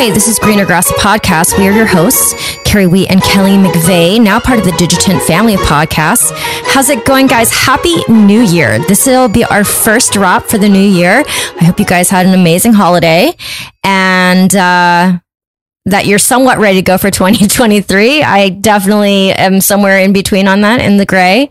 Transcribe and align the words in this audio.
Hey, 0.00 0.10
this 0.10 0.28
is 0.28 0.38
Greener 0.38 0.64
Grass 0.64 0.90
Podcast. 0.92 1.58
We 1.58 1.68
are 1.68 1.72
your 1.72 1.84
hosts, 1.84 2.32
Carrie 2.64 2.86
Wheat 2.86 3.10
and 3.10 3.22
Kelly 3.22 3.58
McVeigh, 3.58 4.18
now 4.18 4.40
part 4.40 4.58
of 4.58 4.64
the 4.64 4.72
Digitent 4.78 5.22
family 5.24 5.52
of 5.52 5.60
podcasts. 5.60 6.32
How's 6.64 6.88
it 6.88 7.04
going, 7.04 7.26
guys? 7.26 7.52
Happy 7.52 7.96
New 8.08 8.40
Year. 8.40 8.78
This 8.78 9.04
will 9.04 9.28
be 9.28 9.44
our 9.44 9.62
first 9.62 10.14
drop 10.14 10.44
for 10.44 10.56
the 10.56 10.70
new 10.70 10.80
year. 10.80 11.22
I 11.60 11.64
hope 11.64 11.78
you 11.78 11.84
guys 11.84 12.08
had 12.08 12.24
an 12.24 12.32
amazing 12.32 12.72
holiday 12.72 13.36
and 13.84 14.56
uh, 14.56 15.18
that 15.84 16.06
you're 16.06 16.18
somewhat 16.18 16.56
ready 16.56 16.78
to 16.78 16.82
go 16.82 16.96
for 16.96 17.10
2023. 17.10 18.22
I 18.22 18.48
definitely 18.48 19.32
am 19.32 19.60
somewhere 19.60 19.98
in 19.98 20.14
between 20.14 20.48
on 20.48 20.62
that 20.62 20.80
in 20.80 20.96
the 20.96 21.04
gray. 21.04 21.50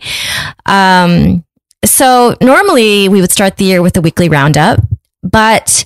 Um, 0.66 1.46
so 1.86 2.36
normally 2.42 3.10
we 3.10 3.22
would 3.22 3.32
start 3.32 3.58
the 3.58 3.66
year 3.66 3.84
with 3.84 3.96
a 3.96 4.02
weekly 4.02 4.28
roundup, 4.28 4.80
but 5.22 5.86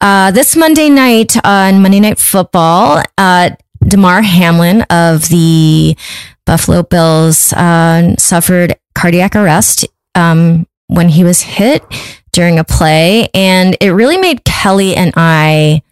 uh, 0.00 0.30
this 0.30 0.56
Monday 0.56 0.88
night 0.88 1.36
on 1.44 1.82
Monday 1.82 2.00
Night 2.00 2.18
Football, 2.18 3.02
uh, 3.16 3.50
Damar 3.86 4.22
Hamlin 4.22 4.82
of 4.90 5.28
the 5.28 5.96
Buffalo 6.44 6.82
Bills 6.82 7.52
uh, 7.52 8.14
suffered 8.16 8.76
cardiac 8.94 9.36
arrest 9.36 9.86
um, 10.14 10.66
when 10.86 11.08
he 11.08 11.24
was 11.24 11.40
hit 11.40 11.82
during 12.32 12.58
a 12.58 12.64
play, 12.64 13.28
and 13.34 13.76
it 13.80 13.90
really 13.90 14.18
made 14.18 14.44
Kelly 14.44 14.94
and 14.94 15.12
I 15.16 15.82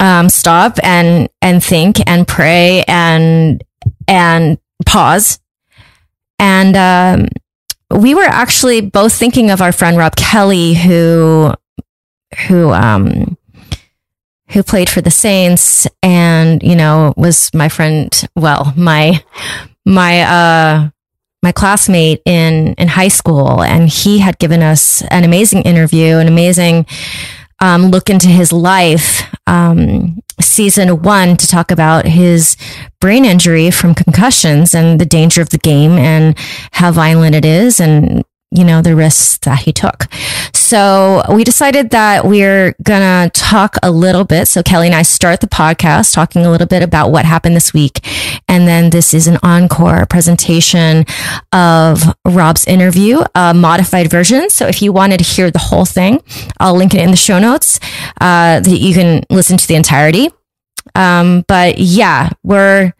um, 0.00 0.28
stop 0.28 0.78
and 0.82 1.28
and 1.42 1.62
think 1.62 1.96
and 2.06 2.26
pray 2.26 2.84
and 2.86 3.62
and 4.06 4.58
pause. 4.86 5.40
And 6.38 6.76
um, 6.76 7.28
we 7.90 8.14
were 8.14 8.22
actually 8.22 8.80
both 8.80 9.12
thinking 9.12 9.50
of 9.50 9.60
our 9.60 9.72
friend 9.72 9.96
Rob 9.96 10.14
Kelly, 10.14 10.74
who 10.74 11.52
who 12.46 12.70
um 12.70 13.36
who 14.50 14.62
played 14.62 14.88
for 14.88 15.00
the 15.00 15.10
Saints 15.10 15.86
and 16.02 16.62
you 16.62 16.76
know 16.76 17.14
was 17.16 17.52
my 17.54 17.68
friend 17.68 18.28
well 18.34 18.72
my 18.76 19.22
my 19.84 20.22
uh 20.22 20.90
my 21.42 21.52
classmate 21.52 22.20
in 22.24 22.74
in 22.74 22.88
high 22.88 23.08
school. 23.08 23.62
And 23.62 23.88
he 23.88 24.18
had 24.18 24.38
given 24.38 24.62
us 24.62 25.02
an 25.10 25.24
amazing 25.24 25.62
interview 25.62 26.16
an 26.16 26.28
amazing 26.28 26.86
um, 27.60 27.86
look 27.86 28.08
into 28.08 28.28
his 28.28 28.52
life 28.52 29.22
um, 29.46 30.20
season 30.40 31.02
one 31.02 31.36
to 31.36 31.46
talk 31.46 31.70
about 31.70 32.06
his 32.06 32.56
brain 33.00 33.24
injury 33.24 33.70
from 33.70 33.94
concussions 33.94 34.74
and 34.74 35.00
the 35.00 35.06
danger 35.06 35.42
of 35.42 35.50
the 35.50 35.58
game 35.58 35.92
and 35.92 36.38
how 36.72 36.92
violent 36.92 37.34
it 37.34 37.44
is 37.44 37.80
and 37.80 38.24
you 38.50 38.64
know, 38.64 38.80
the 38.80 38.96
risks 38.96 39.38
that 39.38 39.60
he 39.60 39.72
took. 39.72 40.06
So 40.54 41.22
we 41.32 41.44
decided 41.44 41.90
that 41.90 42.24
we're 42.24 42.74
going 42.82 43.00
to 43.00 43.30
talk 43.38 43.76
a 43.82 43.90
little 43.90 44.24
bit. 44.24 44.48
So 44.48 44.62
Kelly 44.62 44.86
and 44.86 44.94
I 44.94 45.02
start 45.02 45.40
the 45.40 45.46
podcast 45.46 46.14
talking 46.14 46.44
a 46.44 46.50
little 46.50 46.66
bit 46.66 46.82
about 46.82 47.10
what 47.10 47.24
happened 47.24 47.56
this 47.56 47.74
week. 47.74 48.00
And 48.48 48.66
then 48.66 48.90
this 48.90 49.12
is 49.12 49.26
an 49.28 49.38
encore 49.42 50.06
presentation 50.06 51.04
of 51.52 52.02
Rob's 52.24 52.66
interview, 52.66 53.20
a 53.34 53.52
modified 53.54 54.10
version. 54.10 54.50
So 54.50 54.66
if 54.66 54.82
you 54.82 54.92
wanted 54.92 55.18
to 55.18 55.24
hear 55.24 55.50
the 55.50 55.58
whole 55.58 55.86
thing, 55.86 56.22
I'll 56.58 56.74
link 56.74 56.94
it 56.94 57.02
in 57.02 57.10
the 57.10 57.16
show 57.16 57.38
notes, 57.38 57.80
uh, 58.20 58.60
that 58.60 58.78
you 58.78 58.94
can 58.94 59.24
listen 59.30 59.58
to 59.58 59.68
the 59.68 59.74
entirety. 59.74 60.30
Um, 60.94 61.44
but 61.48 61.78
yeah, 61.78 62.30
we're, 62.42 62.92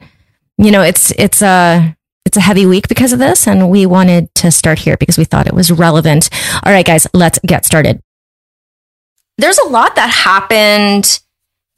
you 0.58 0.70
know, 0.70 0.82
it's, 0.82 1.10
it's, 1.18 1.42
a 1.42 1.97
it's 2.24 2.36
a 2.36 2.40
heavy 2.40 2.66
week 2.66 2.88
because 2.88 3.12
of 3.12 3.18
this, 3.18 3.46
and 3.46 3.70
we 3.70 3.86
wanted 3.86 4.34
to 4.36 4.50
start 4.50 4.78
here 4.78 4.96
because 4.96 5.16
we 5.16 5.24
thought 5.24 5.46
it 5.46 5.54
was 5.54 5.70
relevant. 5.70 6.28
All 6.64 6.72
right, 6.72 6.86
guys, 6.86 7.06
let's 7.14 7.38
get 7.46 7.64
started. 7.64 8.00
There's 9.38 9.58
a 9.58 9.68
lot 9.68 9.96
that 9.96 10.10
happened 10.10 11.20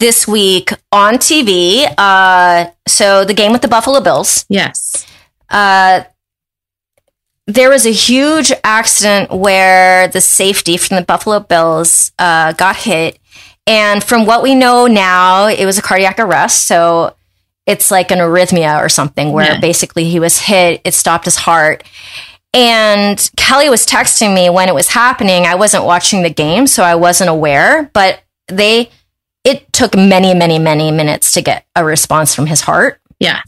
this 0.01 0.27
week 0.27 0.73
on 0.91 1.15
TV. 1.15 1.87
Uh, 1.97 2.71
so 2.89 3.25
the 3.25 3.34
game 3.34 3.53
with 3.53 3.62
the 3.62 3.69
Buffalo 3.69 4.01
Bills. 4.01 4.45
Yes. 4.49 5.06
Uh, 5.49 6.05
there 7.47 7.69
was 7.69 7.87
a 7.87 7.93
huge 7.93 8.53
accident 8.65 9.31
where 9.31 10.09
the 10.09 10.21
safety 10.21 10.77
from 10.77 10.97
the 10.97 11.03
Buffalo 11.03 11.41
Bills 11.41 12.12
uh, 12.19 12.53
got 12.53 12.77
hit. 12.77 13.19
And 13.67 14.03
from 14.03 14.25
what 14.25 14.43
we 14.43 14.55
know 14.55 14.87
now, 14.87 15.47
it 15.47 15.65
was 15.67 15.78
a 15.78 15.83
cardiac 15.83 16.19
arrest. 16.19 16.67
So 16.67 17.15
it's 17.66 17.91
like 17.91 18.10
an 18.10 18.19
arrhythmia 18.19 18.81
or 18.81 18.88
something 18.88 19.32
where 19.32 19.53
yeah. 19.53 19.60
basically 19.60 20.04
he 20.04 20.19
was 20.19 20.38
hit, 20.38 20.81
it 20.84 20.94
stopped 20.94 21.25
his 21.25 21.37
heart. 21.37 21.84
And 22.53 23.31
Kelly 23.37 23.71
was 23.71 23.87
texting 23.87 24.34
me 24.34 24.50
when 24.50 24.69
it 24.69 24.75
was 24.75 24.88
happening. 24.88 25.44
I 25.44 25.54
wasn't 25.54 25.84
watching 25.84 26.22
the 26.22 26.31
game, 26.31 26.66
so 26.66 26.82
I 26.82 26.97
wasn't 26.97 27.31
aware, 27.31 27.91
but 27.93 28.22
they, 28.48 28.91
it 29.44 29.72
took 29.72 29.94
many, 29.94 30.34
many, 30.34 30.59
many 30.59 30.91
minutes 30.91 31.32
to 31.32 31.43
get 31.43 31.65
a 31.76 31.84
response 31.84 32.34
from 32.34 32.47
his 32.47 32.62
heart. 32.62 33.00
Yeah. 33.21 33.41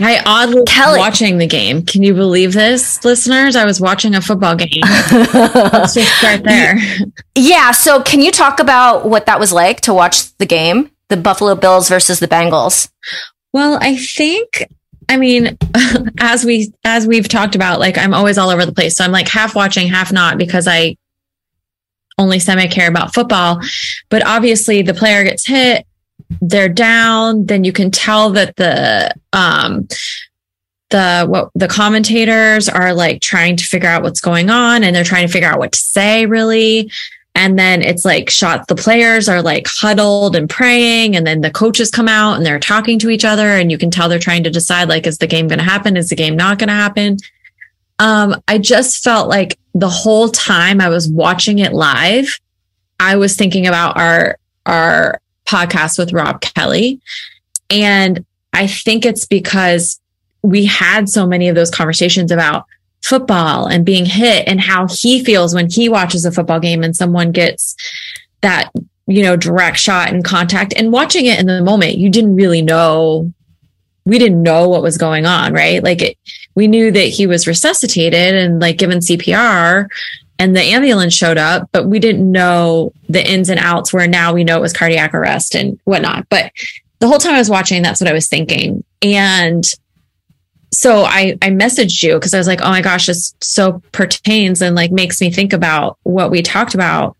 I 0.00 0.22
oddly 0.24 0.62
Kelly, 0.66 0.98
watching 0.98 1.38
the 1.38 1.46
game. 1.46 1.84
Can 1.84 2.02
you 2.02 2.14
believe 2.14 2.52
this, 2.52 3.04
listeners? 3.04 3.56
I 3.56 3.64
was 3.64 3.80
watching 3.80 4.14
a 4.14 4.20
football 4.20 4.54
game. 4.54 4.82
Let's 4.82 5.94
just 5.94 6.18
start 6.18 6.42
there. 6.44 6.78
Yeah. 7.34 7.72
So, 7.72 8.02
can 8.02 8.20
you 8.20 8.30
talk 8.30 8.60
about 8.60 9.08
what 9.08 9.26
that 9.26 9.40
was 9.40 9.52
like 9.52 9.80
to 9.82 9.94
watch 9.94 10.36
the 10.38 10.46
game, 10.46 10.90
the 11.08 11.16
Buffalo 11.16 11.54
Bills 11.56 11.88
versus 11.88 12.20
the 12.20 12.28
Bengals? 12.28 12.88
Well, 13.52 13.78
I 13.80 13.96
think 13.96 14.66
I 15.08 15.16
mean, 15.16 15.56
as 16.20 16.44
we 16.44 16.72
as 16.84 17.06
we've 17.06 17.28
talked 17.28 17.54
about, 17.54 17.80
like 17.80 17.96
I'm 17.96 18.14
always 18.14 18.38
all 18.38 18.50
over 18.50 18.66
the 18.66 18.72
place. 18.72 18.96
So 18.96 19.04
I'm 19.04 19.12
like 19.12 19.28
half 19.28 19.54
watching, 19.54 19.88
half 19.88 20.12
not 20.12 20.38
because 20.38 20.68
I 20.68 20.96
only 22.18 22.38
semi 22.38 22.66
care 22.66 22.88
about 22.88 23.14
football. 23.14 23.60
But 24.10 24.26
obviously 24.26 24.82
the 24.82 24.94
player 24.94 25.24
gets 25.24 25.46
hit, 25.46 25.86
they're 26.40 26.68
down, 26.68 27.46
then 27.46 27.64
you 27.64 27.72
can 27.72 27.90
tell 27.90 28.30
that 28.30 28.56
the 28.56 29.14
um 29.32 29.88
the 30.90 31.26
what 31.26 31.50
the 31.54 31.68
commentators 31.68 32.68
are 32.68 32.94
like 32.94 33.20
trying 33.20 33.56
to 33.56 33.64
figure 33.64 33.88
out 33.88 34.02
what's 34.02 34.20
going 34.20 34.50
on 34.50 34.82
and 34.82 34.96
they're 34.96 35.04
trying 35.04 35.26
to 35.26 35.32
figure 35.32 35.48
out 35.48 35.58
what 35.58 35.72
to 35.72 35.78
say 35.78 36.24
really 36.24 36.90
and 37.38 37.56
then 37.56 37.82
it's 37.82 38.04
like 38.04 38.28
shots, 38.28 38.66
the 38.66 38.74
players 38.74 39.28
are 39.28 39.40
like 39.40 39.68
huddled 39.68 40.34
and 40.34 40.50
praying. 40.50 41.14
And 41.14 41.24
then 41.24 41.40
the 41.40 41.52
coaches 41.52 41.88
come 41.88 42.08
out 42.08 42.34
and 42.34 42.44
they're 42.44 42.58
talking 42.58 42.98
to 42.98 43.10
each 43.10 43.24
other. 43.24 43.46
And 43.46 43.70
you 43.70 43.78
can 43.78 43.92
tell 43.92 44.08
they're 44.08 44.18
trying 44.18 44.42
to 44.42 44.50
decide 44.50 44.88
like, 44.88 45.06
is 45.06 45.18
the 45.18 45.28
game 45.28 45.46
going 45.46 45.60
to 45.60 45.64
happen? 45.64 45.96
Is 45.96 46.08
the 46.08 46.16
game 46.16 46.34
not 46.34 46.58
going 46.58 46.66
to 46.66 46.74
happen? 46.74 47.18
Um, 48.00 48.42
I 48.48 48.58
just 48.58 49.04
felt 49.04 49.28
like 49.28 49.56
the 49.72 49.88
whole 49.88 50.30
time 50.30 50.80
I 50.80 50.88
was 50.88 51.08
watching 51.08 51.60
it 51.60 51.72
live, 51.72 52.40
I 52.98 53.14
was 53.14 53.36
thinking 53.36 53.68
about 53.68 53.96
our, 53.96 54.36
our 54.66 55.20
podcast 55.46 55.96
with 55.96 56.12
Rob 56.12 56.40
Kelly. 56.40 57.00
And 57.70 58.26
I 58.52 58.66
think 58.66 59.06
it's 59.06 59.26
because 59.26 60.00
we 60.42 60.64
had 60.64 61.08
so 61.08 61.24
many 61.24 61.48
of 61.48 61.54
those 61.54 61.70
conversations 61.70 62.32
about 62.32 62.66
football 63.02 63.66
and 63.66 63.84
being 63.84 64.04
hit 64.04 64.46
and 64.46 64.60
how 64.60 64.86
he 64.88 65.24
feels 65.24 65.54
when 65.54 65.70
he 65.70 65.88
watches 65.88 66.24
a 66.24 66.32
football 66.32 66.60
game 66.60 66.82
and 66.82 66.96
someone 66.96 67.32
gets 67.32 67.76
that 68.40 68.70
you 69.06 69.22
know 69.22 69.36
direct 69.36 69.78
shot 69.78 70.10
and 70.10 70.24
contact. 70.24 70.74
And 70.76 70.92
watching 70.92 71.26
it 71.26 71.40
in 71.40 71.46
the 71.46 71.62
moment 71.62 71.98
you 71.98 72.10
didn't 72.10 72.36
really 72.36 72.62
know 72.62 73.32
we 74.04 74.18
didn't 74.18 74.42
know 74.42 74.68
what 74.68 74.82
was 74.82 74.96
going 74.96 75.26
on 75.26 75.52
right? 75.52 75.82
Like 75.82 76.02
it, 76.02 76.18
we 76.54 76.66
knew 76.66 76.90
that 76.90 77.00
he 77.00 77.26
was 77.26 77.46
resuscitated 77.46 78.34
and 78.34 78.60
like 78.60 78.78
given 78.78 78.98
CPR 78.98 79.88
and 80.38 80.56
the 80.56 80.62
ambulance 80.62 81.14
showed 81.14 81.38
up 81.38 81.68
but 81.72 81.86
we 81.86 81.98
didn't 81.98 82.30
know 82.30 82.92
the 83.08 83.26
ins 83.26 83.48
and 83.48 83.60
outs 83.60 83.92
where 83.92 84.06
now 84.06 84.32
we 84.32 84.44
know 84.44 84.56
it 84.56 84.62
was 84.62 84.72
cardiac 84.72 85.14
arrest 85.14 85.54
and 85.54 85.78
whatnot. 85.84 86.26
But 86.28 86.52
the 86.98 87.06
whole 87.06 87.18
time 87.18 87.34
I 87.34 87.38
was 87.38 87.50
watching 87.50 87.82
that's 87.82 88.00
what 88.00 88.10
I 88.10 88.14
was 88.14 88.28
thinking. 88.28 88.84
And 89.02 89.64
so 90.70 91.04
I, 91.04 91.38
I 91.42 91.50
messaged 91.50 92.02
you 92.02 92.14
because 92.14 92.34
I 92.34 92.38
was 92.38 92.46
like, 92.46 92.60
oh 92.62 92.70
my 92.70 92.82
gosh, 92.82 93.06
this 93.06 93.34
so 93.40 93.82
pertains 93.92 94.60
and 94.60 94.76
like 94.76 94.92
makes 94.92 95.20
me 95.20 95.30
think 95.30 95.52
about 95.52 95.98
what 96.02 96.30
we 96.30 96.42
talked 96.42 96.74
about 96.74 97.16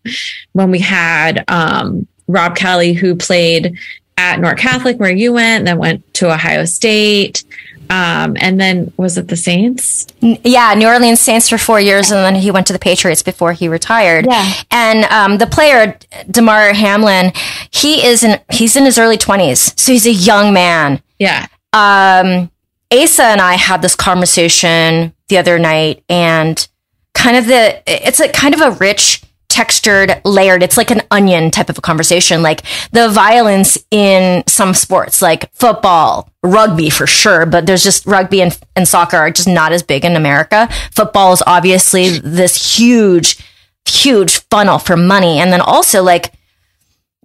when 0.53 0.71
we 0.71 0.79
had 0.79 1.45
um, 1.49 2.07
Rob 2.27 2.57
Kelly, 2.57 2.93
who 2.93 3.17
played 3.17 3.79
at 4.17 4.41
Newark 4.41 4.59
Catholic, 4.59 4.99
where 4.99 5.13
you 5.13 5.33
went, 5.33 5.65
then 5.65 5.79
went 5.79 6.15
to 6.15 6.33
Ohio 6.33 6.65
State. 6.65 7.45
Um, 7.91 8.37
and 8.39 8.61
then 8.61 8.93
was 8.99 9.17
it 9.17 9.29
the 9.29 9.37
Saints? 9.37 10.07
Yeah, 10.21 10.75
New 10.75 10.87
Orleans 10.87 11.21
Saints 11.21 11.49
for 11.49 11.57
four 11.57 11.81
years, 11.81 12.11
and 12.11 12.19
then 12.19 12.35
he 12.35 12.51
went 12.51 12.67
to 12.67 12.75
the 12.75 12.79
Patriots 12.79 13.23
before 13.23 13.55
he 13.55 13.67
retired. 13.67 14.27
Yeah. 14.29 14.53
And 14.71 15.05
um, 15.05 15.39
the 15.39 15.47
player 15.47 15.99
Damar 16.31 16.75
Hamlin, 16.75 17.33
he 17.71 18.05
is 18.05 18.23
in 18.23 18.41
he's 18.51 18.77
in 18.77 18.85
his 18.85 18.99
early 18.99 19.17
twenties, 19.17 19.73
so 19.81 19.93
he's 19.93 20.07
a 20.07 20.13
young 20.13 20.53
man. 20.53 21.01
Yeah. 21.19 21.47
Um, 21.73 22.51
Asa 22.93 23.25
and 23.25 23.41
I 23.41 23.55
had 23.55 23.83
this 23.83 23.95
conversation 23.95 25.13
the 25.29 25.39
other 25.39 25.59
night 25.59 26.03
and 26.09 26.67
kind 27.15 27.37
of 27.37 27.47
the, 27.47 27.83
it's 27.87 28.21
a 28.21 28.29
kind 28.29 28.55
of 28.55 28.61
a 28.61 28.71
rich, 28.73 29.23
textured, 29.49 30.21
layered, 30.25 30.63
it's 30.63 30.77
like 30.77 30.91
an 30.91 31.03
onion 31.11 31.51
type 31.51 31.69
of 31.69 31.79
a 31.79 31.81
conversation. 31.81 32.43
Like 32.43 32.63
the 32.93 33.09
violence 33.09 33.77
in 33.91 34.45
some 34.47 34.75
sports, 34.75 35.21
like 35.21 35.53
football, 35.53 36.31
rugby 36.43 36.91
for 36.91 37.07
sure, 37.07 37.45
but 37.45 37.67
there's 37.67 37.83
just 37.83 38.07
rugby 38.07 38.41
and, 38.41 38.59
and 38.77 38.87
soccer 38.87 39.17
are 39.17 39.31
just 39.31 39.49
not 39.49 39.73
as 39.73 39.83
big 39.83 40.05
in 40.05 40.17
America. 40.17 40.69
Football 40.93 41.33
is 41.33 41.43
obviously 41.47 42.19
this 42.21 42.79
huge, 42.79 43.39
huge 43.87 44.39
funnel 44.51 44.79
for 44.79 44.97
money. 44.97 45.39
And 45.39 45.53
then 45.53 45.61
also 45.61 46.03
like, 46.03 46.33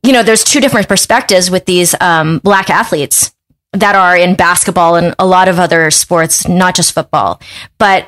you 0.02 0.12
know, 0.12 0.24
there's 0.24 0.44
two 0.44 0.60
different 0.60 0.88
perspectives 0.88 1.52
with 1.52 1.66
these 1.66 1.94
um, 2.02 2.40
black 2.40 2.70
athletes 2.70 3.33
that 3.74 3.96
are 3.96 4.16
in 4.16 4.36
basketball 4.36 4.96
and 4.96 5.14
a 5.20 5.26
lot 5.26 5.48
of 5.48 5.60
other 5.60 5.90
sports, 5.92 6.48
not 6.48 6.76
just 6.76 6.94
football. 6.94 7.42
But 7.78 8.08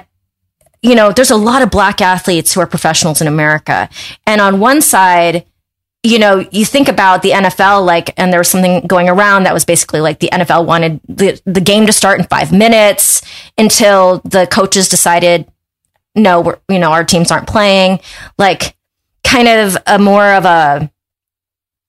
you 0.82 0.94
know, 0.94 1.12
there's 1.12 1.32
a 1.32 1.36
lot 1.36 1.64
of 1.64 1.72
black 1.72 2.00
athletes 2.00 2.54
who 2.54 2.62
are 2.62 2.68
professionals 2.68 3.20
in 3.20 3.28
America. 3.28 3.90
And 4.28 4.40
on 4.40 4.60
one 4.60 4.82
side, 4.82 5.44
you 6.04 6.20
know, 6.20 6.48
you 6.52 6.64
think 6.64 6.88
about 6.88 7.24
the 7.24 7.32
NFL, 7.32 7.84
like, 7.84 8.14
and 8.18 8.32
there 8.32 8.40
was 8.40 8.50
something 8.50 8.82
going 8.82 9.10
around 9.10 9.44
that 9.44 9.54
was 9.54 9.66
basically 9.66 10.00
like 10.00 10.20
the 10.20 10.30
NFL 10.32 10.68
wanted 10.68 11.00
the, 11.08 11.42
the 11.46 11.62
game 11.62 11.88
to 11.88 11.92
start 11.92 12.20
in 12.20 12.28
five 12.28 12.52
minutes 12.52 13.24
until 13.58 14.22
the 14.26 14.46
coaches 14.46 14.88
decided, 14.88 15.52
no, 16.14 16.42
we're, 16.42 16.60
you 16.70 16.78
know, 16.78 16.92
our 16.92 17.04
teams 17.04 17.32
aren't 17.32 17.48
playing. 17.48 18.00
Like, 18.38 18.76
kind 19.24 19.48
of 19.48 19.76
a 19.88 19.98
more 19.98 20.34
of 20.34 20.46
a 20.46 20.92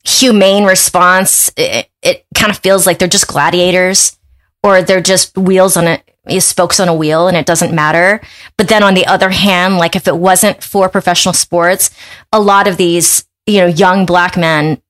humane 0.07 0.65
response. 0.65 1.53
It, 1.57 1.89
it 2.03 2.25
kind 2.35 2.51
of 2.51 2.59
feels 2.59 2.87
like 2.87 2.99
they're 2.99 3.09
just 3.09 3.27
gladiators 3.27 4.19
or 4.63 4.83
they're 4.83 5.01
just 5.01 5.37
wheels 5.37 5.77
on 5.77 5.87
a 5.87 6.41
spokes 6.41 6.81
on 6.81 6.89
a 6.89 6.95
wheel 6.95 7.29
and 7.29 7.37
it 7.37 7.47
doesn't 7.47 7.75
matter. 7.75 8.21
But 8.57 8.69
then 8.69 8.83
on 8.83 8.95
the 8.95 9.07
other 9.07 9.31
hand, 9.31 9.79
like 9.79 9.95
if 9.95 10.09
it 10.09 10.17
wasn't 10.17 10.63
for 10.63 10.89
professional 10.89 11.35
sports, 11.35 11.91
a 12.33 12.41
lot 12.41 12.67
of 12.67 12.77
these 12.77 13.25
you 13.47 13.61
know, 13.61 13.67
young 13.67 14.07
black 14.07 14.37
men, 14.37 14.81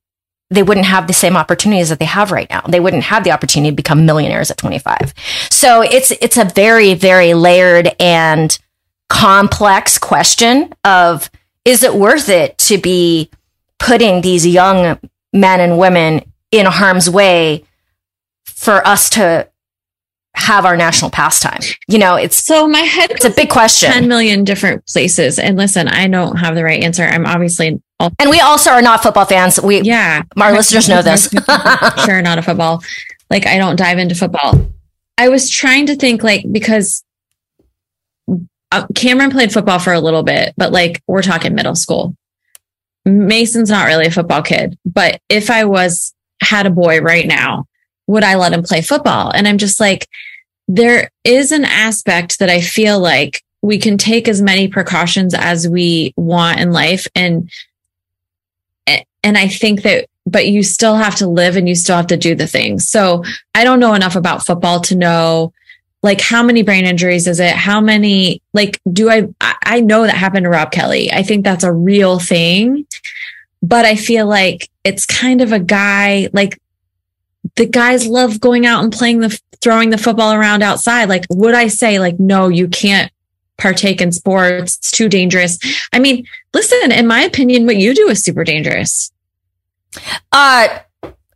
they 0.48 0.62
wouldn't 0.62 0.86
have 0.86 1.06
the 1.06 1.12
same 1.12 1.36
opportunities 1.36 1.88
that 1.88 1.98
they 1.98 2.06
have 2.06 2.30
right 2.30 2.48
now. 2.48 2.62
They 2.62 2.80
wouldn't 2.80 3.02
have 3.02 3.24
the 3.24 3.32
opportunity 3.32 3.70
to 3.70 3.76
become 3.76 4.06
millionaires 4.06 4.50
at 4.50 4.56
25. 4.56 5.12
So 5.50 5.82
it's, 5.82 6.10
it's 6.10 6.36
a 6.36 6.44
very, 6.44 6.94
very 6.94 7.34
layered 7.34 7.94
and 8.00 8.56
complex 9.08 9.98
question 9.98 10.72
of, 10.84 11.30
is 11.64 11.82
it 11.82 11.94
worth 11.94 12.28
it 12.28 12.56
to 12.58 12.78
be 12.78 13.30
putting 13.78 14.20
these 14.22 14.46
young 14.46 14.98
men 15.32 15.60
and 15.60 15.78
women 15.78 16.22
in 16.50 16.66
harm's 16.66 17.08
way 17.10 17.64
for 18.44 18.86
us 18.86 19.10
to 19.10 19.48
have 20.34 20.64
our 20.64 20.76
national 20.76 21.10
pastime? 21.10 21.60
You 21.88 21.98
know, 21.98 22.16
it's 22.16 22.36
so 22.36 22.66
my 22.68 22.80
head. 22.80 23.10
It's 23.10 23.24
a 23.24 23.30
big 23.30 23.50
question. 23.50 23.90
Ten 23.90 24.08
million 24.08 24.44
different 24.44 24.86
places, 24.86 25.38
and 25.38 25.56
listen, 25.56 25.88
I 25.88 26.08
don't 26.08 26.36
have 26.36 26.54
the 26.54 26.64
right 26.64 26.82
answer. 26.82 27.04
I'm 27.04 27.26
obviously 27.26 27.80
all- 27.98 28.12
and 28.18 28.28
we 28.30 28.40
also 28.40 28.70
are 28.70 28.82
not 28.82 29.02
football 29.02 29.24
fans. 29.24 29.60
We 29.60 29.80
yeah, 29.82 30.22
our 30.38 30.52
listeners 30.52 30.88
know 30.88 31.02
this. 31.02 31.28
sure, 32.04 32.22
not 32.22 32.38
a 32.38 32.42
football. 32.42 32.82
Like 33.30 33.46
I 33.46 33.58
don't 33.58 33.76
dive 33.76 33.98
into 33.98 34.14
football. 34.14 34.70
I 35.18 35.28
was 35.30 35.48
trying 35.48 35.86
to 35.86 35.96
think 35.96 36.22
like 36.22 36.44
because 36.52 37.02
uh, 38.72 38.86
Cameron 38.94 39.30
played 39.30 39.52
football 39.52 39.78
for 39.78 39.92
a 39.92 40.00
little 40.00 40.22
bit, 40.22 40.52
but 40.56 40.72
like 40.72 41.02
we're 41.06 41.22
talking 41.22 41.54
middle 41.54 41.74
school. 41.74 42.14
Mason's 43.06 43.70
not 43.70 43.86
really 43.86 44.06
a 44.06 44.10
football 44.10 44.42
kid, 44.42 44.76
but 44.84 45.20
if 45.28 45.50
I 45.50 45.64
was 45.64 46.12
had 46.42 46.66
a 46.66 46.70
boy 46.70 47.00
right 47.00 47.26
now, 47.26 47.66
would 48.06 48.24
I 48.24 48.34
let 48.34 48.52
him 48.52 48.62
play 48.62 48.82
football? 48.82 49.30
And 49.30 49.48
I'm 49.48 49.58
just 49.58 49.80
like, 49.80 50.06
there 50.68 51.10
is 51.24 51.52
an 51.52 51.64
aspect 51.64 52.40
that 52.40 52.50
I 52.50 52.60
feel 52.60 52.98
like 52.98 53.42
we 53.62 53.78
can 53.78 53.96
take 53.96 54.28
as 54.28 54.42
many 54.42 54.68
precautions 54.68 55.32
as 55.32 55.68
we 55.68 56.12
want 56.16 56.60
in 56.60 56.72
life 56.72 57.06
and 57.14 57.50
and 59.26 59.36
I 59.36 59.48
think 59.48 59.82
that, 59.82 60.06
but 60.24 60.46
you 60.46 60.62
still 60.62 60.94
have 60.94 61.16
to 61.16 61.26
live 61.26 61.56
and 61.56 61.68
you 61.68 61.74
still 61.74 61.96
have 61.96 62.06
to 62.08 62.16
do 62.16 62.36
the 62.36 62.46
things. 62.46 62.88
So 62.88 63.24
I 63.56 63.64
don't 63.64 63.80
know 63.80 63.94
enough 63.94 64.14
about 64.14 64.46
football 64.46 64.78
to 64.82 64.94
know 64.94 65.52
like 66.06 66.20
how 66.20 66.42
many 66.42 66.62
brain 66.62 66.86
injuries 66.86 67.26
is 67.26 67.40
it? 67.40 67.54
How 67.54 67.80
many, 67.80 68.40
like, 68.54 68.80
do 68.90 69.10
I, 69.10 69.28
I 69.40 69.80
know 69.80 70.04
that 70.04 70.14
happened 70.14 70.44
to 70.44 70.50
Rob 70.50 70.70
kelly 70.70 71.12
I 71.12 71.24
think 71.24 71.44
that's 71.44 71.64
a 71.64 71.72
real 71.72 72.20
thing, 72.20 72.86
but 73.60 73.84
I 73.84 73.96
feel 73.96 74.26
like 74.26 74.70
it's 74.84 75.04
kind 75.04 75.40
of 75.40 75.50
a 75.50 75.58
guy, 75.58 76.28
like 76.32 76.60
the 77.56 77.66
guys 77.66 78.06
love 78.06 78.40
going 78.40 78.66
out 78.66 78.84
and 78.84 78.92
playing 78.92 79.18
the, 79.18 79.36
throwing 79.60 79.90
the 79.90 79.98
football 79.98 80.32
around 80.32 80.62
outside. 80.62 81.08
Like, 81.08 81.24
would 81.28 81.54
I 81.54 81.66
say 81.66 81.98
like, 81.98 82.20
no, 82.20 82.48
you 82.48 82.68
can't 82.68 83.10
partake 83.58 84.00
in 84.00 84.12
sports. 84.12 84.76
It's 84.76 84.92
too 84.92 85.08
dangerous. 85.08 85.58
I 85.92 85.98
mean, 85.98 86.24
listen, 86.54 86.92
in 86.92 87.08
my 87.08 87.22
opinion, 87.22 87.66
what 87.66 87.76
you 87.76 87.94
do 87.94 88.08
is 88.08 88.22
super 88.22 88.44
dangerous. 88.44 89.10
Uh, 90.30 90.78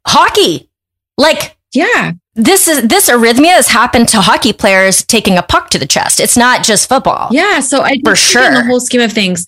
hockey. 0.07 0.69
Like, 1.17 1.57
yeah, 1.73 2.13
this 2.35 2.69
is 2.69 2.89
this 2.89 3.09
arrhythmia 3.09 3.55
has 3.55 3.69
happened 3.69 4.09
to 4.09 4.21
hockey 4.21 4.53
players 4.53 5.05
taking 5.05 5.39
a 5.39 5.43
puck 5.43 5.71
to 5.71 5.79
the 5.79 5.87
chest. 5.87 6.21
It's 6.21 6.37
not 6.37 6.65
just 6.65 6.89
football. 6.89 7.29
Yeah, 7.31 7.61
so 7.61 7.83
I 7.83 8.01
for 8.05 8.17
sure 8.17 8.47
in 8.47 8.55
the 8.55 8.65
whole 8.65 8.81
scheme 8.81 9.01
of 9.01 9.13
things. 9.13 9.47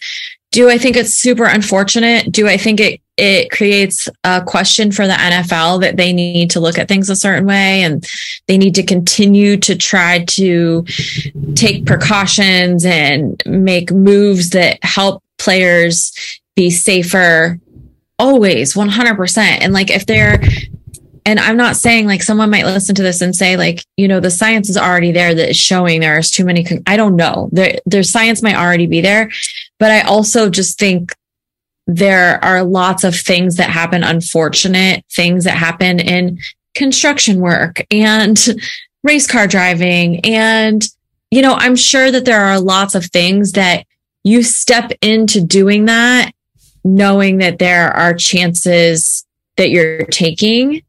Do 0.50 0.68
I 0.68 0.76
think 0.76 0.96
it's 0.96 1.14
super 1.14 1.44
unfortunate? 1.44 2.30
Do 2.30 2.46
I 2.46 2.56
think 2.56 2.78
it 2.80 3.00
it 3.16 3.50
creates 3.50 4.08
a 4.24 4.42
question 4.42 4.90
for 4.90 5.06
the 5.06 5.12
NFL 5.12 5.80
that 5.82 5.96
they 5.96 6.12
need 6.12 6.50
to 6.50 6.60
look 6.60 6.78
at 6.78 6.88
things 6.88 7.10
a 7.10 7.16
certain 7.16 7.46
way 7.46 7.82
and 7.82 8.06
they 8.46 8.56
need 8.56 8.74
to 8.76 8.82
continue 8.82 9.56
to 9.58 9.76
try 9.76 10.24
to 10.24 10.84
take 11.54 11.84
precautions 11.84 12.84
and 12.86 13.42
make 13.44 13.92
moves 13.92 14.50
that 14.50 14.82
help 14.82 15.22
players 15.38 16.12
be 16.56 16.70
safer 16.70 17.58
always 18.18 18.74
100%. 18.74 19.38
And 19.38 19.72
like 19.72 19.90
if 19.90 20.06
they're, 20.06 20.42
and 21.24 21.38
I'm 21.38 21.56
not 21.56 21.76
saying 21.76 22.06
like 22.06 22.22
someone 22.22 22.50
might 22.50 22.64
listen 22.64 22.94
to 22.96 23.02
this 23.02 23.20
and 23.20 23.34
say 23.34 23.56
like, 23.56 23.84
you 23.96 24.08
know, 24.08 24.20
the 24.20 24.30
science 24.30 24.68
is 24.68 24.76
already 24.76 25.12
there 25.12 25.34
that 25.34 25.50
is 25.50 25.56
showing 25.56 26.00
there's 26.00 26.30
too 26.30 26.44
many. 26.44 26.64
Con- 26.64 26.82
I 26.86 26.96
don't 26.96 27.16
know. 27.16 27.48
There, 27.52 27.78
there's 27.86 28.10
science 28.10 28.42
might 28.42 28.56
already 28.56 28.86
be 28.86 29.00
there, 29.00 29.30
but 29.78 29.90
I 29.90 30.00
also 30.02 30.50
just 30.50 30.78
think 30.78 31.14
there 31.86 32.42
are 32.44 32.62
lots 32.62 33.04
of 33.04 33.14
things 33.14 33.56
that 33.56 33.70
happen, 33.70 34.04
unfortunate 34.04 35.04
things 35.10 35.44
that 35.44 35.56
happen 35.56 36.00
in 36.00 36.38
construction 36.74 37.40
work 37.40 37.84
and 37.90 38.38
race 39.02 39.26
car 39.26 39.46
driving. 39.46 40.20
And, 40.20 40.82
you 41.30 41.42
know, 41.42 41.54
I'm 41.54 41.76
sure 41.76 42.10
that 42.10 42.24
there 42.24 42.40
are 42.40 42.60
lots 42.60 42.94
of 42.94 43.06
things 43.06 43.52
that 43.52 43.86
you 44.24 44.42
step 44.42 44.92
into 45.00 45.40
doing 45.40 45.86
that 45.86 46.32
knowing 46.84 47.38
that 47.38 47.58
there 47.58 47.90
are 47.90 48.14
chances 48.14 49.24
that 49.56 49.70
you're 49.70 50.04
taking. 50.06 50.82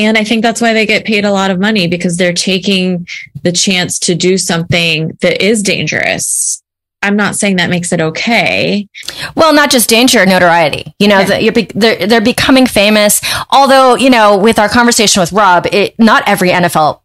And 0.00 0.16
I 0.16 0.24
think 0.24 0.42
that's 0.42 0.62
why 0.62 0.72
they 0.72 0.86
get 0.86 1.04
paid 1.04 1.26
a 1.26 1.32
lot 1.32 1.50
of 1.50 1.60
money 1.60 1.86
because 1.86 2.16
they're 2.16 2.32
taking 2.32 3.06
the 3.42 3.52
chance 3.52 3.98
to 4.00 4.14
do 4.14 4.38
something 4.38 5.16
that 5.20 5.42
is 5.42 5.62
dangerous. 5.62 6.62
I'm 7.02 7.16
not 7.16 7.36
saying 7.36 7.56
that 7.56 7.70
makes 7.70 7.92
it 7.92 8.00
okay. 8.00 8.88
Well, 9.34 9.54
not 9.54 9.70
just 9.70 9.88
danger, 9.88 10.24
notoriety. 10.24 10.94
You 10.98 11.08
know, 11.08 11.24
the, 11.24 11.50
be, 11.50 11.68
they're, 11.74 12.06
they're 12.06 12.20
becoming 12.20 12.66
famous. 12.66 13.20
Although, 13.50 13.94
you 13.94 14.10
know, 14.10 14.36
with 14.38 14.58
our 14.58 14.68
conversation 14.68 15.20
with 15.20 15.32
Rob, 15.32 15.66
it, 15.72 15.98
not 15.98 16.24
every 16.26 16.50
NFL 16.50 17.00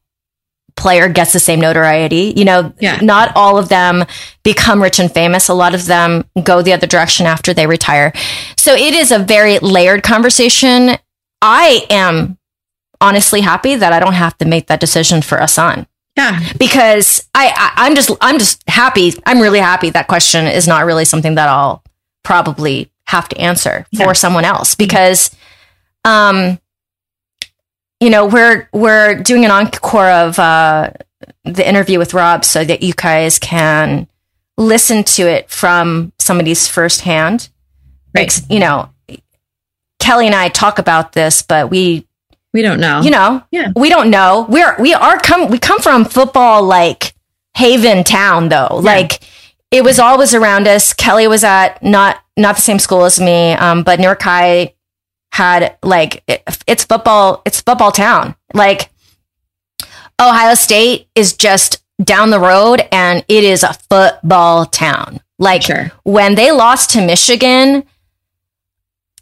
player 0.76 1.08
gets 1.08 1.34
the 1.34 1.40
same 1.40 1.60
notoriety. 1.60 2.34
You 2.36 2.46
know, 2.46 2.74
yeah. 2.80 3.00
not 3.02 3.32
all 3.36 3.58
of 3.58 3.70
them 3.70 4.06
become 4.44 4.82
rich 4.82 5.00
and 5.00 5.12
famous. 5.12 5.48
A 5.48 5.54
lot 5.54 5.74
of 5.74 5.86
them 5.86 6.26
go 6.44 6.62
the 6.62 6.74
other 6.74 6.88
direction 6.88 7.26
after 7.26 7.54
they 7.54 7.68
retire. 7.68 8.12
So 8.58 8.74
it 8.74 8.94
is 8.94 9.12
a 9.12 9.20
very 9.20 9.60
layered 9.60 10.04
conversation. 10.04 10.98
I 11.42 11.86
am 11.90 12.38
honestly 13.02 13.42
happy 13.42 13.76
that 13.76 13.94
I 13.94 14.00
don't 14.00 14.14
have 14.14 14.38
to 14.40 14.46
make 14.46 14.68
that 14.68 14.80
decision 14.80 15.22
for 15.22 15.38
a 15.38 15.48
son. 15.48 15.88
Yeah. 16.18 16.40
Because 16.58 17.28
I, 17.36 17.74
I 17.76 17.88
am 17.88 17.96
just 17.96 18.10
I'm 18.22 18.40
just 18.40 18.64
happy. 18.70 19.14
I'm 19.26 19.42
really 19.42 19.60
happy 19.60 19.90
that 19.90 20.08
question 20.08 20.46
is 20.48 20.68
not 20.68 20.86
really 20.86 21.06
something 21.06 21.36
that 21.36 21.50
I'll 21.50 21.84
probably 22.24 22.92
have 23.08 23.30
to 23.30 23.38
answer 23.38 23.86
for 23.96 24.16
someone 24.16 24.46
else 24.46 24.76
because 24.76 25.36
um 26.06 26.58
you 28.00 28.10
know, 28.10 28.26
we're 28.26 28.70
we're 28.74 29.16
doing 29.16 29.46
an 29.46 29.52
encore 29.52 30.10
of 30.10 30.38
uh, 30.38 30.92
the 31.44 31.68
interview 31.68 31.98
with 31.98 32.14
Rob 32.14 32.44
so 32.46 32.64
that 32.64 32.84
you 32.84 32.94
guys 32.94 33.40
can 33.40 34.08
listen 34.58 35.04
to 35.04 35.24
it 35.24 35.50
from 35.50 36.12
somebody's 36.20 36.68
firsthand. 36.68 37.50
Right. 38.14 38.32
Like, 38.32 38.52
you 38.52 38.60
know, 38.60 38.90
Kelly 40.00 40.28
and 40.28 40.36
I 40.36 40.50
talk 40.50 40.80
about 40.80 41.14
this, 41.14 41.42
but 41.42 41.70
we 41.70 42.08
we 42.56 42.62
don't 42.62 42.80
know. 42.80 43.02
You 43.02 43.12
know, 43.12 43.44
yeah, 43.52 43.74
we 43.76 43.90
don't 43.90 44.10
know. 44.10 44.46
We're 44.48 44.78
we 44.80 44.94
are 44.94 45.18
come 45.18 45.52
we 45.52 45.60
come 45.60 45.80
from 45.80 46.06
football 46.06 46.64
like 46.64 47.14
haven 47.54 48.06
town 48.06 48.48
though. 48.48 48.70
Yeah. 48.72 48.94
Like 48.94 49.20
it 49.72 49.84
was 49.84 50.00
always 50.00 50.34
around 50.34 50.66
us. 50.66 50.94
Kelly 50.94 51.28
was 51.28 51.44
at 51.44 51.84
not 51.84 52.24
not 52.38 52.56
the 52.56 52.62
same 52.62 52.80
school 52.80 53.04
as 53.04 53.20
me, 53.20 53.52
um, 53.52 53.84
but 53.84 54.00
Newark 54.00 54.22
High 54.22 54.74
had 55.34 55.78
like 55.84 56.24
it, 56.28 56.44
it's 56.66 56.86
football 56.86 57.42
it's 57.46 57.60
football 57.60 57.92
town 57.92 58.38
like 58.54 58.90
ohio 60.22 60.54
state 60.54 61.10
is 61.14 61.34
just 61.34 61.84
down 62.02 62.30
the 62.30 62.40
road 62.40 62.82
and 62.90 63.26
it 63.28 63.44
is 63.44 63.62
a 63.62 63.74
football 63.90 64.66
town 64.66 65.20
like 65.38 65.64
sure. 65.64 65.92
when 66.04 66.36
they 66.36 66.52
lost 66.54 66.92
to 66.92 67.06
michigan 67.06 67.84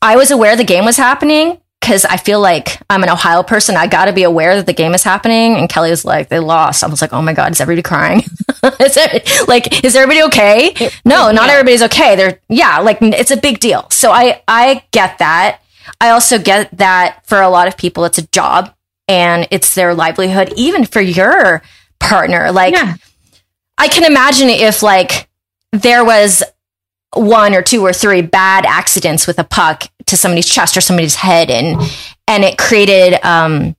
i 0.04 0.16
was 0.16 0.30
aware 0.30 0.56
the 0.56 0.64
game 0.64 0.86
was 0.86 0.98
happening 0.98 1.58
because 1.84 2.06
i 2.06 2.16
feel 2.16 2.40
like 2.40 2.80
i'm 2.90 3.04
an 3.04 3.10
ohio 3.10 3.44
person 3.44 3.76
i 3.76 3.86
gotta 3.88 4.14
be 4.14 4.24
aware 4.24 4.56
that 4.56 4.66
the 4.66 4.74
game 4.74 4.94
is 4.94 5.04
happening. 5.04 5.58
And 5.58 5.68
kelly 5.68 5.90
was 5.90 6.06
like 6.06 6.30
they 6.30 6.40
lost. 6.40 6.82
I 6.84 6.88
was 6.88 7.02
like 7.02 7.12
oh 7.12 7.22
my 7.22 7.34
god 7.34 7.52
is 7.52 7.60
everybody 7.60 7.84
crying? 7.84 8.20
Is 8.80 8.96
it, 8.96 9.48
like 9.50 9.84
is 9.84 9.94
everybody 9.94 10.24
okay? 10.28 10.90
No 11.04 11.32
not 11.32 11.50
everybody's 11.50 11.82
okay. 11.84 12.16
They're 12.16 12.40
yeah 12.48 12.80
like 12.80 13.02
it's 13.02 13.32
a 13.32 13.38
big 13.38 13.60
deal. 13.60 13.90
So 13.92 14.12
i 14.12 14.42
i 14.48 14.84
get 14.92 15.18
that. 15.18 15.60
I 16.00 16.12
also 16.12 16.40
get 16.40 16.78
that 16.78 17.20
for 17.26 17.42
a 17.42 17.50
lot 17.50 17.68
of 17.68 17.76
people, 17.78 18.06
it's 18.06 18.18
a 18.18 18.28
job 18.28 18.74
and 19.10 19.48
it's 19.52 19.76
their 19.76 19.94
livelihood, 19.94 20.54
even 20.56 20.86
for 20.86 21.02
your 21.02 21.62
partner. 22.00 22.52
Like, 22.52 22.74
Yeah. 22.74 22.96
I 23.78 23.88
can 23.90 24.06
imagine 24.06 24.50
if 24.50 24.82
like 24.82 25.28
there 25.74 26.06
was 26.06 26.44
one 27.16 27.54
or 27.54 27.62
two 27.62 27.86
or 27.86 27.94
three 27.94 28.22
bad 28.22 28.66
accidents 28.66 29.28
with 29.28 29.40
a 29.40 29.44
puck 29.44 29.84
to 30.06 30.18
somebody's 30.18 30.48
chest 30.48 30.76
or 30.76 30.82
somebody's 30.82 31.16
head 31.16 31.50
and 31.50 31.80
and 32.28 32.44
it 32.44 32.58
created 32.58 33.24
um 33.26 33.76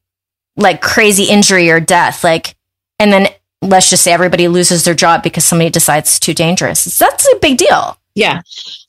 like 0.56 0.80
crazy 0.80 1.24
injury 1.24 1.70
or 1.70 1.80
death 1.80 2.22
like 2.22 2.54
and 2.98 3.12
then 3.12 3.28
let's 3.60 3.90
just 3.90 4.04
say 4.04 4.12
everybody 4.12 4.46
loses 4.46 4.84
their 4.84 4.94
job 4.94 5.22
because 5.22 5.44
somebody 5.44 5.70
decides 5.70 6.10
it's 6.10 6.20
too 6.20 6.34
dangerous 6.34 6.84
that's 6.98 7.26
a 7.32 7.38
big 7.40 7.58
deal 7.58 7.96
Yeah. 8.14 8.42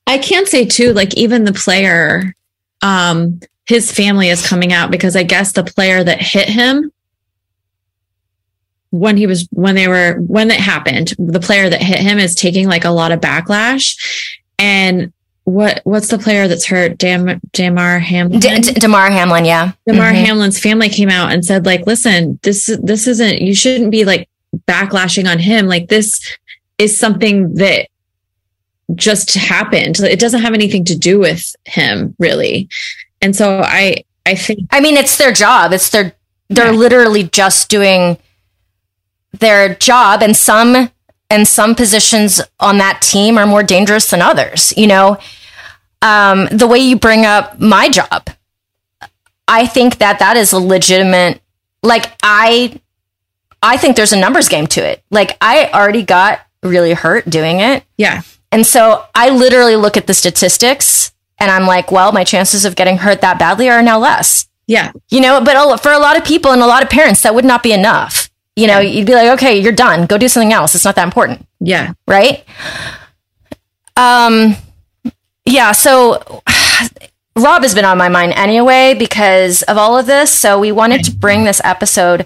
I 0.06 0.20
can't 0.20 0.48
say 0.48 0.66
too, 0.66 0.94
like 0.94 1.16
even 1.18 1.46
the 1.46 1.54
player, 1.54 2.36
um, 2.84 3.40
his 3.66 3.92
family 3.92 4.30
is 4.30 4.48
coming 4.48 4.72
out 4.72 4.92
because 4.92 5.16
I 5.16 5.24
guess 5.24 5.52
the 5.54 5.64
player 5.64 6.04
that 6.04 6.22
hit 6.22 6.48
him 6.48 6.92
when 8.92 9.18
he 9.18 9.27
was 9.27 9.48
when 9.51 9.75
they 9.75 9.88
were 9.88 10.15
when 10.20 10.50
it 10.51 10.60
happened, 10.60 11.13
the 11.18 11.39
player 11.39 11.70
that 11.70 11.82
hit 11.82 12.00
him 12.00 12.18
is 12.18 12.36
taking 12.36 12.68
like 12.68 12.86
a 12.86 12.89
lot 12.92 13.12
of 13.12 13.20
backlash. 13.20 13.98
And 14.60 15.12
what 15.44 15.82
what's 15.84 16.08
the 16.08 16.18
player 16.18 16.48
that's 16.48 16.65
hurt? 16.65 16.98
Dam 16.98 17.39
Damar 17.51 18.00
Hamlin. 18.00 18.39
D- 18.39 18.60
D- 18.60 18.74
Damar 18.74 19.12
Hamlin 19.12 19.46
yeah 19.46 19.74
Damar 19.88 20.12
Mhm. 20.12 20.25
Hamlin's 20.25 20.60
family 20.60 20.89
came 20.89 21.10
out 21.10 21.32
and 21.32 21.44
said, 21.46 21.65
like, 21.65 21.86
listen, 21.86 22.39
this 22.44 22.65
this 22.82 23.06
isn't 23.08 23.42
you 23.42 23.54
shouldn't 23.54 23.92
be 23.92 24.06
like 24.06 24.30
backlashing 24.68 25.30
on 25.30 25.39
him. 25.39 25.68
Like 25.68 25.89
this 25.89 26.20
is 26.77 26.98
something 26.98 27.54
that 27.56 27.88
just 28.96 29.34
happened. 29.34 30.00
It 30.00 30.20
doesn't 30.20 30.42
have 30.42 30.54
anything 30.54 30.86
to 30.86 30.96
do 30.98 31.20
with 31.20 31.56
him, 31.65 32.15
really. 32.20 32.70
And 33.22 33.36
so 33.36 33.62
I 33.63 34.04
I 34.25 34.36
think 34.36 34.62
I 34.72 34.80
mean, 34.80 34.96
it's 34.98 35.18
their 35.18 35.32
job. 35.34 35.74
It's 35.74 35.89
their 35.89 36.13
they're 36.50 36.72
Yeah. 36.72 36.80
literally 36.80 37.24
just 37.24 37.70
doing 37.70 38.18
their 39.39 39.75
job, 39.75 40.22
and 40.22 40.36
some 40.36 40.89
and 41.30 41.48
some 41.48 41.75
positions 41.75 42.42
on 42.60 42.77
that 42.77 43.01
team 43.01 43.38
are 43.38 43.48
more 43.48 43.63
dangerous 43.63 44.10
than 44.10 44.22
others. 44.22 44.74
You 44.77 44.88
know, 44.88 45.18
um, 46.01 46.48
the 46.51 46.68
way 46.68 46.80
you 46.80 46.98
bring 46.98 47.25
up 47.25 47.60
my 47.60 47.89
job, 47.89 48.30
I 49.48 49.65
think 49.65 49.98
that 49.98 50.20
that 50.20 50.38
is 50.38 50.54
a 50.54 50.60
legitimate. 50.60 51.42
Like 51.82 52.13
I, 52.22 52.80
I 53.62 53.77
think 53.77 53.96
there's 53.96 54.13
a 54.13 54.20
numbers 54.20 54.50
game 54.50 54.68
to 54.68 54.82
it. 54.82 55.04
Like 55.12 55.38
I 55.42 55.70
already 55.74 56.04
got 56.04 56.42
really 56.63 56.94
hurt 56.94 57.30
doing 57.30 57.60
it. 57.60 57.84
yeah. 57.98 58.22
And 58.51 58.65
so 58.65 59.04
I 59.13 59.32
literally 59.32 59.75
look 59.75 59.98
at 59.98 60.08
the 60.08 60.13
statistics 60.13 61.12
and 61.39 61.51
I'm 61.51 61.65
like, 61.65 61.92
well, 61.92 62.13
my 62.13 62.24
chances 62.24 62.63
of 62.63 62.75
getting 62.75 62.98
hurt 62.98 63.20
that 63.20 63.38
badly 63.38 63.70
are 63.70 63.82
now 63.82 64.00
less. 64.00 64.48
Yeah. 64.65 64.94
You 65.10 65.20
know, 65.20 65.42
but 65.44 65.77
for 65.77 65.92
a 65.92 66.00
lot 66.00 66.18
of 66.18 66.24
people 66.24 66.51
and 66.51 66.62
a 66.62 66.68
lot 66.68 66.82
of 66.82 66.89
parents, 66.89 67.22
that 67.24 67.36
would 67.36 67.44
not 67.44 67.63
be 67.63 67.74
enough. 67.74 68.25
You 68.55 68.67
know, 68.67 68.79
you'd 68.79 69.05
be 69.07 69.13
like, 69.13 69.31
okay, 69.38 69.57
you're 69.59 69.74
done. 69.74 70.05
Go 70.05 70.17
do 70.17 70.27
something 70.29 70.53
else. 70.53 70.75
It's 70.75 70.85
not 70.85 70.95
that 70.95 71.03
important, 71.03 71.45
Yeah. 71.59 71.93
right? 72.07 72.43
Um, 73.97 74.55
yeah. 75.45 75.71
So 75.74 76.41
Rob 77.35 77.63
has 77.63 77.75
been 77.75 77.85
on 77.85 77.97
my 77.97 78.09
mind 78.09 78.33
anyway 78.33 78.93
because 78.97 79.62
of 79.63 79.77
all 79.77 79.97
of 79.97 80.05
this. 80.05 80.31
So 80.31 80.59
we 80.59 80.71
wanted 80.71 81.03
to 81.05 81.12
bring 81.12 81.43
this 81.43 81.62
episode 81.63 82.25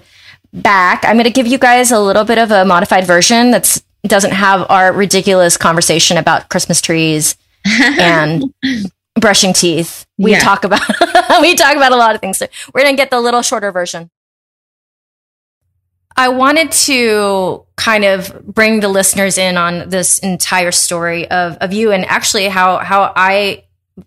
back. 0.52 1.04
I'm 1.04 1.14
going 1.16 1.24
to 1.24 1.30
give 1.30 1.46
you 1.46 1.58
guys 1.58 1.90
a 1.90 1.98
little 2.00 2.24
bit 2.24 2.38
of 2.38 2.50
a 2.50 2.64
modified 2.64 3.06
version 3.06 3.50
that's 3.50 3.82
doesn't 4.06 4.32
have 4.32 4.64
our 4.70 4.92
ridiculous 4.94 5.58
conversation 5.58 6.16
about 6.16 6.48
Christmas 6.48 6.80
trees 6.80 7.36
and 7.66 8.44
brushing 9.20 9.52
teeth. 9.52 10.06
We 10.16 10.32
Yeah. 10.32 10.38
talk 10.40 10.64
about 10.64 10.80
we 11.42 11.54
talk 11.54 11.76
about 11.76 11.92
a 11.92 11.96
lot 11.96 12.14
of 12.14 12.20
things. 12.22 12.38
So 12.38 12.46
we're 12.72 12.82
gonna 12.82 12.96
get 12.96 13.10
the 13.10 13.20
little 13.20 13.42
shorter 13.42 13.70
version. 13.70 14.10
I 16.20 16.28
wanted 16.28 16.70
to 16.72 17.64
kind 17.76 18.04
of 18.04 18.44
bring 18.44 18.80
the 18.80 18.88
listeners 18.88 19.38
in 19.38 19.56
on 19.56 19.88
this 19.88 20.18
entire 20.18 20.70
story 20.70 21.30
of, 21.30 21.56
of 21.62 21.72
you 21.72 21.92
and 21.92 22.04
actually 22.04 22.46
how 22.48 22.76
how 22.76 23.10
I 23.16 23.64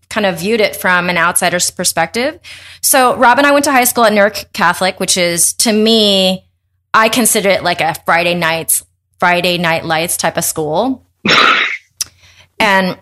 kind 0.09 0.27
of 0.27 0.39
viewed 0.39 0.61
it 0.61 0.75
from 0.75 1.09
an 1.09 1.17
outsider's 1.17 1.71
perspective. 1.71 2.39
So 2.81 3.15
Rob 3.15 3.39
and 3.39 3.47
I 3.47 3.51
went 3.51 3.65
to 3.65 3.71
high 3.71 3.85
school 3.85 4.03
at 4.03 4.13
Newark 4.13 4.53
Catholic, 4.53 4.99
which 4.99 5.17
is 5.17 5.53
to 5.53 5.73
me, 5.73 6.45
I 6.93 7.09
consider 7.09 7.49
it 7.49 7.63
like 7.63 7.81
a 7.81 7.95
Friday 8.05 8.35
nights, 8.35 8.85
Friday 9.17 9.57
night 9.57 9.83
lights 9.83 10.15
type 10.15 10.37
of 10.37 10.43
school. 10.43 11.07
and 12.59 12.95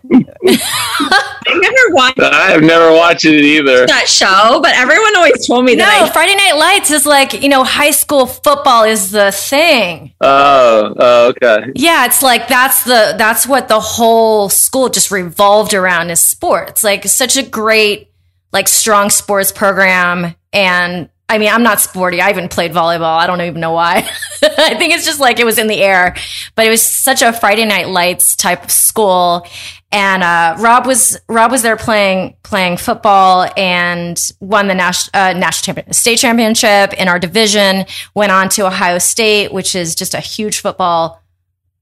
I 0.47 1.53
never 1.53 1.95
watched 1.95 2.19
I 2.19 2.51
have 2.51 2.63
never 2.63 2.91
watched 2.91 3.25
it 3.25 3.43
either. 3.43 3.85
that 3.85 4.07
show, 4.07 4.59
but 4.61 4.73
everyone 4.75 5.15
always 5.15 5.45
told 5.45 5.65
me 5.65 5.75
that. 5.75 5.99
no, 5.99 6.05
that 6.05 6.13
Friday 6.13 6.35
Night 6.35 6.53
Lights 6.57 6.91
is 6.91 7.05
like, 7.05 7.41
you 7.41 7.49
know, 7.49 7.63
high 7.63 7.91
school 7.91 8.25
football 8.25 8.83
is 8.83 9.11
the 9.11 9.31
thing. 9.31 10.13
Oh, 10.21 10.93
oh, 10.97 11.27
okay. 11.29 11.71
Yeah, 11.75 12.05
it's 12.05 12.21
like 12.21 12.47
that's 12.47 12.83
the 12.83 13.15
that's 13.17 13.45
what 13.47 13.67
the 13.67 13.79
whole 13.79 14.49
school 14.49 14.89
just 14.89 15.11
revolved 15.11 15.73
around 15.73 16.09
is 16.09 16.19
sports. 16.19 16.83
Like 16.83 17.05
such 17.05 17.37
a 17.37 17.43
great 17.43 18.11
like 18.51 18.67
strong 18.67 19.09
sports 19.09 19.51
program 19.51 20.35
and 20.53 21.09
I 21.31 21.37
mean, 21.37 21.47
I'm 21.47 21.63
not 21.63 21.79
sporty. 21.79 22.19
I 22.19 22.29
even 22.29 22.49
played 22.49 22.73
volleyball. 22.73 23.17
I 23.17 23.25
don't 23.25 23.39
even 23.39 23.61
know 23.61 23.71
why. 23.71 23.99
I 24.43 24.75
think 24.75 24.93
it's 24.93 25.05
just 25.05 25.21
like 25.21 25.39
it 25.39 25.45
was 25.45 25.57
in 25.57 25.67
the 25.67 25.81
air, 25.81 26.13
but 26.55 26.67
it 26.67 26.69
was 26.69 26.85
such 26.85 27.21
a 27.21 27.31
Friday 27.31 27.63
Night 27.63 27.87
Lights 27.87 28.35
type 28.35 28.65
of 28.65 28.69
school. 28.69 29.47
And 29.93 30.23
uh, 30.23 30.55
Rob 30.59 30.85
was 30.85 31.19
Rob 31.27 31.51
was 31.51 31.63
there 31.63 31.75
playing 31.75 32.35
playing 32.43 32.77
football 32.77 33.49
and 33.57 34.17
won 34.39 34.67
the 34.67 34.75
national 34.75 35.11
uh, 35.13 35.33
national 35.33 35.75
champion, 35.75 35.93
state 35.93 36.17
championship 36.17 36.93
in 36.93 37.09
our 37.09 37.19
division. 37.19 37.85
Went 38.15 38.31
on 38.31 38.47
to 38.49 38.65
Ohio 38.67 38.99
State, 38.99 39.51
which 39.51 39.75
is 39.75 39.95
just 39.95 40.13
a 40.13 40.21
huge 40.21 40.61
football 40.61 41.21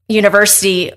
university. 0.07 0.91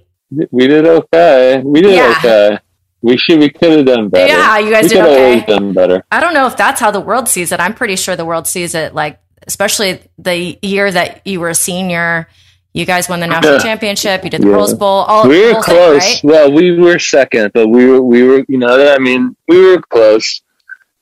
We 0.51 0.67
did 0.67 0.87
okay. 0.87 1.61
We 1.63 1.83
did 1.83 1.95
Yeah. 1.95 2.15
okay. 2.19 2.59
We 3.03 3.17
should. 3.19 3.41
We 3.41 3.51
could 3.51 3.73
have 3.73 3.87
done 3.87 4.09
better. 4.09 4.33
Yeah, 4.33 4.59
you 4.59 4.71
guys 4.71 4.85
we 4.85 4.91
did 4.91 4.99
okay. 5.01 5.25
always 5.25 5.45
done 5.45 5.73
better. 5.73 6.05
I 6.11 6.21
don't 6.21 6.35
know 6.35 6.47
if 6.47 6.57
that's 6.57 6.81
how 6.81 6.91
the 6.91 7.01
world 7.01 7.29
sees 7.29 7.53
it. 7.53 7.61
I'm 7.61 7.75
pretty 7.75 7.97
sure 7.97 8.17
the 8.17 8.25
world 8.25 8.47
sees 8.47 8.75
it 8.75 8.95
like, 8.95 9.21
especially 9.47 10.01
the 10.19 10.57
year 10.63 10.91
that 10.91 11.27
you 11.27 11.41
were 11.41 11.51
a 11.51 11.55
senior. 11.55 12.29
You 12.73 12.85
guys 12.87 13.09
won 13.09 13.21
the 13.21 13.27
national 13.35 13.55
Yeah. 13.55 13.59
championship. 13.61 14.25
You 14.25 14.31
did 14.31 14.43
the 14.43 14.49
Yeah. 14.49 14.55
Rose 14.55 14.75
Bowl. 14.75 15.05
All 15.05 15.29
we 15.29 15.41
were 15.47 15.53
whole 15.55 15.63
thing, 15.63 15.75
close. 15.75 15.99
right? 16.03 16.21
Well, 16.25 16.53
we 16.53 16.73
were 16.79 16.99
second, 16.99 17.53
but 17.53 17.69
we 17.69 17.87
were. 17.87 18.01
We 18.03 18.23
were. 18.23 18.45
You 18.49 18.59
know. 18.59 18.93
I 18.95 18.99
mean, 18.99 19.37
we 19.49 19.61
were 19.65 19.81
close. 19.83 20.41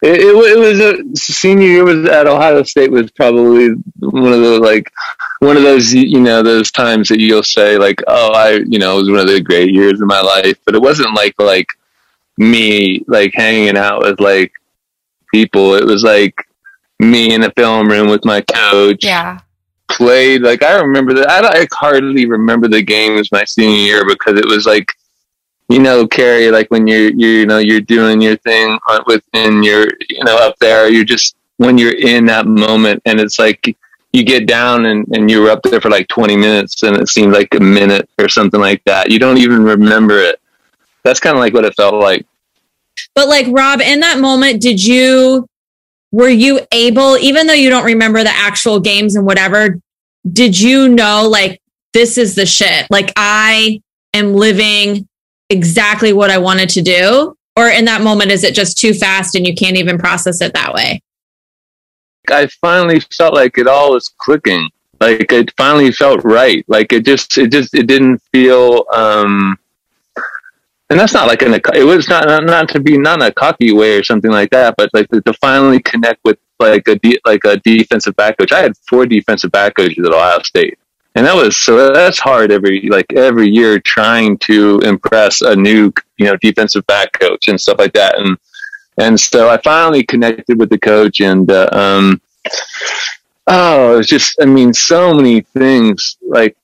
It, 0.03 0.19
it, 0.21 0.35
it 0.35 0.59
was 0.59 0.81
a 0.81 1.17
senior 1.21 1.67
year 1.69 1.85
was 1.85 2.07
at 2.07 2.27
Ohio 2.27 2.63
State 2.63 2.91
was 2.91 3.11
probably 3.11 3.69
one 3.99 4.33
of 4.33 4.41
the 4.41 4.59
like 4.59 4.91
one 5.41 5.59
of 5.59 5.63
those 5.63 5.93
you 5.93 6.21
know 6.21 6.43
those 6.43 6.71
times 6.71 7.09
that 7.09 7.21
you'll 7.21 7.43
say 7.43 7.77
like 7.77 8.01
oh 8.09 8.33
I 8.33 8.63
you 8.67 8.79
know 8.79 8.95
it 8.97 9.01
was 9.03 9.11
one 9.11 9.19
of 9.21 9.27
the 9.29 9.43
great 9.43 9.75
years 9.75 10.01
of 10.01 10.07
my 10.07 10.23
life 10.23 10.57
but 10.65 10.75
it 10.75 10.81
wasn't 10.81 11.15
like 11.15 11.35
like 11.39 11.67
me 12.39 13.05
like 13.09 13.33
hanging 13.35 13.77
out 13.77 14.01
with 14.03 14.21
like 14.21 14.53
people 15.35 15.75
it 15.75 15.85
was 15.85 16.03
like 16.03 16.47
me 16.99 17.35
in 17.35 17.43
a 17.45 17.51
film 17.53 17.87
room 17.91 18.09
with 18.09 18.25
my 18.25 18.41
coach 18.41 19.05
Yeah. 19.05 19.41
Played 20.01 20.41
like 20.41 20.63
I 20.63 20.81
remember 20.81 21.13
that 21.13 21.29
I, 21.29 21.61
I 21.61 21.67
hardly 21.71 22.25
remember 22.25 22.69
the 22.69 22.81
games 22.81 23.31
my 23.31 23.45
senior 23.45 23.77
year 23.77 24.05
because 24.09 24.39
it 24.39 24.47
was 24.47 24.65
like 24.65 24.91
you 25.69 25.79
know 25.79 26.07
Carrie 26.07 26.51
like 26.51 26.71
when 26.71 26.87
you're 26.87 27.11
you 27.11 27.29
you 27.41 27.47
know 27.47 27.59
you're 27.59 27.83
doing 27.83 28.19
your 28.23 28.37
thing 28.39 28.79
within 29.07 29.63
your 29.63 29.87
you 30.09 30.25
know 30.25 30.39
up 30.39 30.59
there 30.59 30.89
you're 30.89 31.05
just 31.05 31.37
when 31.59 31.77
you're 31.77 31.99
in 31.99 32.25
that 32.27 32.47
moment 32.47 33.03
and 33.05 33.21
it's 33.21 33.39
like 33.39 33.77
you 34.15 34.25
get 34.25 34.47
down 34.47 34.87
and, 34.87 35.07
and 35.15 35.31
you 35.31 35.43
were 35.43 35.51
up 35.51 35.63
there 35.65 35.83
for 35.83 35.91
like 35.91 36.09
20 36.09 36.35
minutes 36.35 36.83
and 36.83 36.97
it 36.97 37.11
seemed 37.11 37.35
like 37.35 37.55
a 37.55 37.61
minute 37.61 38.09
or 38.19 38.31
something 38.31 38.59
like 38.59 38.83
that 38.85 39.11
you 39.11 39.19
don't 39.19 39.37
even 39.37 39.63
remember 39.63 40.19
it. 40.19 40.41
That's 41.05 41.21
kind 41.21 41.37
of 41.37 41.41
like 41.41 41.53
what 41.53 41.67
it 41.67 41.75
felt 41.75 41.95
like. 41.95 42.25
But 43.15 43.29
like 43.29 43.47
Rob, 43.51 43.83
in 43.83 44.01
that 44.01 44.19
moment, 44.19 44.63
did 44.63 44.83
you 44.83 45.47
were 46.13 46.29
you 46.29 46.61
able, 46.73 47.17
even 47.19 47.47
though 47.47 47.53
you 47.53 47.71
don't 47.71 47.85
remember 47.85 48.23
the 48.23 48.35
actual 48.35 48.81
games 48.81 49.15
and 49.15 49.25
whatever, 49.25 49.79
did 50.31 50.59
you 50.59 50.89
know 50.89 51.29
like 51.29 51.61
this 51.93 52.19
is 52.19 52.35
the 52.35 52.47
shit? 52.47 52.87
Like 52.91 53.13
I 53.17 53.83
am 54.15 54.35
living 54.35 55.09
exactly 55.49 56.13
what 56.13 56.31
I 56.31 56.39
wanted 56.39 56.69
to 56.71 56.83
do? 56.83 57.37
Or 57.57 57.69
in 57.69 57.85
that 57.87 58.03
moment, 58.03 58.31
is 58.31 58.45
it 58.45 58.55
just 58.55 58.79
too 58.79 58.95
fast 58.95 59.35
and 59.35 59.47
you 59.47 59.55
can't 59.55 59.77
even 59.77 59.99
process 59.99 60.41
it 60.41 60.55
that 60.55 60.73
way? 60.73 61.03
I 62.31 62.47
finally 62.61 63.01
felt 63.01 63.35
like 63.35 63.59
it 63.59 63.67
all 63.67 63.93
was 63.93 64.09
clicking. 64.19 64.69
Like 65.01 65.33
it 65.33 65.53
finally 65.57 65.91
felt 65.93 66.23
right. 66.25 66.65
Like 66.69 66.93
it 66.93 67.05
just, 67.05 67.37
it 67.39 67.51
just, 67.51 67.75
it 67.75 67.87
didn't 67.87 68.23
feel. 68.33 68.85
um 68.93 69.59
And 70.91 70.99
that's 70.99 71.15
not 71.15 71.29
like 71.29 71.43
in 71.43 71.55
a. 71.55 71.61
It 71.75 71.85
was 71.85 72.09
not 72.09 72.27
not, 72.45 72.69
to 72.71 72.81
be 72.81 72.99
not 72.99 73.23
a 73.23 73.33
cocky 73.33 73.73
way 73.73 73.97
or 73.97 74.03
something 74.03 74.31
like 74.31 74.51
that, 74.51 74.75
but 74.77 74.91
like 74.93 75.09
to, 75.11 75.21
to 75.23 75.33
finally 75.35 75.81
connect 75.81 76.23
with 76.25 76.39
like 76.59 76.87
a 76.89 76.97
de- 76.97 77.21
like 77.25 77.45
a 77.45 77.59
defensive 77.59 78.17
back 78.17 78.39
coach. 78.39 78.53
I 78.53 78.61
had 78.61 78.77
four 78.89 79.07
defensive 79.07 79.53
back 79.53 79.77
coaches 79.77 80.05
at 80.05 80.13
Ohio 80.13 80.43
State, 80.43 80.79
and 81.15 81.25
that 81.27 81.37
was 81.37 81.57
so 81.57 81.93
that's 81.93 82.19
hard 82.19 82.51
every 82.51 82.89
like 82.89 83.07
every 83.15 83.49
year 83.49 83.79
trying 83.79 84.37
to 84.39 84.81
impress 84.81 85.41
a 85.43 85.55
new 85.55 85.93
you 86.19 86.27
know 86.27 86.37
defensive 86.37 86.85
back 86.87 87.13
coach 87.13 87.49
and 87.49 87.61
stuff 87.61 87.79
like 87.79 87.93
that 87.93 88.19
and 88.19 88.37
And 88.99 89.19
so 89.19 89.49
I 89.49 89.57
finally 89.59 90.03
connected 90.05 90.59
with 90.59 90.69
the 90.69 90.79
coach, 90.79 91.21
and 91.21 91.51
uh, 91.51 91.69
um, 91.73 92.21
oh, 93.47 93.95
it 93.95 93.97
was 93.99 94.07
just 94.07 94.37
I 94.43 94.45
mean, 94.45 94.75
so 94.75 95.15
many 95.15 95.41
things 95.41 96.19
like 96.23 96.57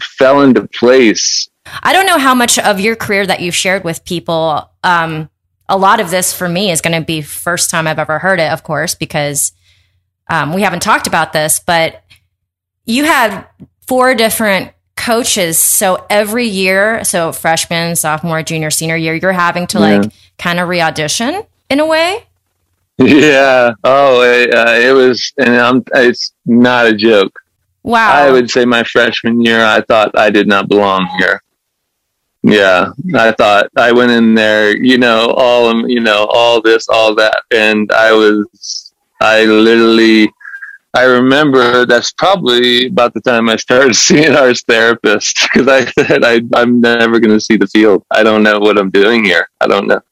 fell 0.00 0.42
into 0.42 0.66
place. 0.68 1.48
I 1.82 1.92
don't 1.92 2.06
know 2.06 2.18
how 2.18 2.34
much 2.34 2.58
of 2.58 2.80
your 2.80 2.96
career 2.96 3.26
that 3.26 3.40
you've 3.40 3.54
shared 3.54 3.84
with 3.84 4.04
people. 4.04 4.70
Um, 4.82 5.30
a 5.68 5.78
lot 5.78 6.00
of 6.00 6.10
this 6.10 6.32
for 6.32 6.48
me 6.48 6.70
is 6.70 6.80
going 6.80 6.98
to 6.98 7.04
be 7.04 7.22
first 7.22 7.70
time 7.70 7.86
I've 7.86 7.98
ever 7.98 8.18
heard 8.18 8.40
it, 8.40 8.52
of 8.52 8.62
course, 8.62 8.94
because 8.94 9.52
um, 10.28 10.52
we 10.52 10.62
haven't 10.62 10.82
talked 10.82 11.06
about 11.06 11.32
this, 11.32 11.60
but 11.60 12.02
you 12.84 13.04
had 13.04 13.46
four 13.86 14.14
different 14.14 14.72
coaches. 14.96 15.58
So 15.58 16.06
every 16.10 16.46
year, 16.46 17.02
so 17.04 17.32
freshman, 17.32 17.96
sophomore, 17.96 18.42
junior, 18.42 18.70
senior 18.70 18.96
year, 18.96 19.14
you're 19.14 19.32
having 19.32 19.66
to 19.68 19.78
like 19.78 20.12
kind 20.38 20.60
of 20.60 20.68
re 20.68 20.80
audition 20.80 21.42
in 21.70 21.80
a 21.80 21.86
way. 21.86 22.26
Yeah. 22.98 23.72
Oh, 23.82 24.22
it, 24.22 24.54
uh, 24.54 24.70
it 24.70 24.92
was, 24.92 25.32
and 25.38 25.56
I'm, 25.56 25.84
it's 25.94 26.32
not 26.46 26.86
a 26.86 26.94
joke. 26.94 27.32
Wow. 27.82 28.12
I 28.12 28.30
would 28.30 28.50
say 28.50 28.64
my 28.64 28.84
freshman 28.84 29.42
year, 29.42 29.64
I 29.64 29.80
thought 29.82 30.16
I 30.16 30.30
did 30.30 30.46
not 30.46 30.68
belong 30.68 31.06
here. 31.18 31.42
Yeah, 32.46 32.92
I 33.14 33.32
thought 33.32 33.70
I 33.74 33.90
went 33.92 34.10
in 34.10 34.34
there, 34.34 34.76
you 34.76 34.98
know, 34.98 35.30
all 35.30 35.88
you 35.88 36.00
know, 36.00 36.26
all 36.30 36.60
this, 36.60 36.90
all 36.90 37.14
that, 37.14 37.42
and 37.50 37.90
I 37.90 38.12
was, 38.12 38.92
I 39.22 39.44
literally, 39.46 40.30
I 40.92 41.04
remember 41.04 41.86
that's 41.86 42.12
probably 42.12 42.88
about 42.88 43.14
the 43.14 43.22
time 43.22 43.48
I 43.48 43.56
started 43.56 43.96
seeing 44.06 44.36
our 44.36 44.52
therapist 44.52 45.40
because 45.54 45.68
I 45.68 45.86
said 45.86 46.22
I, 46.22 46.42
I'm 46.54 46.82
never 46.82 47.18
going 47.18 47.32
to 47.32 47.40
see 47.40 47.56
the 47.56 47.66
field. 47.66 48.04
I 48.10 48.22
don't 48.22 48.42
know 48.42 48.58
what 48.58 48.78
I'm 48.78 48.90
doing 48.90 49.24
here. 49.24 49.48
I 49.62 49.66
don't 49.66 49.86
know. 49.86 50.02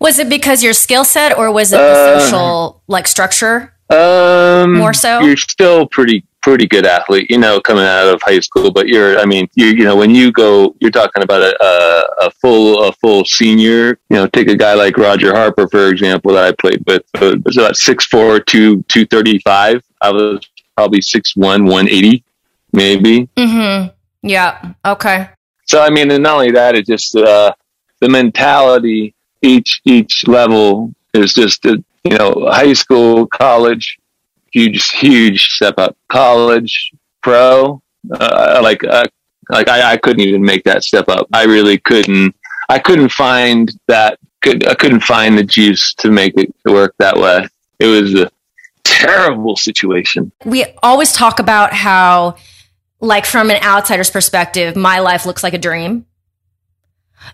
Was 0.00 0.18
it 0.18 0.30
because 0.30 0.62
your 0.62 0.72
skill 0.72 1.04
set, 1.04 1.36
or 1.36 1.52
was 1.52 1.74
it 1.74 1.76
the 1.76 1.82
uh, 1.82 2.20
social 2.20 2.82
like 2.88 3.06
structure? 3.06 3.74
Um, 3.90 4.78
more 4.78 4.94
so. 4.94 5.20
You're 5.20 5.36
still 5.36 5.86
pretty 5.86 6.24
pretty 6.48 6.66
good 6.66 6.86
athlete, 6.86 7.30
you 7.30 7.36
know, 7.36 7.60
coming 7.60 7.84
out 7.84 8.08
of 8.08 8.22
high 8.22 8.40
school. 8.40 8.70
But 8.70 8.88
you're, 8.88 9.18
I 9.18 9.26
mean, 9.26 9.48
you 9.54 9.66
you 9.66 9.84
know, 9.84 9.96
when 9.96 10.14
you 10.14 10.32
go, 10.32 10.74
you're 10.80 10.90
talking 10.90 11.22
about 11.22 11.42
a, 11.42 11.54
a, 11.62 12.26
a 12.26 12.30
full 12.30 12.84
a 12.84 12.92
full 12.92 13.24
senior. 13.26 13.98
You 14.08 14.16
know, 14.16 14.26
take 14.26 14.48
a 14.48 14.56
guy 14.56 14.74
like 14.74 14.96
Roger 14.96 15.34
Harper 15.34 15.68
for 15.68 15.88
example 15.88 16.32
that 16.32 16.44
I 16.44 16.52
played 16.52 16.82
with. 16.86 17.02
Uh, 17.20 17.32
it 17.32 17.44
was 17.44 17.58
about 17.58 17.76
six 17.76 18.06
four 18.06 18.40
two 18.40 18.82
two 18.88 19.04
thirty 19.04 19.38
five. 19.40 19.82
I 20.00 20.10
was 20.10 20.40
probably 20.74 21.02
six 21.02 21.36
one 21.36 21.66
one 21.66 21.86
eighty, 21.88 22.24
maybe. 22.72 23.28
Mm-hmm. 23.36 23.88
Yeah. 24.22 24.72
Okay. 24.86 25.28
So 25.66 25.82
I 25.82 25.90
mean, 25.90 26.10
and 26.10 26.22
not 26.22 26.34
only 26.34 26.52
that, 26.52 26.74
it 26.74 26.86
just 26.86 27.14
uh, 27.14 27.52
the 28.00 28.08
mentality 28.08 29.14
each 29.42 29.82
each 29.84 30.26
level 30.26 30.94
is 31.12 31.34
just 31.34 31.66
a, 31.66 31.82
you 32.04 32.16
know 32.16 32.48
high 32.50 32.72
school, 32.72 33.26
college, 33.26 33.98
huge 34.52 34.90
huge 34.90 35.48
step 35.48 35.74
up. 35.78 35.96
College, 36.10 36.92
pro, 37.22 37.82
uh, 38.12 38.60
like 38.62 38.84
uh, 38.84 39.04
like 39.50 39.68
I, 39.68 39.92
I 39.92 39.96
couldn't 39.96 40.20
even 40.20 40.42
make 40.42 40.64
that 40.64 40.84
step 40.84 41.08
up. 41.08 41.26
I 41.32 41.44
really 41.44 41.78
couldn't. 41.78 42.34
I 42.68 42.78
couldn't 42.78 43.10
find 43.10 43.70
that. 43.86 44.18
Could 44.42 44.66
I 44.66 44.74
couldn't 44.74 45.00
find 45.00 45.36
the 45.36 45.44
juice 45.44 45.94
to 45.94 46.10
make 46.10 46.34
it 46.36 46.54
work 46.64 46.94
that 46.98 47.16
way. 47.16 47.48
It 47.80 47.86
was 47.86 48.14
a 48.14 48.30
terrible 48.84 49.56
situation. 49.56 50.32
We 50.44 50.64
always 50.82 51.12
talk 51.12 51.38
about 51.38 51.72
how, 51.72 52.36
like, 53.00 53.26
from 53.26 53.50
an 53.50 53.62
outsider's 53.62 54.10
perspective, 54.10 54.76
my 54.76 55.00
life 55.00 55.26
looks 55.26 55.42
like 55.42 55.54
a 55.54 55.58
dream 55.58 56.06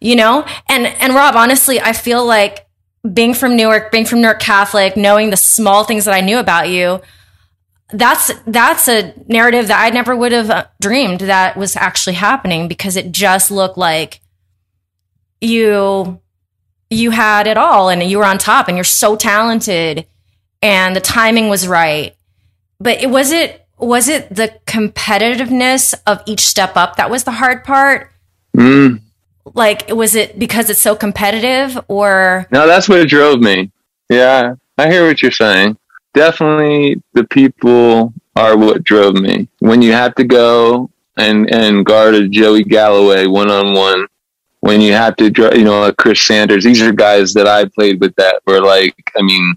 you 0.00 0.16
know? 0.16 0.46
And, 0.68 0.86
and 0.86 1.14
Rob, 1.14 1.36
honestly, 1.36 1.80
I 1.80 1.92
feel 1.92 2.24
like 2.24 2.66
being 3.12 3.34
from 3.34 3.56
Newark, 3.56 3.92
being 3.92 4.06
from 4.06 4.20
Newark 4.20 4.40
Catholic, 4.40 4.96
knowing 4.96 5.30
the 5.30 5.36
small 5.36 5.84
things 5.84 6.06
that 6.06 6.14
I 6.14 6.20
knew 6.20 6.38
about 6.38 6.68
you, 6.68 7.00
that's, 7.92 8.32
that's 8.46 8.88
a 8.88 9.14
narrative 9.26 9.68
that 9.68 9.82
I 9.84 9.90
never 9.90 10.16
would 10.16 10.32
have 10.32 10.50
uh, 10.50 10.66
dreamed 10.80 11.20
that 11.20 11.56
was 11.56 11.76
actually 11.76 12.14
happening 12.14 12.66
because 12.66 12.96
it 12.96 13.12
just 13.12 13.50
looked 13.50 13.76
like 13.76 14.20
you, 15.40 16.20
you 16.88 17.10
had 17.10 17.46
it 17.46 17.58
all 17.58 17.90
and 17.90 18.02
you 18.02 18.18
were 18.18 18.24
on 18.24 18.38
top 18.38 18.68
and 18.68 18.76
you're 18.76 18.84
so 18.84 19.16
talented 19.16 20.06
and 20.62 20.96
the 20.96 21.00
timing 21.00 21.48
was 21.48 21.68
right. 21.68 22.16
But 22.80 23.02
it 23.02 23.10
was 23.10 23.32
it, 23.32 23.66
was 23.78 24.08
it 24.08 24.34
the 24.34 24.58
competitiveness 24.66 25.94
of 26.06 26.22
each 26.26 26.40
step 26.40 26.76
up 26.76 26.96
that 26.96 27.10
was 27.10 27.24
the 27.24 27.32
hard 27.32 27.64
part? 27.64 28.10
Mm 28.56 29.00
like 29.52 29.88
was 29.88 30.14
it 30.14 30.38
because 30.38 30.70
it's 30.70 30.82
so 30.82 30.96
competitive 30.96 31.78
or? 31.88 32.46
No 32.50 32.66
that's 32.66 32.88
what 32.88 33.06
drove 33.08 33.40
me. 33.40 33.70
Yeah 34.08 34.54
i 34.76 34.90
hear 34.90 35.06
what 35.06 35.22
you're 35.22 35.30
saying. 35.30 35.76
Definitely 36.14 37.02
the 37.12 37.24
people 37.24 38.12
are 38.36 38.56
what 38.56 38.84
drove 38.84 39.14
me. 39.14 39.48
When 39.60 39.82
you 39.82 39.92
have 39.92 40.14
to 40.16 40.24
go 40.24 40.90
and 41.16 41.52
and 41.52 41.86
guard 41.86 42.14
a 42.14 42.28
joey 42.28 42.64
galloway 42.64 43.26
one-on-one 43.26 44.04
when 44.60 44.80
you 44.80 44.92
have 44.92 45.14
to 45.14 45.26
you 45.56 45.62
know 45.62 45.82
like 45.82 45.96
chris 45.96 46.20
sanders 46.20 46.64
these 46.64 46.82
are 46.82 46.90
guys 46.90 47.32
that 47.32 47.46
i 47.46 47.64
played 47.66 48.00
with 48.00 48.12
that 48.16 48.40
were 48.46 48.60
like 48.60 49.12
i 49.16 49.22
mean 49.22 49.56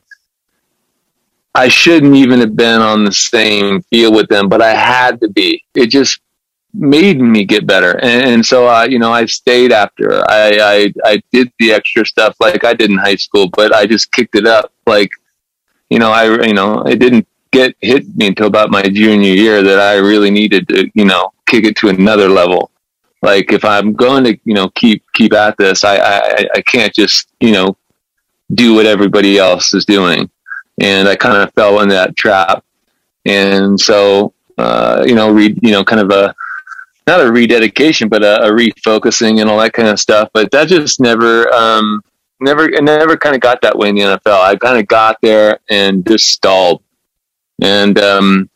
I 1.58 1.70
shouldn't 1.70 2.16
even 2.16 2.40
have 2.42 2.56
been 2.56 2.82
on 2.82 3.04
the 3.04 3.12
same 3.12 3.82
field 3.82 4.14
with 4.14 4.30
them, 4.30 4.48
but 4.48 4.62
I 4.62 4.76
had 4.76 5.20
to 5.22 5.28
be. 5.28 5.64
It 5.74 5.88
just 5.88 6.22
made 6.78 7.20
me 7.20 7.44
get 7.44 7.66
better. 7.66 7.98
And, 8.04 8.26
and 8.26 8.46
so, 8.46 8.68
uh, 8.68 8.84
you 8.84 9.00
know, 9.00 9.12
I 9.12 9.26
stayed 9.26 9.72
after. 9.72 10.22
I, 10.30 10.60
I, 10.62 10.94
I 11.04 11.24
did 11.32 11.52
the 11.60 11.74
extra 11.74 12.06
stuff 12.06 12.36
like 12.40 12.64
I 12.64 12.74
did 12.74 12.92
in 12.92 12.98
high 12.98 13.16
school, 13.16 13.50
but 13.50 13.74
I 13.74 13.86
just 13.86 14.12
kicked 14.12 14.36
it 14.36 14.46
up. 14.46 14.72
Like, 14.86 15.10
you 15.90 16.00
know, 16.00 16.12
I, 16.12 16.46
you 16.46 16.54
know, 16.54 16.84
it 16.84 17.00
didn't 17.00 17.28
get 17.52 17.76
hit 17.82 18.16
me 18.16 18.28
until 18.28 18.48
about 18.48 18.70
my 18.70 18.84
junior 18.84 19.34
year 19.34 19.64
that 19.64 19.80
I 19.80 19.96
really 19.96 20.30
needed 20.30 20.68
to, 20.70 20.90
you 20.94 21.06
know, 21.06 21.34
kick 21.46 21.66
it 21.66 21.76
to 21.78 21.90
another 21.90 22.30
level. 22.30 22.70
Like 23.22 23.52
if 23.52 23.66
I'm 23.66 23.94
going 23.94 24.24
to, 24.26 24.38
you 24.44 24.54
know, 24.54 24.70
keep, 24.70 25.04
keep 25.14 25.34
at 25.34 25.58
this, 25.58 25.84
I, 25.84 25.98
I, 25.98 26.48
I 26.56 26.62
can't 26.62 26.94
just, 26.94 27.30
you 27.40 27.52
know, 27.52 27.76
do 28.54 28.76
what 28.76 28.86
everybody 28.86 29.38
else 29.38 29.74
is 29.74 29.86
doing. 29.86 30.30
And 30.80 31.08
I 31.08 31.16
kind 31.16 31.38
of 31.38 31.52
fell 31.54 31.80
in 31.80 31.90
that 31.90 32.16
trap. 32.16 32.64
And 33.26 33.80
so, 33.80 34.34
uh, 34.58 35.04
you 35.08 35.16
know, 35.16 35.32
read, 35.32 35.60
you 35.64 35.72
know, 35.72 35.84
kind 35.84 36.02
of 36.02 36.12
a, 36.12 36.36
not 37.08 37.22
a 37.22 37.32
rededication, 37.32 38.10
but 38.10 38.22
a, 38.22 38.44
a, 38.44 38.52
refocusing 38.52 39.40
and 39.40 39.50
all 39.50 39.58
that 39.60 39.74
kind 39.74 39.88
of 39.88 40.00
stuff. 40.00 40.30
But 40.34 40.52
that 40.52 40.68
just 40.68 41.00
never, 41.00 41.52
um, 41.54 42.02
never, 42.42 42.66
it 42.66 42.84
never 42.84 43.16
kind 43.16 43.34
of 43.34 43.42
got 43.42 43.62
that 43.62 43.78
way 43.78 43.90
in 43.90 43.96
the 43.96 44.02
NFL. 44.02 44.42
I 44.42 44.56
kind 44.58 44.78
of 44.78 44.88
got 44.88 45.18
there 45.22 45.60
and 45.70 46.06
just 46.06 46.28
stalled, 46.28 46.84
and 47.62 47.98
um, 47.98 48.50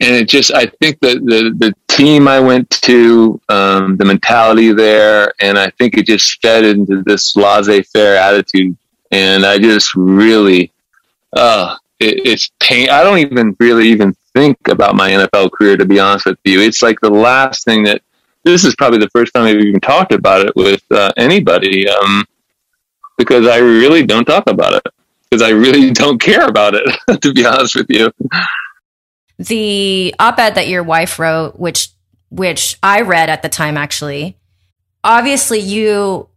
and 0.00 0.14
it 0.14 0.28
just, 0.28 0.52
I 0.54 0.66
think 0.80 1.00
that 1.00 1.18
the 1.24 1.52
the 1.56 1.74
team 1.88 2.28
I 2.28 2.40
went 2.40 2.70
to, 2.82 3.40
um, 3.48 3.96
the 3.96 4.04
mentality 4.04 4.72
there, 4.72 5.34
and 5.40 5.58
I 5.58 5.70
think 5.70 5.98
it 5.98 6.06
just 6.06 6.40
fed 6.40 6.64
into 6.64 7.02
this 7.02 7.36
laissez-faire 7.36 8.16
attitude, 8.16 8.76
and 9.10 9.44
I 9.44 9.58
just 9.58 9.94
really, 9.94 10.72
uh, 11.34 11.76
it, 11.98 12.26
it's 12.26 12.50
pain. 12.60 12.88
I 12.88 13.02
don't 13.02 13.18
even 13.18 13.56
really 13.60 13.88
even 13.88 14.14
think 14.34 14.56
about 14.68 14.94
my 14.94 15.10
NFL 15.10 15.50
career, 15.52 15.76
to 15.76 15.84
be 15.84 15.98
honest 15.98 16.26
with 16.26 16.38
you. 16.44 16.60
It's 16.60 16.82
like 16.82 17.00
the 17.00 17.10
last 17.10 17.64
thing 17.64 17.84
that 17.84 18.02
this 18.44 18.64
is 18.64 18.74
probably 18.76 18.98
the 18.98 19.10
first 19.10 19.34
time 19.34 19.44
I've 19.44 19.60
even 19.60 19.80
talked 19.80 20.12
about 20.12 20.46
it 20.46 20.54
with 20.56 20.82
uh, 20.90 21.12
anybody 21.16 21.88
um, 21.88 22.24
because 23.18 23.46
I 23.46 23.58
really 23.58 24.06
don't 24.06 24.24
talk 24.24 24.48
about 24.48 24.74
it 24.74 24.82
because 25.28 25.42
I 25.42 25.50
really 25.50 25.90
don't 25.92 26.20
care 26.20 26.46
about 26.46 26.74
it, 26.74 26.88
to 27.20 27.32
be 27.32 27.44
honest 27.44 27.76
with 27.76 27.86
you. 27.88 28.12
The 29.38 30.14
op-ed 30.18 30.54
that 30.54 30.68
your 30.68 30.82
wife 30.82 31.18
wrote, 31.18 31.58
which 31.58 31.88
which 32.30 32.78
I 32.82 33.00
read 33.00 33.28
at 33.28 33.42
the 33.42 33.48
time, 33.48 33.76
actually, 33.76 34.36
obviously 35.02 35.58
you 35.58 36.28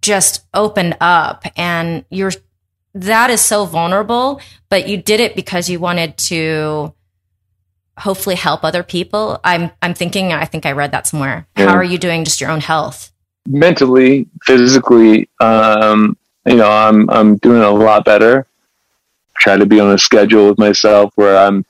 just 0.00 0.44
opened 0.54 0.96
up 1.00 1.44
and 1.56 2.04
you're 2.10 2.32
that 2.94 3.30
is 3.30 3.40
so 3.40 3.64
vulnerable, 3.64 4.40
but 4.68 4.86
you 4.88 4.96
did 4.96 5.18
it 5.18 5.34
because 5.34 5.68
you 5.68 5.80
wanted 5.80 6.16
to 6.16 6.94
hopefully 7.98 8.36
help 8.36 8.64
other 8.64 8.82
people. 8.82 9.40
I'm 9.44 9.70
I'm 9.82 9.94
thinking 9.94 10.32
I 10.32 10.44
think 10.44 10.66
I 10.66 10.72
read 10.72 10.92
that 10.92 11.06
somewhere. 11.06 11.46
Yeah. 11.56 11.66
How 11.66 11.74
are 11.74 11.84
you 11.84 11.98
doing 11.98 12.24
just 12.24 12.40
your 12.40 12.50
own 12.50 12.60
health? 12.60 13.12
Mentally, 13.46 14.26
physically, 14.44 15.28
um, 15.40 16.16
you 16.46 16.56
know, 16.56 16.70
I'm 16.70 17.08
I'm 17.10 17.36
doing 17.36 17.62
a 17.62 17.70
lot 17.70 18.04
better. 18.04 18.46
Try 19.38 19.56
to 19.56 19.66
be 19.66 19.80
on 19.80 19.92
a 19.92 19.98
schedule 19.98 20.48
with 20.48 20.58
myself 20.58 21.12
where 21.16 21.36
I'm 21.36 21.64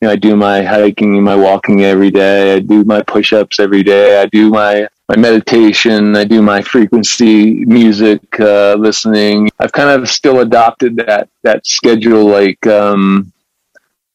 you 0.00 0.08
know, 0.08 0.12
I 0.12 0.16
do 0.16 0.36
my 0.36 0.62
hiking 0.62 1.16
and 1.16 1.24
my 1.24 1.36
walking 1.36 1.82
every 1.82 2.10
day. 2.10 2.54
I 2.54 2.58
do 2.58 2.84
my 2.84 3.02
push 3.02 3.32
ups 3.32 3.58
every 3.58 3.82
day. 3.82 4.20
I 4.20 4.26
do 4.26 4.50
my 4.50 4.88
my 5.08 5.16
meditation. 5.16 6.16
I 6.16 6.24
do 6.24 6.42
my 6.42 6.60
frequency 6.62 7.64
music 7.64 8.20
uh, 8.40 8.74
listening. 8.78 9.50
I've 9.58 9.72
kind 9.72 9.88
of 9.88 10.08
still 10.08 10.40
adopted 10.40 10.96
that 10.96 11.28
that 11.42 11.66
schedule 11.66 12.26
like 12.26 12.66
um, 12.66 13.32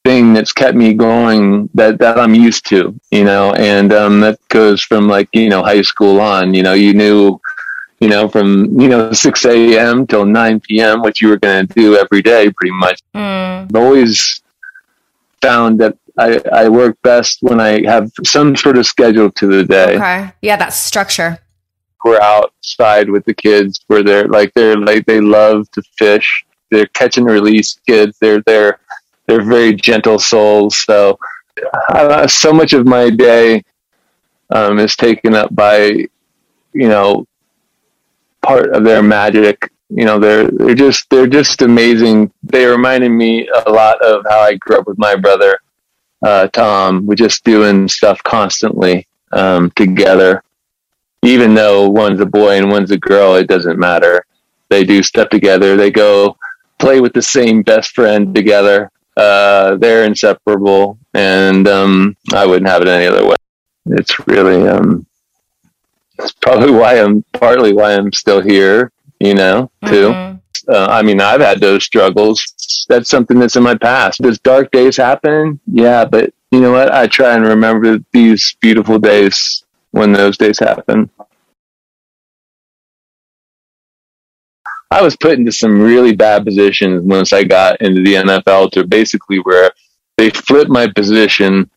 thing 0.04 0.34
that's 0.34 0.54
kept 0.54 0.76
me 0.76 0.94
going 0.94 1.70
that, 1.76 2.00
that 2.00 2.20
I'm 2.20 2.34
used 2.34 2.68
to, 2.70 3.00
you 3.12 3.24
know, 3.24 3.54
and 3.54 3.94
um, 3.94 4.20
that 4.22 4.40
goes 4.48 4.82
from 4.82 5.08
like, 5.08 5.30
you 5.32 5.50
know, 5.50 5.64
high 5.64 5.84
school 5.84 6.20
on, 6.20 6.54
you 6.54 6.64
know, 6.64 6.74
you 6.74 6.94
knew 6.94 7.40
you 8.02 8.10
know, 8.10 8.28
from, 8.28 8.82
you 8.82 8.90
know, 8.90 9.12
6 9.12 9.46
a.m. 9.46 10.08
till 10.08 10.26
9 10.26 10.60
p.m., 10.62 11.02
what 11.02 11.22
you 11.22 11.30
were 11.30 11.38
going 11.38 11.68
to 11.68 11.74
do 11.76 11.96
every 11.96 12.24
day, 12.24 12.52
pretty 12.52 12.74
much. 12.74 13.00
Mm. 13.14 13.66
I've 13.70 13.76
always 13.76 14.42
found 15.40 15.80
that 15.82 15.96
I, 16.18 16.42
I 16.52 16.70
work 16.70 17.00
best 17.04 17.38
when 17.42 17.60
I 17.60 17.86
have 17.86 18.12
some 18.26 18.56
sort 18.56 18.80
of 18.80 18.88
schedule 18.88 19.32
to 19.34 19.48
the 19.48 19.64
day. 19.64 19.98
Okay. 19.98 20.32
Yeah, 20.42 20.56
that 20.56 20.74
structure. 20.74 21.38
We're 22.04 22.20
outside 22.20 23.08
with 23.08 23.24
the 23.26 23.36
kids 23.36 23.84
where 23.86 24.02
they're 24.02 24.28
like, 24.28 24.52
they're 24.56 24.78
like, 24.78 25.06
they 25.06 25.22
love 25.22 25.70
to 25.72 25.84
fish. 25.96 26.44
They're 26.72 26.88
catch 26.88 27.18
and 27.18 27.28
release 27.28 27.80
kids. 27.86 28.18
They're, 28.20 28.42
they're, 28.42 28.80
they're 29.32 29.44
very 29.44 29.74
gentle 29.74 30.20
souls. 30.20 30.76
So, 30.78 31.18
uh, 31.90 32.28
so 32.28 32.52
much 32.52 32.74
of 32.74 32.86
my 32.86 33.10
day 33.10 33.64
um, 34.54 34.78
is 34.78 34.96
taken 34.96 35.34
up 35.34 35.54
by, 35.56 36.08
you 36.74 36.90
know, 36.90 37.26
part 38.42 38.74
of 38.74 38.84
their 38.84 39.02
magic. 39.02 39.72
You 39.90 40.06
know, 40.06 40.20
they're 40.20 40.50
they're 40.50 40.76
just 40.76 41.10
they're 41.10 41.28
just 41.28 41.62
amazing. 41.62 42.32
They 42.44 42.66
reminded 42.66 43.10
me 43.10 43.48
a 43.66 43.70
lot 43.70 44.02
of 44.02 44.26
how 44.30 44.40
I 44.40 44.56
grew 44.56 44.78
up 44.78 44.88
with 44.88 44.98
my 44.98 45.16
brother 45.16 45.60
uh, 46.22 46.48
Tom. 46.48 47.06
We're 47.06 47.16
just 47.16 47.44
doing 47.44 47.88
stuff 47.88 48.22
constantly 48.24 49.08
um, 49.32 49.72
together. 49.72 50.44
Even 51.24 51.54
though 51.54 51.88
one's 51.88 52.20
a 52.20 52.26
boy 52.26 52.58
and 52.58 52.70
one's 52.70 52.92
a 52.92 52.98
girl, 52.98 53.36
it 53.36 53.48
doesn't 53.48 53.80
matter. 53.80 54.26
They 54.70 54.84
do 54.84 55.04
stuff 55.04 55.30
together. 55.30 55.78
They 55.78 55.92
go 55.92 56.38
play 56.80 57.00
with 57.00 57.14
the 57.14 57.22
same 57.22 57.62
best 57.62 57.92
friend 57.92 58.34
together. 58.34 58.92
Uh, 59.18 59.76
they're 59.76 60.06
inseparable, 60.06 60.98
and 61.14 61.68
um, 61.68 62.16
I 62.34 62.46
wouldn't 62.46 62.70
have 62.70 62.82
it 62.82 62.88
any 62.88 63.06
other 63.08 63.26
way. 63.26 63.36
It's 63.88 64.26
really 64.28 64.68
um, 64.68 65.06
it's 66.18 66.32
probably 66.32 66.72
why 66.80 66.96
I'm 66.96 67.24
partly 67.34 67.74
why 67.74 67.94
I'm 67.94 68.12
still 68.14 68.42
here. 68.42 68.92
You 69.20 69.36
know, 69.36 69.72
too. 69.86 70.10
Mhm. 70.10 70.42
Uh, 70.68 70.88
I 70.90 71.02
mean, 71.02 71.22
I've 71.22 71.42
had 71.42 71.60
those 71.60 71.84
struggles. 71.84 72.86
That's 72.88 73.10
something 73.10 73.40
that's 73.40 73.56
in 73.56 73.64
my 73.64 73.76
past. 73.76 74.22
Does 74.22 74.40
dark 74.40 74.72
days 74.72 74.98
happen? 74.98 75.60
Yeah, 75.68 76.06
but 76.06 76.34
you 76.52 76.60
know 76.62 76.72
what? 76.72 76.92
I 76.94 77.08
try 77.08 77.36
and 77.36 77.46
remember 77.46 78.00
these 78.12 78.56
beautiful 78.62 79.00
days 79.00 79.64
when 79.92 80.12
those 80.12 80.38
days 80.38 80.60
happen. 80.60 81.10
I 84.92 85.02
was 85.02 85.16
put 85.16 85.40
into 85.40 85.52
some 85.52 85.82
really 85.82 86.14
bad 86.16 86.46
positions 86.46 87.02
once 87.02 87.32
I 87.34 87.44
got 87.44 87.82
into 87.82 88.02
the 88.04 88.16
NFL 88.16 88.72
to 88.72 88.86
basically 88.86 89.38
where 89.38 89.72
they 90.18 90.30
flipped 90.30 90.70
my 90.70 90.88
position. 90.88 91.70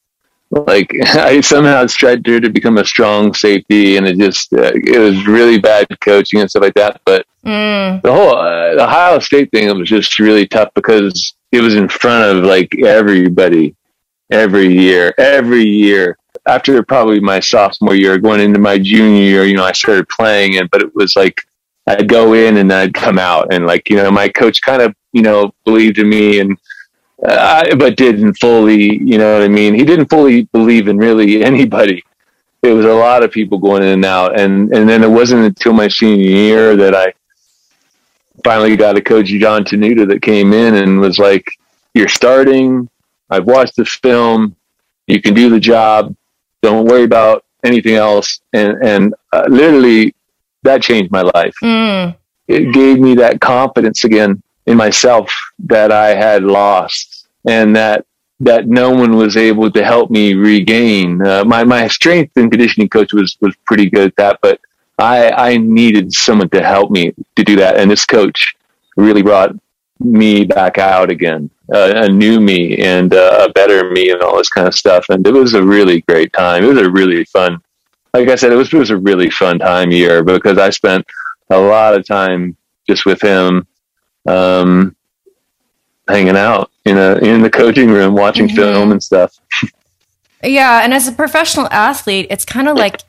Like 0.50 0.90
I 1.14 1.40
somehow 1.40 1.86
tried 1.86 2.24
to 2.24 2.50
become 2.50 2.78
a 2.78 2.84
strong 2.84 3.32
safety, 3.32 3.96
and 3.96 4.06
it 4.06 4.18
just 4.18 4.52
uh, 4.52 4.72
it 4.74 4.98
was 4.98 5.26
really 5.26 5.58
bad 5.58 5.86
coaching 6.00 6.40
and 6.40 6.50
stuff 6.50 6.62
like 6.62 6.74
that. 6.74 7.00
But 7.04 7.26
Mm. 7.44 8.00
the 8.00 8.10
whole 8.10 8.36
uh, 8.36 8.74
the 8.74 8.84
Ohio 8.84 9.18
State 9.18 9.50
thing 9.50 9.66
was 9.78 9.86
just 9.88 10.18
really 10.18 10.46
tough 10.46 10.70
because 10.74 11.34
it 11.52 11.60
was 11.60 11.74
in 11.74 11.88
front 11.90 12.38
of 12.38 12.44
like 12.44 12.74
everybody 12.78 13.76
every 14.30 14.72
year, 14.72 15.12
every 15.18 15.64
year. 15.64 16.16
After 16.46 16.82
probably 16.82 17.20
my 17.20 17.40
sophomore 17.40 17.94
year, 17.94 18.16
going 18.18 18.40
into 18.40 18.58
my 18.58 18.78
junior 18.78 19.22
year, 19.22 19.44
you 19.44 19.56
know, 19.56 19.64
I 19.64 19.72
started 19.72 20.08
playing 20.08 20.54
it, 20.54 20.70
but 20.70 20.82
it 20.82 20.94
was 20.94 21.16
like 21.16 21.40
I'd 21.86 22.08
go 22.08 22.32
in 22.32 22.56
and 22.56 22.72
I'd 22.72 22.94
come 22.94 23.18
out, 23.18 23.52
and 23.52 23.66
like 23.66 23.90
you 23.90 23.96
know, 23.96 24.10
my 24.10 24.28
coach 24.28 24.62
kind 24.62 24.82
of 24.82 24.94
you 25.12 25.22
know 25.22 25.52
believed 25.64 25.98
in 25.98 26.08
me 26.08 26.40
and. 26.40 26.56
Uh, 27.26 27.74
but 27.76 27.96
didn't 27.96 28.34
fully, 28.34 28.98
you 28.98 29.16
know 29.16 29.32
what 29.32 29.42
I 29.42 29.48
mean? 29.48 29.72
He 29.72 29.84
didn't 29.84 30.10
fully 30.10 30.42
believe 30.52 30.88
in 30.88 30.98
really 30.98 31.42
anybody. 31.52 32.04
It 32.62 32.72
was 32.72 32.84
a 32.84 32.92
lot 32.92 33.22
of 33.22 33.30
people 33.30 33.56
going 33.56 33.82
in 33.82 33.90
and 33.90 34.04
out, 34.04 34.38
and 34.38 34.74
and 34.74 34.88
then 34.88 35.02
it 35.02 35.10
wasn't 35.10 35.44
until 35.44 35.72
my 35.72 35.88
senior 35.88 36.24
year 36.24 36.76
that 36.76 36.94
I 36.94 37.14
finally 38.42 38.76
got 38.76 38.96
a 38.96 39.02
coach 39.02 39.26
John 39.26 39.64
Tenuta 39.64 40.08
that 40.08 40.22
came 40.22 40.52
in 40.52 40.74
and 40.74 40.98
was 40.98 41.18
like, 41.18 41.46
"You're 41.94 42.08
starting. 42.08 42.88
I've 43.30 43.46
watched 43.46 43.76
the 43.76 43.84
film. 43.84 44.56
You 45.06 45.20
can 45.20 45.34
do 45.34 45.50
the 45.50 45.60
job. 45.60 46.14
Don't 46.62 46.86
worry 46.86 47.04
about 47.04 47.44
anything 47.64 47.96
else." 47.96 48.40
And 48.54 48.82
and 48.82 49.14
uh, 49.32 49.44
literally, 49.48 50.13
that 50.64 50.82
changed 50.82 51.10
my 51.10 51.22
life. 51.22 51.54
Mm. 51.62 52.16
It 52.48 52.74
gave 52.74 52.98
me 52.98 53.14
that 53.16 53.40
confidence 53.40 54.04
again 54.04 54.42
in 54.66 54.76
myself 54.76 55.32
that 55.60 55.92
I 55.92 56.14
had 56.14 56.42
lost, 56.42 57.26
and 57.46 57.74
that 57.76 58.06
that 58.40 58.66
no 58.66 58.90
one 58.90 59.16
was 59.16 59.36
able 59.36 59.70
to 59.70 59.84
help 59.84 60.10
me 60.10 60.34
regain. 60.34 61.24
Uh, 61.24 61.44
my 61.44 61.64
my 61.64 61.88
strength 61.88 62.36
and 62.36 62.50
conditioning 62.50 62.88
coach 62.88 63.12
was 63.12 63.36
was 63.40 63.54
pretty 63.64 63.88
good 63.88 64.08
at 64.08 64.16
that, 64.16 64.38
but 64.42 64.60
I 64.98 65.30
I 65.30 65.56
needed 65.56 66.12
someone 66.12 66.50
to 66.50 66.62
help 66.62 66.90
me 66.90 67.14
to 67.36 67.44
do 67.44 67.56
that, 67.56 67.78
and 67.78 67.90
this 67.90 68.04
coach 68.04 68.54
really 68.96 69.22
brought 69.22 69.54
me 70.00 70.44
back 70.44 70.78
out 70.78 71.10
again, 71.10 71.50
uh, 71.72 71.92
a 71.96 72.08
new 72.08 72.40
me 72.40 72.76
and 72.78 73.14
uh, 73.14 73.46
a 73.48 73.52
better 73.52 73.90
me, 73.90 74.10
and 74.10 74.22
all 74.22 74.36
this 74.36 74.48
kind 74.48 74.68
of 74.68 74.74
stuff. 74.74 75.06
And 75.08 75.26
it 75.26 75.32
was 75.32 75.54
a 75.54 75.62
really 75.62 76.02
great 76.02 76.32
time. 76.32 76.64
It 76.64 76.68
was 76.68 76.78
a 76.78 76.90
really 76.90 77.24
fun, 77.24 77.60
like 78.14 78.28
I 78.28 78.36
said, 78.36 78.52
it 78.52 78.56
was 78.56 78.72
it 78.72 78.78
was 78.78 78.90
a 78.90 78.96
really 78.96 79.28
fun 79.28 79.58
time 79.58 79.90
year 79.90 80.22
because 80.22 80.56
I 80.56 80.70
spent 80.70 81.04
a 81.50 81.58
lot 81.58 81.94
of 81.94 82.06
time 82.06 82.56
just 82.88 83.04
with 83.04 83.20
him, 83.20 83.66
um, 84.26 84.94
hanging 86.08 86.36
out 86.36 86.70
in 86.84 86.96
a 86.96 87.16
in 87.16 87.42
the 87.42 87.50
coaching 87.50 87.90
room, 87.90 88.14
watching 88.14 88.48
Mhm. 88.48 88.54
film 88.54 88.92
and 88.92 89.02
stuff. 89.02 89.36
Yeah, 90.42 90.82
and 90.84 90.94
as 90.94 91.08
a 91.08 91.12
professional 91.12 91.68
athlete, 91.70 92.28
it's 92.30 92.44
kind 92.44 92.68
of 92.68 92.76
like 92.76 93.00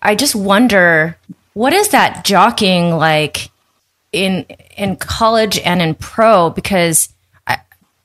I 0.00 0.14
just 0.14 0.34
wonder 0.36 1.16
what 1.54 1.72
is 1.72 1.88
that 1.88 2.24
jockeying 2.24 2.96
like 2.96 3.50
in 4.12 4.46
in 4.76 4.96
college 4.96 5.58
and 5.58 5.82
in 5.82 5.94
pro 5.94 6.50
because 6.50 7.08
I, 7.48 7.58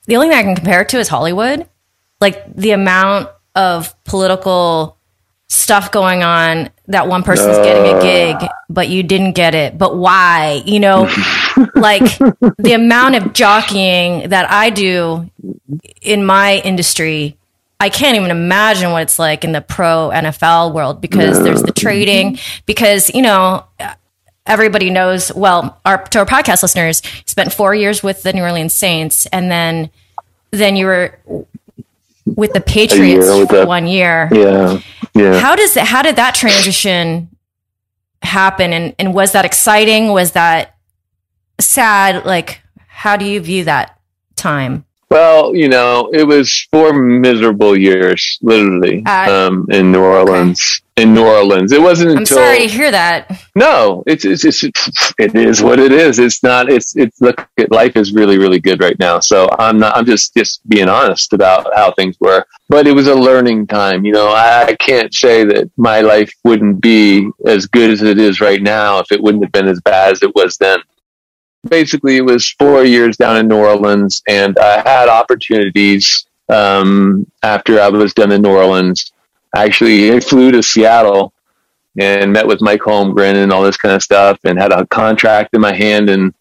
the 0.05 0.15
only 0.15 0.29
thing 0.29 0.37
I 0.37 0.43
can 0.43 0.55
compare 0.55 0.81
it 0.81 0.89
to 0.89 0.97
is 0.99 1.09
Hollywood. 1.09 1.67
Like 2.19 2.43
the 2.55 2.71
amount 2.71 3.29
of 3.55 3.93
political 4.05 4.97
stuff 5.49 5.91
going 5.91 6.23
on 6.23 6.69
that 6.87 7.07
one 7.07 7.23
person's 7.23 7.57
getting 7.57 7.97
a 7.97 8.01
gig 8.01 8.49
but 8.69 8.87
you 8.87 9.01
didn't 9.01 9.33
get 9.33 9.55
it. 9.55 9.77
But 9.77 9.97
why? 9.97 10.61
You 10.65 10.79
know 10.79 11.03
like 11.75 12.03
the 12.57 12.73
amount 12.73 13.15
of 13.15 13.33
jockeying 13.33 14.29
that 14.29 14.49
i 14.49 14.69
do 14.69 15.29
in 16.01 16.25
my 16.25 16.61
industry 16.63 17.37
i 17.79 17.89
can't 17.89 18.15
even 18.15 18.31
imagine 18.31 18.91
what 18.91 19.01
it's 19.01 19.19
like 19.19 19.43
in 19.43 19.51
the 19.51 19.61
pro 19.61 20.09
nfl 20.13 20.73
world 20.73 21.01
because 21.01 21.43
there's 21.43 21.63
the 21.63 21.71
trading 21.71 22.35
mm-hmm. 22.35 22.61
because 22.65 23.13
you 23.13 23.21
know 23.21 23.65
everybody 24.45 24.89
knows 24.89 25.33
well 25.33 25.79
our 25.85 26.03
to 26.05 26.19
our 26.19 26.25
podcast 26.25 26.61
listeners 26.61 27.01
spent 27.25 27.51
four 27.51 27.75
years 27.75 28.01
with 28.01 28.23
the 28.23 28.31
new 28.31 28.41
orleans 28.41 28.73
saints 28.73 29.25
and 29.27 29.51
then 29.51 29.89
then 30.51 30.75
you 30.75 30.85
were 30.85 31.19
with 32.35 32.53
the 32.53 32.61
patriots 32.61 33.27
with 33.27 33.49
for 33.49 33.57
the- 33.57 33.65
one 33.65 33.87
year. 33.87 34.29
Yeah, 34.31 34.81
yeah. 35.19 35.39
how 35.39 35.55
does 35.55 35.73
that 35.73 35.85
how 35.85 36.01
did 36.01 36.15
that 36.15 36.35
transition 36.35 37.29
happen? 38.21 38.73
And 38.73 38.95
and 38.99 39.13
was 39.13 39.31
that 39.33 39.45
exciting? 39.45 40.09
Was 40.09 40.31
that 40.33 40.75
sad? 41.59 42.25
Like 42.25 42.61
how 42.87 43.17
do 43.17 43.25
you 43.25 43.39
view 43.39 43.65
that 43.65 43.99
time 44.35 44.85
Well, 45.09 45.55
you 45.55 45.69
know, 45.69 46.11
it 46.13 46.23
was 46.23 46.67
four 46.71 46.93
miserable 46.93 47.75
years, 47.77 48.37
literally, 48.41 49.03
Uh, 49.05 49.47
um, 49.47 49.67
in 49.71 49.91
New 49.91 50.03
Orleans. 50.03 50.81
In 50.97 51.13
New 51.13 51.25
Orleans, 51.25 51.71
it 51.71 51.81
wasn't 51.81 52.11
i'm 52.11 52.17
until 52.17 52.37
sorry 52.37 52.59
to 52.59 52.67
hear 52.67 52.91
that 52.91 53.39
no, 53.55 54.03
it's, 54.05 54.23
it's 54.23 54.43
it's 54.45 54.63
it 55.17 55.35
is 55.35 55.61
what 55.61 55.79
it 55.79 55.91
is. 55.91 56.19
It's 56.19 56.41
not. 56.43 56.69
It's 56.69 56.95
it's 56.95 57.19
look. 57.19 57.47
Life 57.69 57.95
is 57.97 58.13
really 58.13 58.37
really 58.37 58.59
good 58.59 58.81
right 58.81 58.97
now. 58.99 59.19
So 59.19 59.47
I'm 59.59 59.79
not. 59.79 59.95
I'm 59.97 60.05
just 60.05 60.33
just 60.33 60.67
being 60.69 60.87
honest 60.87 61.33
about 61.33 61.69
how 61.75 61.91
things 61.91 62.15
were. 62.19 62.45
But 62.69 62.87
it 62.87 62.93
was 62.93 63.07
a 63.07 63.15
learning 63.15 63.67
time. 63.67 64.05
You 64.05 64.13
know, 64.13 64.29
I, 64.29 64.67
I 64.67 64.75
can't 64.75 65.13
say 65.13 65.43
that 65.45 65.69
my 65.75 66.01
life 66.01 66.31
wouldn't 66.43 66.81
be 66.81 67.29
as 67.45 67.65
good 67.65 67.89
as 67.89 68.01
it 68.01 68.17
is 68.17 68.39
right 68.39 68.61
now 68.61 68.99
if 68.99 69.11
it 69.11 69.21
wouldn't 69.21 69.43
have 69.43 69.51
been 69.51 69.67
as 69.67 69.81
bad 69.81 70.13
as 70.13 70.23
it 70.23 70.33
was 70.35 70.57
then 70.57 70.79
basically 71.67 72.17
it 72.17 72.25
was 72.25 72.49
four 72.59 72.83
years 72.83 73.17
down 73.17 73.37
in 73.37 73.47
New 73.47 73.57
Orleans, 73.57 74.21
and 74.27 74.57
I 74.57 74.81
had 74.81 75.09
opportunities 75.09 76.25
um, 76.47 77.29
after 77.43 77.79
I 77.79 77.89
was 77.89 78.13
done 78.13 78.31
in 78.31 78.41
New 78.41 78.55
Orleans. 78.55 79.11
Actually, 79.55 80.13
I 80.13 80.19
flew 80.19 80.51
to 80.51 80.63
Seattle 80.63 81.33
and 81.99 82.31
met 82.31 82.47
with 82.47 82.61
Mike 82.61 82.81
Holmgren 82.81 83.35
and 83.35 83.51
all 83.51 83.63
this 83.63 83.77
kind 83.77 83.95
of 83.95 84.03
stuff, 84.03 84.39
and 84.45 84.59
had 84.59 84.71
a 84.71 84.85
contract 84.87 85.53
in 85.53 85.61
my 85.61 85.73
hand. 85.73 86.09
And 86.09 86.33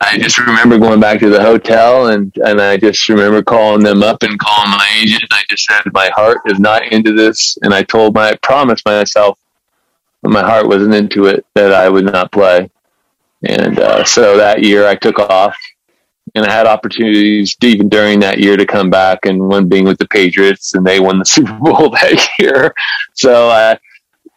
I 0.00 0.18
just 0.18 0.36
remember 0.38 0.78
going 0.78 1.00
back 1.00 1.20
to 1.20 1.30
the 1.30 1.40
hotel, 1.40 2.08
and 2.08 2.36
and 2.44 2.60
I 2.60 2.76
just 2.76 3.08
remember 3.08 3.42
calling 3.42 3.82
them 3.82 4.02
up 4.02 4.22
and 4.22 4.38
calling 4.38 4.70
my 4.70 4.88
agent. 5.00 5.22
And 5.22 5.32
I 5.32 5.42
just 5.48 5.64
said, 5.64 5.82
my 5.92 6.10
heart 6.14 6.38
is 6.46 6.58
not 6.58 6.92
into 6.92 7.12
this, 7.12 7.56
and 7.62 7.72
I 7.72 7.82
told 7.82 8.14
my, 8.14 8.30
I 8.30 8.36
promised 8.42 8.84
myself, 8.84 9.38
my 10.22 10.42
heart 10.42 10.66
wasn't 10.66 10.94
into 10.94 11.26
it, 11.26 11.46
that 11.54 11.72
I 11.72 11.88
would 11.88 12.04
not 12.04 12.32
play. 12.32 12.68
And 13.44 13.78
uh, 13.78 14.04
so 14.04 14.36
that 14.36 14.62
year 14.62 14.86
I 14.86 14.94
took 14.94 15.18
off 15.18 15.56
and 16.34 16.44
I 16.44 16.52
had 16.52 16.66
opportunities 16.66 17.56
even 17.62 17.88
during 17.88 18.20
that 18.20 18.38
year 18.38 18.56
to 18.56 18.66
come 18.66 18.90
back 18.90 19.20
and 19.26 19.40
one 19.48 19.68
being 19.68 19.84
with 19.84 19.98
the 19.98 20.08
Patriots 20.08 20.74
and 20.74 20.86
they 20.86 21.00
won 21.00 21.18
the 21.18 21.24
Super 21.26 21.54
Bowl 21.54 21.90
that 21.90 22.28
year. 22.38 22.74
So, 23.14 23.48
uh, 23.48 23.76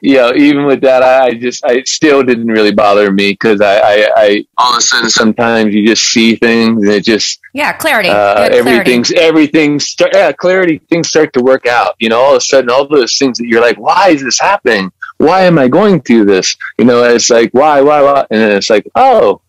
you 0.02 0.16
know, 0.16 0.34
even 0.34 0.66
with 0.66 0.80
that, 0.82 1.04
I, 1.04 1.34
just, 1.34 1.66
I 1.66 1.84
still 1.84 2.24
didn't 2.24 2.48
really 2.48 2.72
bother 2.72 3.12
me 3.12 3.32
because 3.34 3.60
I, 3.60 3.80
I, 3.80 4.10
I, 4.16 4.46
all 4.58 4.74
of 4.74 4.78
a 4.78 4.82
sudden 4.82 5.10
sometimes 5.10 5.74
you 5.74 5.86
just 5.86 6.04
see 6.04 6.38
things 6.38 6.84
and 6.84 6.92
it 6.92 7.04
just, 7.04 7.42
Yeah, 7.54 7.74
clarity. 7.74 8.08
uh, 8.08 8.36
clarity. 8.36 8.58
everything's, 8.60 9.12
everything's, 9.12 9.96
yeah, 10.14 10.32
clarity, 10.32 10.78
things 10.90 11.10
start 11.10 11.34
to 11.34 11.42
work 11.42 11.66
out. 11.68 11.96
You 12.00 12.08
know, 12.08 12.20
all 12.22 12.32
of 12.32 12.38
a 12.38 12.42
sudden, 12.42 12.70
all 12.70 12.88
those 12.88 13.18
things 13.18 13.40
that 13.40 13.48
you're 13.48 13.62
like, 13.62 13.78
why 13.78 14.10
is 14.12 14.24
this 14.24 14.40
happening? 14.40 14.90
Why 15.20 15.42
am 15.42 15.60
I 15.60 15.68
going 15.68 16.02
through 16.02 16.26
this? 16.26 16.56
You 16.78 16.86
know, 16.86 17.04
it's 17.04 17.30
like, 17.30 17.52
why, 17.52 17.82
why, 17.82 18.02
why? 18.02 18.26
And 18.32 18.42
it's 18.54 18.70
like, 18.70 18.88
oh, 18.96 19.42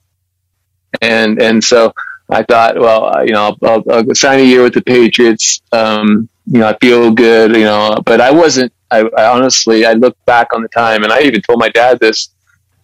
and, 1.01 1.41
and 1.41 1.63
so 1.63 1.93
I 2.29 2.43
thought, 2.43 2.79
well, 2.79 3.25
you 3.27 3.33
know, 3.33 3.57
I'll, 3.63 3.69
I'll, 3.69 3.85
I'll 3.91 4.15
sign 4.15 4.41
a 4.41 4.43
year 4.43 4.63
with 4.63 4.75
the 4.75 4.83
Patriots. 4.83 5.63
Um, 5.73 6.29
you 6.47 6.59
know, 6.59 6.69
I 6.69 6.77
feel 6.79 7.13
good, 7.13 7.55
you 7.57 7.65
know, 7.65 7.97
but 8.05 8.21
I 8.21 8.31
wasn't, 8.31 8.73
I, 8.91 9.01
I 9.17 9.27
honestly, 9.27 9.87
I 9.87 9.95
look 9.95 10.17
back 10.27 10.49
on 10.53 10.63
the 10.63 10.69
time 10.69 11.05
and 11.05 11.13
I 11.13 11.21
even 11.21 11.41
told 11.43 11.61
my 11.61 11.69
dad 11.69 12.01
this 12.01 12.31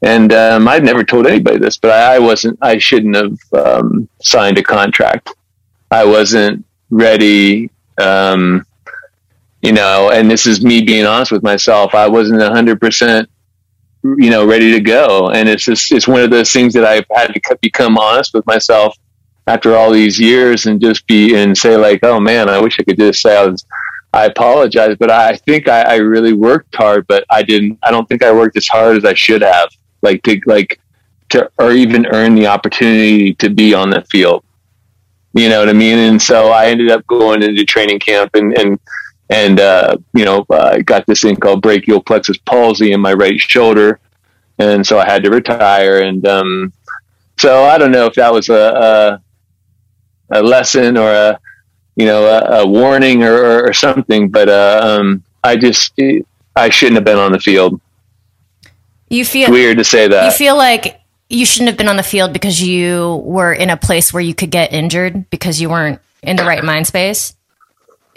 and 0.02 0.32
um, 0.32 0.68
I'd 0.68 0.84
never 0.84 1.02
told 1.02 1.26
anybody 1.26 1.58
this, 1.58 1.78
but 1.78 1.90
I, 1.90 2.16
I 2.16 2.18
wasn't, 2.18 2.58
I 2.62 2.78
shouldn't 2.78 3.16
have 3.16 3.38
um, 3.54 4.08
signed 4.22 4.58
a 4.58 4.62
contract. 4.62 5.30
I 5.90 6.04
wasn't 6.04 6.64
ready, 6.90 7.70
um, 7.98 8.64
you 9.66 9.72
know, 9.72 10.12
and 10.12 10.30
this 10.30 10.46
is 10.46 10.62
me 10.62 10.84
being 10.84 11.04
honest 11.04 11.32
with 11.32 11.42
myself. 11.42 11.92
I 11.92 12.06
wasn't 12.06 12.40
hundred 12.40 12.80
percent, 12.80 13.28
you 14.04 14.30
know, 14.30 14.46
ready 14.46 14.70
to 14.70 14.80
go. 14.80 15.30
And 15.30 15.48
it's 15.48 15.64
just, 15.64 15.90
it's 15.90 16.06
one 16.06 16.20
of 16.20 16.30
those 16.30 16.52
things 16.52 16.72
that 16.74 16.84
I've 16.84 17.04
had 17.10 17.34
to 17.34 17.58
become 17.60 17.98
honest 17.98 18.32
with 18.32 18.46
myself 18.46 18.96
after 19.48 19.74
all 19.74 19.90
these 19.90 20.20
years 20.20 20.66
and 20.66 20.80
just 20.80 21.04
be 21.08 21.34
and 21.34 21.58
say 21.58 21.76
like, 21.76 22.04
oh 22.04 22.20
man, 22.20 22.48
I 22.48 22.60
wish 22.60 22.78
I 22.78 22.84
could 22.84 22.96
just 22.96 23.20
say 23.20 23.36
I 23.36 23.44
was, 23.44 23.66
I 24.12 24.26
apologize, 24.26 24.96
but 25.00 25.10
I 25.10 25.34
think 25.34 25.66
I, 25.66 25.82
I 25.82 25.96
really 25.96 26.32
worked 26.32 26.72
hard, 26.76 27.04
but 27.08 27.24
I 27.28 27.42
didn't, 27.42 27.80
I 27.82 27.90
don't 27.90 28.08
think 28.08 28.22
I 28.22 28.30
worked 28.30 28.56
as 28.56 28.68
hard 28.68 28.96
as 28.96 29.04
I 29.04 29.14
should 29.14 29.42
have, 29.42 29.68
like 30.00 30.22
to, 30.22 30.40
like 30.46 30.78
to, 31.30 31.50
or 31.58 31.72
even 31.72 32.06
earn 32.06 32.36
the 32.36 32.46
opportunity 32.46 33.34
to 33.34 33.50
be 33.50 33.74
on 33.74 33.90
the 33.90 34.02
field. 34.02 34.44
You 35.34 35.48
know 35.48 35.58
what 35.58 35.68
I 35.68 35.72
mean? 35.72 35.98
And 35.98 36.22
so 36.22 36.50
I 36.50 36.66
ended 36.66 36.92
up 36.92 37.04
going 37.08 37.42
into 37.42 37.64
training 37.64 37.98
camp 37.98 38.36
and, 38.36 38.56
and, 38.56 38.78
and, 39.28 39.58
uh, 39.58 39.96
you 40.14 40.24
know, 40.24 40.46
I 40.50 40.82
got 40.82 41.06
this 41.06 41.22
thing 41.22 41.36
called 41.36 41.62
brachial 41.62 42.02
plexus 42.02 42.38
palsy 42.38 42.92
in 42.92 43.00
my 43.00 43.12
right 43.12 43.38
shoulder. 43.40 43.98
And 44.58 44.86
so 44.86 44.98
I 44.98 45.04
had 45.04 45.24
to 45.24 45.30
retire. 45.30 46.00
And, 46.00 46.26
um, 46.26 46.72
so 47.38 47.64
I 47.64 47.76
don't 47.76 47.90
know 47.90 48.06
if 48.06 48.14
that 48.14 48.32
was 48.32 48.48
a, 48.48 49.20
a, 50.30 50.38
a 50.38 50.42
lesson 50.42 50.96
or 50.96 51.10
a, 51.10 51.40
you 51.96 52.06
know, 52.06 52.24
a, 52.26 52.62
a 52.62 52.66
warning 52.66 53.24
or, 53.24 53.34
or, 53.34 53.68
or 53.68 53.72
something, 53.72 54.28
but, 54.30 54.48
uh, 54.48 54.80
um, 54.82 55.22
I 55.42 55.56
just, 55.56 55.98
I 56.54 56.68
shouldn't 56.70 56.96
have 56.96 57.04
been 57.04 57.18
on 57.18 57.32
the 57.32 57.40
field. 57.40 57.80
you 59.08 59.24
feel 59.24 59.50
Weird 59.50 59.78
to 59.78 59.84
say 59.84 60.08
that. 60.08 60.24
you 60.24 60.30
feel 60.32 60.56
like 60.56 61.00
you 61.28 61.44
shouldn't 61.44 61.68
have 61.68 61.76
been 61.76 61.88
on 61.88 61.96
the 61.96 62.02
field 62.02 62.32
because 62.32 62.62
you 62.62 63.22
were 63.24 63.52
in 63.52 63.70
a 63.70 63.76
place 63.76 64.12
where 64.12 64.22
you 64.22 64.34
could 64.34 64.50
get 64.50 64.72
injured 64.72 65.28
because 65.30 65.60
you 65.60 65.68
weren't 65.68 66.00
in 66.22 66.36
the 66.36 66.44
right 66.44 66.64
mind 66.64 66.86
space. 66.86 67.34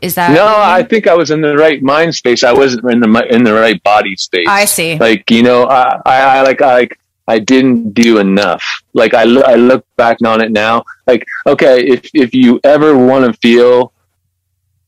Is 0.01 0.15
that 0.15 0.31
No, 0.31 0.45
I 0.45 0.83
think 0.83 1.07
I 1.07 1.15
was 1.15 1.31
in 1.31 1.41
the 1.41 1.55
right 1.55 1.81
mind 1.81 2.15
space. 2.15 2.43
I 2.43 2.53
wasn't 2.53 2.89
in 2.91 2.99
the 2.99 3.27
in 3.29 3.43
the 3.43 3.53
right 3.53 3.81
body 3.83 4.15
space. 4.15 4.47
I 4.47 4.65
see. 4.65 4.97
Like 4.97 5.29
you 5.29 5.43
know, 5.43 5.65
I, 5.65 6.01
I, 6.05 6.21
I 6.21 6.41
like 6.41 6.61
I 6.61 6.73
like 6.73 6.99
I 7.27 7.39
didn't 7.39 7.93
do 7.93 8.17
enough. 8.17 8.63
Like 8.93 9.13
I 9.13 9.23
look 9.23 9.45
I 9.45 9.55
look 9.55 9.85
back 9.97 10.17
on 10.25 10.41
it 10.41 10.51
now. 10.51 10.83
Like 11.05 11.25
okay, 11.45 11.85
if 11.85 12.09
if 12.13 12.33
you 12.33 12.59
ever 12.63 12.97
want 12.97 13.25
to 13.25 13.39
feel 13.39 13.93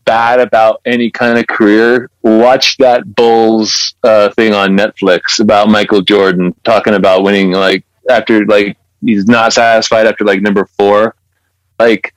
bad 0.06 0.40
about 0.40 0.82
any 0.86 1.12
kind 1.12 1.38
of 1.38 1.46
career, 1.48 2.10
watch 2.24 2.78
that 2.78 3.16
Bulls 3.16 3.94
uh, 4.04 4.30
thing 4.32 4.54
on 4.54 4.72
Netflix 4.72 5.40
about 5.40 5.70
Michael 5.70 6.02
Jordan 6.02 6.56
talking 6.64 6.96
about 6.96 7.24
winning. 7.24 7.52
Like 7.52 7.86
after 8.10 8.46
like 8.46 8.78
he's 9.02 9.26
not 9.26 9.54
satisfied 9.54 10.08
after 10.08 10.26
like 10.26 10.42
number 10.42 10.66
four. 10.78 11.16
Like 11.80 12.14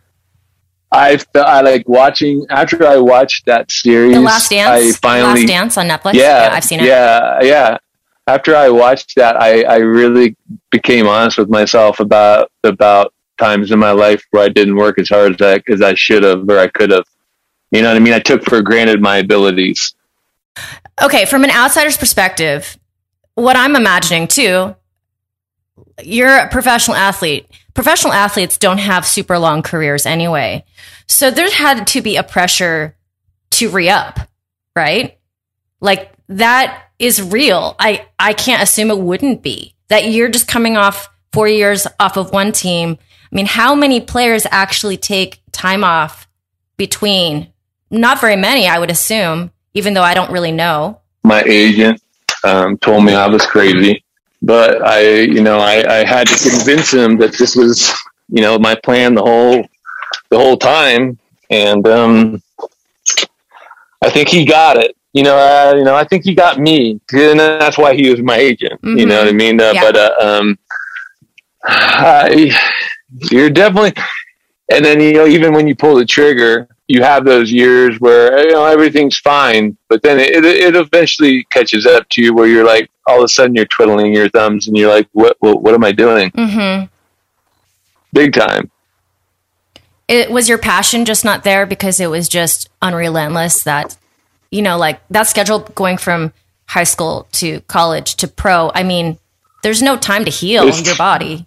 I 0.95 1.17
felt 1.17 1.47
I 1.47 1.61
like 1.61 1.89
watching 1.89 2.47
after 2.51 2.87
I 2.87 2.99
watched 2.99 3.47
that 3.47 3.71
series. 3.71 4.15
the 4.15 4.21
Last 4.21 4.51
Dance? 4.51 4.69
I 4.69 4.99
finally 4.99 5.41
Last 5.41 5.49
Dance 5.49 5.79
on 5.79 5.89
Netflix. 5.89 6.15
yeah, 6.15 6.51
I've 6.53 6.65
seen 6.65 6.81
it. 6.81 6.87
Yeah, 6.87 7.43
yeah. 7.43 7.79
After 8.27 8.57
I 8.57 8.71
watched 8.71 9.17
that, 9.17 9.37
I, 9.37 9.65
I 9.65 9.77
really 9.77 10.37
became 10.71 11.07
honest 11.07 11.37
with 11.37 11.51
myself 11.51 12.01
about 12.01 12.51
about 12.63 13.13
times 13.39 13.73
in 13.73 13.79
my 13.79 13.91
life 13.91 14.25
where 14.31 14.45
I 14.45 14.49
didn't 14.49 14.77
work 14.77 14.99
as 14.99 15.09
hard 15.09 15.41
as 15.41 15.43
I 15.43 15.73
as 15.73 15.83
I 15.83 15.95
should 15.95 16.23
have 16.23 16.49
or 16.49 16.59
I 16.59 16.69
could 16.69 16.91
have. 16.91 17.05
You 17.71 17.83
know 17.83 17.89
what 17.89 17.97
I 17.97 18.01
mean? 18.01 18.15
I 18.15 18.21
took 18.21 18.45
for 18.45 18.63
granted 18.63 19.03
my 19.03 19.19
abilities. 19.19 19.95
Okay, 21.03 21.25
from 21.27 21.43
an 21.43 21.51
outsider's 21.51 21.97
perspective, 21.97 22.79
what 23.35 23.57
I'm 23.57 23.75
imagining 23.75 24.29
too, 24.29 24.77
you're 26.03 26.37
a 26.37 26.49
professional 26.49 26.97
athlete. 26.97 27.47
Professional 27.75 28.13
athletes 28.13 28.57
don't 28.57 28.79
have 28.79 29.07
super 29.07 29.39
long 29.39 29.63
careers 29.63 30.07
anyway. 30.07 30.65
So 31.09 31.31
there 31.31 31.51
had 31.51 31.87
to 31.89 32.01
be 32.01 32.17
a 32.17 32.23
pressure 32.23 32.97
to 33.53 33.69
re 33.69 33.89
up, 33.89 34.21
right? 34.77 35.19
Like 35.81 36.13
that 36.29 36.85
is 36.99 37.21
real. 37.21 37.75
I, 37.79 38.07
I 38.19 38.33
can't 38.33 38.63
assume 38.63 38.91
it 38.91 38.99
wouldn't 38.99 39.43
be 39.43 39.75
that 39.89 40.11
you're 40.11 40.29
just 40.29 40.49
coming 40.49 40.77
off 40.77 41.09
four 41.33 41.49
years 41.49 41.87
off 41.99 42.17
of 42.17 42.33
one 42.33 42.53
team. 42.53 42.97
I 43.33 43.35
mean, 43.35 43.47
how 43.47 43.75
many 43.75 44.01
players 44.01 44.47
actually 44.51 44.97
take 44.97 45.43
time 45.51 45.83
off 45.83 46.29
between? 46.77 47.53
Not 47.91 48.21
very 48.21 48.37
many, 48.37 48.67
I 48.69 48.79
would 48.79 48.91
assume, 48.91 49.51
even 49.75 49.95
though 49.95 50.03
I 50.03 50.15
don't 50.15 50.31
really 50.31 50.53
know. 50.53 51.01
My 51.23 51.43
agent 51.43 52.01
um, 52.45 52.79
told 52.79 53.05
me 53.05 53.15
I 53.15 53.27
was 53.27 53.45
crazy, 53.47 54.04
but 54.47 54.83
I, 54.83 55.21
you 55.21 55.43
know, 55.43 55.59
I, 55.59 56.01
I 56.01 56.05
had 56.05 56.27
to 56.29 56.51
convince 56.51 56.93
him 56.93 57.17
that 57.19 57.37
this 57.39 57.57
was, 57.57 57.93
you 58.29 58.43
know, 58.43 58.59
my 58.59 58.75
plan 58.75 59.15
the 59.15 59.23
whole 59.23 59.67
the 60.31 60.39
whole 60.39 60.57
time, 60.57 61.19
and 61.51 61.87
um, 61.89 62.43
I 64.03 64.11
think 64.11 64.29
he 64.29 64.45
got 64.45 64.77
it. 64.77 64.97
You 65.13 65.23
know, 65.23 65.37
uh, 65.37 65.75
you 65.77 65.85
know, 65.85 65.95
I 65.95 66.05
think 66.05 66.25
he 66.25 66.35
got 66.35 66.59
me, 66.59 67.01
and 67.13 67.39
that's 67.39 67.79
why 67.79 67.95
he 67.95 68.11
was 68.11 68.21
my 68.21 68.37
agent. 68.37 68.81
You 68.83 69.07
know 69.07 69.19
what 69.21 69.29
I 69.29 69.33
mean? 69.33 69.61
Uh, 69.61 69.73
Yeah. 69.75 69.81
But 69.81 69.97
uh, 69.97 70.15
um, 70.21 70.59
I, 71.65 72.51
you're 73.31 73.51
definitely, 73.51 73.95
and 74.69 74.85
then 74.85 75.01
you 75.01 75.13
know, 75.15 75.27
even 75.27 75.53
when 75.53 75.69
you 75.69 75.77
pull 75.77 75.95
the 75.95 76.05
trigger, 76.05 76.69
you 76.89 77.03
have 77.03 77.25
those 77.25 77.51
years 77.51 77.99
where 78.01 78.45
you 78.47 78.53
know 78.53 78.67
everything's 78.67 79.19
fine, 79.19 79.77
but 79.89 80.03
then 80.03 80.19
it 80.21 80.45
it 80.45 80.77
eventually 80.77 81.45
catches 81.51 81.87
up 81.87 82.09
to 82.11 82.23
you 82.23 82.35
where 82.35 82.47
you're 82.47 82.67
like, 82.67 82.91
all 83.07 83.19
of 83.19 83.25
a 83.25 83.29
sudden 83.29 83.55
you're 83.55 83.65
twiddling 83.67 84.13
your 84.15 84.29
thumbs, 84.29 84.69
and 84.69 84.77
you're 84.77 84.91
like, 84.91 85.09
what 85.13 85.37
what, 85.41 85.63
what 85.63 85.75
am 85.75 85.85
I 85.85 85.93
doing? 85.93 86.31
Mm-hmm. 86.33 86.87
Big 88.13 88.33
time. 88.33 88.71
it 90.09 90.31
was 90.31 90.49
your 90.49 90.59
passion 90.59 91.05
just 91.05 91.25
not 91.25 91.43
there 91.45 91.65
because 91.67 91.99
it 92.01 92.09
was 92.09 92.29
just 92.29 92.69
unrelentless 92.83 93.65
that 93.65 93.97
you 94.51 94.61
know 94.63 94.77
like 94.77 95.01
that 95.09 95.23
schedule 95.27 95.61
going 95.75 95.97
from 95.97 96.33
high 96.69 96.85
school 96.85 97.27
to 97.33 97.61
college 97.63 98.15
to 98.15 98.29
pro 98.29 98.71
i 98.75 98.83
mean 98.83 99.19
there's 99.63 99.81
no 99.83 99.97
time 99.97 100.25
to 100.25 100.31
heal 100.31 100.65
It's- 100.69 100.85
your 100.87 100.97
body 100.97 101.47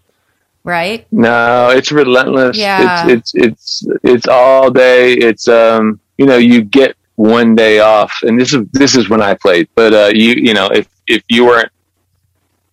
right 0.67 1.07
No, 1.11 1.69
it's 1.69 1.91
relentless. 1.91 2.57
Yeah. 2.57 3.07
It's 3.07 3.33
it's 3.33 3.33
it's 3.35 3.87
it's 4.03 4.27
all 4.27 4.69
day. 4.69 5.13
It's 5.13 5.47
um 5.47 5.99
you 6.17 6.25
know, 6.25 6.37
you 6.37 6.61
get 6.61 6.95
one 7.15 7.55
day 7.55 7.79
off 7.79 8.13
and 8.23 8.39
this 8.39 8.53
is 8.53 8.67
this 8.73 8.95
is 8.95 9.09
when 9.09 9.21
I 9.21 9.33
played. 9.33 9.69
But 9.75 9.93
uh 9.93 10.11
you 10.13 10.33
you 10.33 10.53
know, 10.53 10.67
if 10.67 10.87
if 11.07 11.23
you 11.29 11.45
weren't 11.45 11.71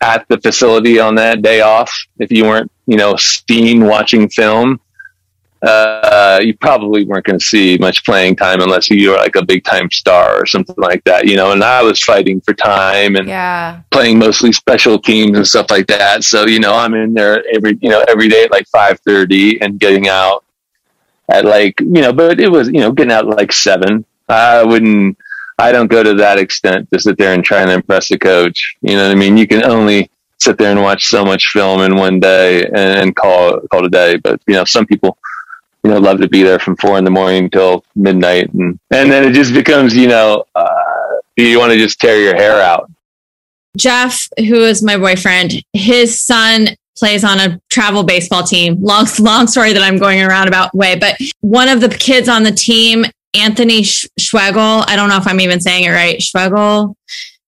at 0.00 0.26
the 0.28 0.38
facility 0.38 0.98
on 0.98 1.14
that 1.14 1.40
day 1.40 1.60
off, 1.62 1.90
if 2.18 2.30
you 2.30 2.44
weren't, 2.44 2.70
you 2.86 2.96
know, 2.96 3.16
seen 3.16 3.86
watching 3.86 4.28
film, 4.28 4.80
uh, 5.64 6.40
you 6.42 6.56
probably 6.58 7.04
weren't 7.04 7.24
going 7.24 7.38
to 7.38 7.44
see 7.44 7.78
much 7.78 8.04
playing 8.04 8.36
time 8.36 8.60
unless 8.60 8.90
you 8.90 9.10
were 9.10 9.16
like 9.16 9.36
a 9.36 9.44
big 9.44 9.64
time 9.64 9.90
star 9.90 10.40
or 10.40 10.46
something 10.46 10.76
like 10.78 11.02
that, 11.04 11.26
you 11.26 11.36
know. 11.36 11.52
And 11.52 11.64
I 11.64 11.82
was 11.82 12.02
fighting 12.02 12.40
for 12.40 12.54
time 12.54 13.16
and 13.16 13.28
yeah 13.28 13.80
playing 13.94 14.18
mostly 14.18 14.52
special 14.52 14.98
teams 14.98 15.36
and 15.36 15.46
stuff 15.46 15.70
like 15.70 15.86
that. 15.86 16.24
So, 16.24 16.46
you 16.46 16.58
know, 16.58 16.74
I'm 16.74 16.94
in 16.94 17.14
there 17.14 17.44
every, 17.54 17.78
you 17.80 17.88
know, 17.88 18.04
every 18.08 18.28
day 18.28 18.42
at 18.42 18.50
like 18.50 18.66
530 18.66 19.62
and 19.62 19.78
getting 19.78 20.08
out 20.08 20.44
at 21.30 21.44
like, 21.44 21.78
you 21.78 22.02
know, 22.02 22.12
but 22.12 22.40
it 22.40 22.50
was, 22.50 22.66
you 22.68 22.80
know, 22.80 22.90
getting 22.90 23.12
out 23.12 23.28
at 23.28 23.36
like 23.36 23.52
seven. 23.52 24.04
I 24.28 24.64
wouldn't, 24.64 25.16
I 25.58 25.70
don't 25.70 25.86
go 25.86 26.02
to 26.02 26.14
that 26.14 26.38
extent 26.38 26.90
to 26.92 26.98
sit 26.98 27.16
there 27.16 27.34
and 27.34 27.44
try 27.44 27.60
and 27.62 27.70
impress 27.70 28.08
the 28.08 28.18
coach. 28.18 28.76
You 28.82 28.96
know 28.96 29.04
what 29.04 29.12
I 29.12 29.14
mean? 29.14 29.36
You 29.36 29.46
can 29.46 29.64
only 29.64 30.10
sit 30.40 30.58
there 30.58 30.72
and 30.72 30.82
watch 30.82 31.06
so 31.06 31.24
much 31.24 31.50
film 31.50 31.80
in 31.82 31.94
one 31.94 32.18
day 32.18 32.66
and 32.74 33.14
call, 33.14 33.60
call 33.70 33.84
it 33.84 33.86
a 33.86 33.90
day. 33.90 34.16
But, 34.16 34.40
you 34.48 34.54
know, 34.54 34.64
some 34.64 34.86
people, 34.86 35.16
you 35.84 35.90
know, 35.90 35.98
love 35.98 36.18
to 36.20 36.28
be 36.28 36.42
there 36.42 36.58
from 36.58 36.76
four 36.76 36.96
in 36.96 37.04
the 37.04 37.10
morning 37.10 37.50
till 37.50 37.84
midnight. 37.94 38.52
And, 38.54 38.80
and 38.90 39.12
then 39.12 39.22
it 39.28 39.32
just 39.32 39.52
becomes, 39.52 39.94
you 39.94 40.08
know, 40.08 40.44
uh, 40.54 40.68
you 41.36 41.58
want 41.58 41.72
to 41.72 41.78
just 41.78 42.00
tear 42.00 42.18
your 42.20 42.34
hair 42.34 42.60
out. 42.60 42.90
Jeff, 43.76 44.28
who 44.38 44.62
is 44.62 44.82
my 44.82 44.96
boyfriend, 44.96 45.62
his 45.74 46.22
son 46.22 46.68
plays 46.96 47.22
on 47.22 47.38
a 47.38 47.60
travel 47.70 48.02
baseball 48.02 48.42
team. 48.42 48.82
Long, 48.82 49.06
long 49.18 49.46
story 49.46 49.72
that 49.74 49.82
I'm 49.82 49.98
going 49.98 50.22
around 50.22 50.48
about 50.48 50.74
way, 50.74 50.96
but 50.96 51.18
one 51.40 51.68
of 51.68 51.80
the 51.80 51.88
kids 51.88 52.28
on 52.28 52.44
the 52.44 52.52
team, 52.52 53.04
Anthony 53.34 53.82
Sch- 53.82 54.06
Schwegel, 54.18 54.84
I 54.88 54.96
don't 54.96 55.08
know 55.08 55.16
if 55.18 55.26
I'm 55.26 55.40
even 55.40 55.60
saying 55.60 55.84
it 55.84 55.90
right, 55.90 56.18
Schwegel. 56.18 56.94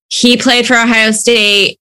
he 0.09 0.37
played 0.37 0.67
for 0.67 0.75
Ohio 0.75 1.13
State. 1.13 1.79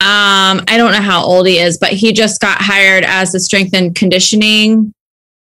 Um, 0.00 0.64
I 0.66 0.76
don't 0.78 0.92
know 0.92 1.02
how 1.02 1.22
old 1.22 1.46
he 1.46 1.58
is, 1.58 1.76
but 1.76 1.90
he 1.90 2.12
just 2.12 2.40
got 2.40 2.62
hired 2.62 3.04
as 3.04 3.32
the 3.32 3.40
strength 3.40 3.74
and 3.74 3.94
conditioning 3.94 4.94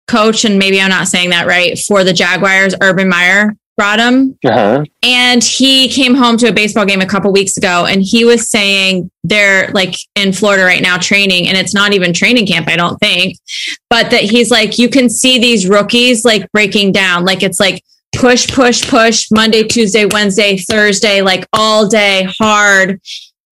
coach. 0.07 0.45
And 0.45 0.57
maybe 0.57 0.81
I'm 0.81 0.89
not 0.89 1.07
saying 1.07 1.29
that 1.31 1.47
right 1.47 1.77
for 1.77 2.03
the 2.03 2.13
Jaguars. 2.13 2.75
Urban 2.81 3.09
Meyer 3.09 3.55
brought 3.77 3.99
him. 3.99 4.37
Uh-huh. 4.43 4.83
And 5.03 5.43
he 5.43 5.87
came 5.87 6.15
home 6.15 6.35
to 6.37 6.47
a 6.47 6.51
baseball 6.51 6.85
game 6.85 6.99
a 6.99 7.05
couple 7.05 7.31
weeks 7.31 7.57
ago 7.57 7.85
and 7.85 8.01
he 8.01 8.25
was 8.25 8.49
saying 8.49 9.11
they're 9.23 9.69
like 9.69 9.95
in 10.15 10.33
Florida 10.33 10.63
right 10.63 10.81
now 10.81 10.97
training 10.97 11.47
and 11.47 11.55
it's 11.55 11.75
not 11.75 11.93
even 11.93 12.11
training 12.11 12.47
camp, 12.47 12.67
I 12.67 12.75
don't 12.75 12.97
think. 12.97 13.37
But 13.89 14.09
that 14.09 14.23
he's 14.23 14.49
like, 14.49 14.79
you 14.79 14.89
can 14.89 15.09
see 15.09 15.37
these 15.37 15.69
rookies 15.69 16.25
like 16.25 16.51
breaking 16.51 16.91
down. 16.91 17.23
Like 17.23 17.43
it's 17.43 17.59
like 17.59 17.83
push, 18.15 18.47
push, 18.51 18.87
push, 18.89 19.27
Monday, 19.31 19.63
Tuesday, 19.63 20.05
Wednesday, 20.05 20.57
Thursday, 20.57 21.21
like 21.21 21.47
all 21.53 21.87
day 21.87 22.27
hard. 22.39 22.99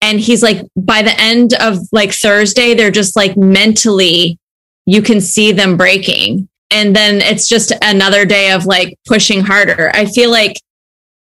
And 0.02 0.20
he's 0.20 0.42
like, 0.42 0.66
by 0.76 1.02
the 1.02 1.18
end 1.18 1.54
of 1.54 1.78
like 1.92 2.12
Thursday, 2.12 2.74
they're 2.74 2.90
just 2.90 3.14
like 3.16 3.36
mentally, 3.36 4.38
you 4.86 5.02
can 5.02 5.20
see 5.20 5.52
them 5.52 5.76
breaking. 5.76 6.48
And 6.70 6.96
then 6.96 7.20
it's 7.20 7.48
just 7.48 7.72
another 7.82 8.24
day 8.24 8.52
of 8.52 8.66
like 8.66 8.98
pushing 9.06 9.42
harder. 9.42 9.90
I 9.94 10.06
feel 10.06 10.30
like 10.30 10.56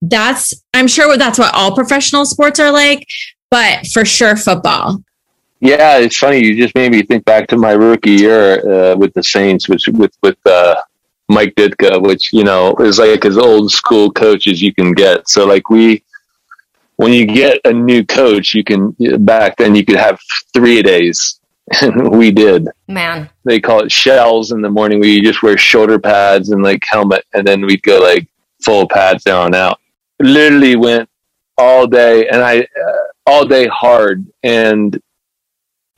that's, 0.02 0.54
I'm 0.74 0.88
sure 0.88 1.17
that's 1.17 1.39
what 1.39 1.54
all 1.54 1.76
professional 1.76 2.26
sports 2.26 2.60
are 2.60 2.72
like, 2.72 3.06
but 3.52 3.88
for 3.88 4.06
sure 4.06 4.36
football. 4.36 5.04
Yeah, 5.60 5.98
it's 5.98 6.17
funny. 6.17 6.43
You 6.43 6.56
just 6.56 6.76
made 6.76 6.91
me 6.91 7.02
think 7.02 7.26
back 7.26 7.48
to 7.48 7.58
my 7.58 7.72
rookie 7.72 8.12
year 8.12 8.60
uh, 8.60 8.96
with 8.96 9.13
the 9.13 9.24
Saints, 9.24 9.67
which 9.67 9.88
with 9.88 10.15
with 10.22 10.38
uh, 10.46 10.76
Mike 11.30 11.56
Ditka, 11.56 12.00
which 12.02 12.32
you 12.32 12.43
know 12.43 12.76
is 12.76 13.00
like 13.00 13.26
as 13.26 13.39
old 13.39 13.72
school 13.72 14.12
coach 14.12 14.46
as 14.46 14.62
you 14.62 14.72
can 14.72 14.93
get. 14.93 15.28
So 15.28 15.48
like 15.48 15.70
we, 15.72 16.04
when 16.98 17.12
you 17.12 17.26
get 17.26 17.60
a 17.65 17.74
new 17.74 18.06
coach, 18.06 18.54
you 18.54 18.63
can 18.63 18.96
back 19.26 19.58
then 19.58 19.74
you 19.74 19.84
could 19.84 19.98
have 19.98 20.20
three 20.54 20.84
days, 20.84 21.37
we 22.12 22.32
did. 22.32 22.67
Man, 22.88 23.30
They 23.43 23.60
call 23.60 23.82
it 23.82 23.91
shells 23.91 24.51
in 24.51 24.62
the 24.62 24.69
morning. 24.69 24.99
We 24.99 25.21
just 25.21 25.43
wear 25.43 25.58
shoulder 25.58 25.99
pads 25.99 26.49
and 26.49 26.63
like 26.63 26.84
helmet, 26.86 27.25
and 27.34 27.45
then 27.45 27.65
we'd 27.65 27.84
go 27.84 27.99
like 27.99 28.27
full 28.63 28.88
pads 28.88 29.23
down 29.23 29.53
out. 29.53 29.80
Literally 30.19 30.75
went 30.75 31.10
all 31.58 31.88
day, 31.88 32.27
and 32.27 32.41
I 32.41 32.62
uh, 32.62 32.97
all 33.25 33.45
day 33.45 33.67
hard, 33.67 34.25
and 34.43 34.99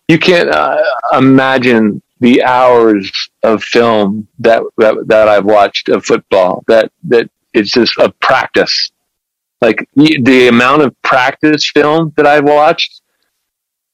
you 0.08 0.18
can't 0.18 0.50
uh, 0.50 0.84
imagine 1.14 2.02
the 2.20 2.44
hours 2.44 3.12
of 3.44 3.64
film 3.64 4.28
that, 4.40 4.64
that 4.78 4.96
that 5.08 5.28
I've 5.28 5.46
watched 5.46 5.90
of 5.90 6.04
football. 6.04 6.64
That 6.68 6.92
that 7.04 7.30
it's 7.54 7.72
just 7.72 7.96
a 7.98 8.12
practice. 8.22 8.92
Like 9.62 9.88
the 9.96 10.48
amount 10.48 10.82
of 10.82 11.00
practice 11.04 11.70
film 11.70 12.14
that 12.16 12.26
I've 12.26 12.46
watched, 12.46 13.02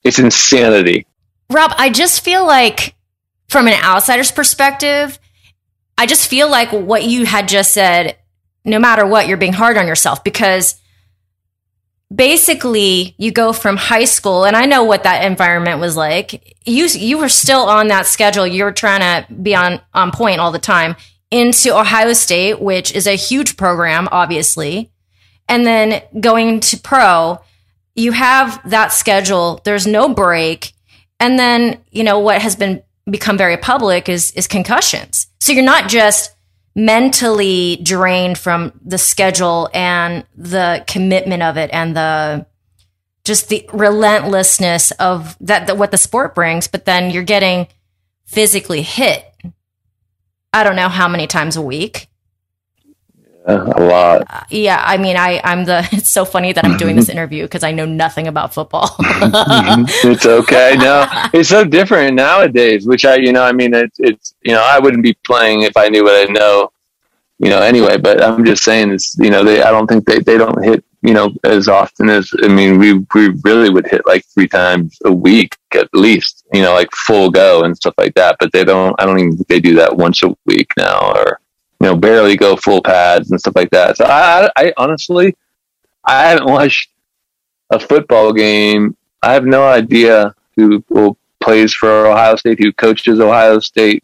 it's 0.03 0.19
insanity. 0.19 1.05
Rob, 1.49 1.71
I 1.77 1.89
just 1.89 2.23
feel 2.23 2.45
like 2.45 2.95
from 3.47 3.67
an 3.67 3.81
outsider's 3.83 4.31
perspective, 4.31 5.19
I 5.97 6.05
just 6.05 6.29
feel 6.29 6.49
like 6.49 6.71
what 6.71 7.03
you 7.03 7.25
had 7.25 7.47
just 7.47 7.73
said, 7.73 8.17
no 8.63 8.79
matter 8.79 9.05
what, 9.05 9.27
you're 9.27 9.37
being 9.37 9.53
hard 9.53 9.77
on 9.77 9.87
yourself 9.87 10.23
because 10.23 10.75
basically 12.13 13.15
you 13.17 13.31
go 13.31 13.53
from 13.53 13.77
high 13.77 14.05
school 14.05 14.45
and 14.45 14.55
I 14.55 14.65
know 14.65 14.83
what 14.83 15.03
that 15.03 15.25
environment 15.25 15.79
was 15.79 15.95
like. 15.95 16.57
You 16.65 16.85
you 16.87 17.17
were 17.17 17.29
still 17.29 17.61
on 17.61 17.87
that 17.87 18.05
schedule. 18.05 18.45
You 18.45 18.63
were 18.63 18.71
trying 18.71 19.01
to 19.01 19.33
be 19.33 19.55
on 19.55 19.81
on 19.93 20.11
point 20.11 20.39
all 20.39 20.51
the 20.51 20.59
time 20.59 20.95
into 21.31 21.77
Ohio 21.77 22.13
State, 22.13 22.61
which 22.61 22.93
is 22.93 23.07
a 23.07 23.15
huge 23.15 23.57
program 23.57 24.07
obviously. 24.11 24.91
And 25.47 25.65
then 25.65 26.01
going 26.19 26.59
to 26.61 26.77
pro, 26.77 27.39
you 27.93 28.11
have 28.11 28.67
that 28.69 28.91
schedule. 28.91 29.61
There's 29.63 29.85
no 29.85 30.09
break. 30.13 30.73
And 31.19 31.39
then, 31.39 31.81
you 31.91 32.03
know, 32.03 32.19
what 32.19 32.41
has 32.41 32.55
been 32.55 32.83
become 33.09 33.37
very 33.37 33.57
public 33.57 34.09
is 34.09 34.31
is 34.31 34.47
concussions. 34.47 35.27
So 35.39 35.51
you're 35.51 35.63
not 35.63 35.89
just 35.89 36.35
mentally 36.75 37.77
drained 37.77 38.37
from 38.37 38.73
the 38.83 38.97
schedule 38.97 39.69
and 39.73 40.25
the 40.35 40.83
commitment 40.87 41.41
of 41.41 41.57
it 41.57 41.69
and 41.71 41.95
the 41.95 42.45
just 43.23 43.49
the 43.49 43.67
relentlessness 43.73 44.91
of 44.91 45.35
that, 45.41 45.77
what 45.77 45.91
the 45.91 45.97
sport 45.97 46.35
brings, 46.35 46.67
but 46.67 46.85
then 46.85 47.09
you're 47.09 47.23
getting 47.23 47.67
physically 48.25 48.83
hit. 48.83 49.25
I 50.53 50.63
don't 50.63 50.75
know 50.75 50.89
how 50.89 51.07
many 51.07 51.25
times 51.27 51.55
a 51.57 51.61
week. 51.61 52.07
A 53.47 53.83
lot. 53.83 54.23
Uh, 54.27 54.43
yeah, 54.49 54.81
I 54.83 54.97
mean, 54.97 55.17
I 55.17 55.39
I'm 55.43 55.65
the. 55.65 55.87
It's 55.95 56.09
so 56.09 56.25
funny 56.25 56.51
that 56.53 56.65
I'm 56.65 56.77
doing 56.77 56.95
this 56.95 57.09
interview 57.15 57.43
because 57.43 57.63
I 57.63 57.71
know 57.71 57.85
nothing 57.85 58.27
about 58.27 58.53
football. 58.53 58.95
it's 58.99 60.25
okay. 60.25 60.75
No, 60.77 61.07
it's 61.31 61.49
so 61.49 61.63
different 61.63 62.15
nowadays. 62.15 62.87
Which 62.87 63.05
I, 63.05 63.17
you 63.17 63.31
know, 63.31 63.43
I 63.43 63.51
mean, 63.51 63.73
it's 63.73 63.99
it's 63.99 64.33
you 64.41 64.53
know, 64.53 64.63
I 64.63 64.79
wouldn't 64.79 65.03
be 65.03 65.15
playing 65.25 65.61
if 65.61 65.77
I 65.77 65.89
knew 65.89 66.03
what 66.03 66.27
I 66.27 66.31
know, 66.31 66.71
you 67.37 67.49
know. 67.49 67.61
Anyway, 67.61 67.97
but 67.97 68.23
I'm 68.23 68.43
just 68.45 68.63
saying, 68.63 68.91
it's 68.91 69.15
you 69.19 69.29
know, 69.29 69.43
they 69.43 69.61
I 69.61 69.69
don't 69.69 69.87
think 69.87 70.05
they 70.05 70.19
they 70.19 70.39
don't 70.39 70.63
hit 70.63 70.83
you 71.03 71.13
know 71.13 71.31
as 71.43 71.67
often 71.67 72.09
as 72.09 72.31
I 72.41 72.47
mean, 72.47 72.79
we 72.79 72.93
we 73.13 73.29
really 73.43 73.69
would 73.69 73.87
hit 73.87 74.07
like 74.07 74.25
three 74.33 74.47
times 74.47 74.97
a 75.05 75.13
week 75.13 75.55
at 75.75 75.89
least, 75.93 76.45
you 76.51 76.63
know, 76.63 76.73
like 76.73 76.89
full 76.93 77.29
go 77.29 77.61
and 77.61 77.77
stuff 77.77 77.93
like 77.99 78.15
that. 78.15 78.37
But 78.39 78.51
they 78.53 78.63
don't. 78.63 78.95
I 78.99 79.05
don't 79.05 79.19
even 79.19 79.35
think 79.37 79.47
they 79.49 79.59
do 79.59 79.75
that 79.75 79.95
once 79.95 80.23
a 80.23 80.35
week 80.47 80.71
now, 80.77 81.11
or 81.13 81.41
you 81.81 81.87
know, 81.87 81.95
barely 81.95 82.35
go 82.37 82.55
full 82.55 82.81
pads 82.81 83.31
and 83.31 83.39
stuff 83.39 83.55
like 83.55 83.69
that. 83.71 83.97
So 83.97 84.05
I, 84.05 84.49
I 84.55 84.73
honestly, 84.77 85.35
I 86.03 86.29
haven't 86.29 86.47
watched 86.47 86.89
a 87.69 87.79
football 87.79 88.31
game. 88.33 88.95
I 89.21 89.33
have 89.33 89.45
no 89.45 89.67
idea 89.67 90.33
who, 90.55 90.83
who 90.89 91.17
plays 91.41 91.73
for 91.73 92.07
Ohio 92.07 92.35
State, 92.37 92.59
who 92.59 92.71
coaches 92.73 93.19
Ohio 93.19 93.59
State. 93.59 94.03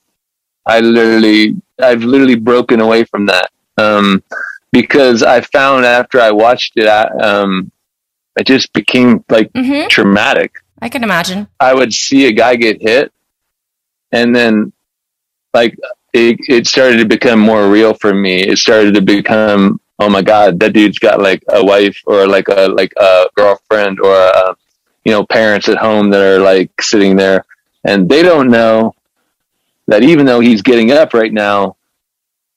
I 0.66 0.80
literally, 0.80 1.56
I've 1.80 2.04
literally 2.04 2.36
broken 2.36 2.82
away 2.82 3.04
from 3.04 3.26
that 3.28 3.52
um, 3.78 4.24
because 4.72 5.24
I 5.24 5.42
found 5.42 5.86
after 5.86 6.20
I 6.20 6.32
watched 6.32 6.74
it, 6.76 6.88
I, 6.88 7.04
um, 7.20 7.72
it 8.38 8.46
just 8.48 8.72
became 8.74 9.24
like 9.30 9.52
Mhm. 9.54 9.90
traumatic. 9.90 10.56
I 10.82 10.90
can 10.90 11.04
imagine. 11.04 11.48
I 11.60 11.74
would 11.74 11.94
see 11.94 12.26
a 12.28 12.32
guy 12.32 12.56
get 12.56 12.82
hit, 12.82 13.12
and 14.12 14.36
then 14.36 14.72
like 15.54 15.78
it, 16.14 16.38
it 16.48 16.68
started 16.68 16.98
to 16.98 17.06
become 17.06 17.40
more 17.40 17.70
real 17.70 17.94
for 17.94 18.14
me. 18.14 18.42
It 18.42 18.58
started 18.58 18.94
to 18.96 19.02
become, 19.02 19.80
oh 20.00 20.10
my 20.10 20.22
god, 20.22 20.60
that 20.60 20.74
dude's 20.74 21.00
got 21.00 21.22
like 21.22 21.44
a 21.50 21.64
wife 21.64 22.02
or 22.06 22.28
like 22.28 22.48
a 22.50 22.68
like 22.68 22.94
a 22.98 23.28
girlfriend 23.36 24.00
or 24.00 24.14
a, 24.14 24.56
you 25.06 25.12
know 25.12 25.26
parents 25.26 25.68
at 25.68 25.78
home 25.78 26.10
that 26.12 26.22
are 26.22 26.40
like 26.40 26.70
sitting 26.82 27.16
there, 27.16 27.46
and 27.84 28.10
they 28.10 28.22
don't 28.22 28.52
know 28.52 28.94
that 29.88 30.04
even 30.04 30.26
though 30.26 30.40
he's 30.40 30.62
getting 30.62 30.92
up 30.92 31.14
right 31.14 31.34
now, 31.34 31.76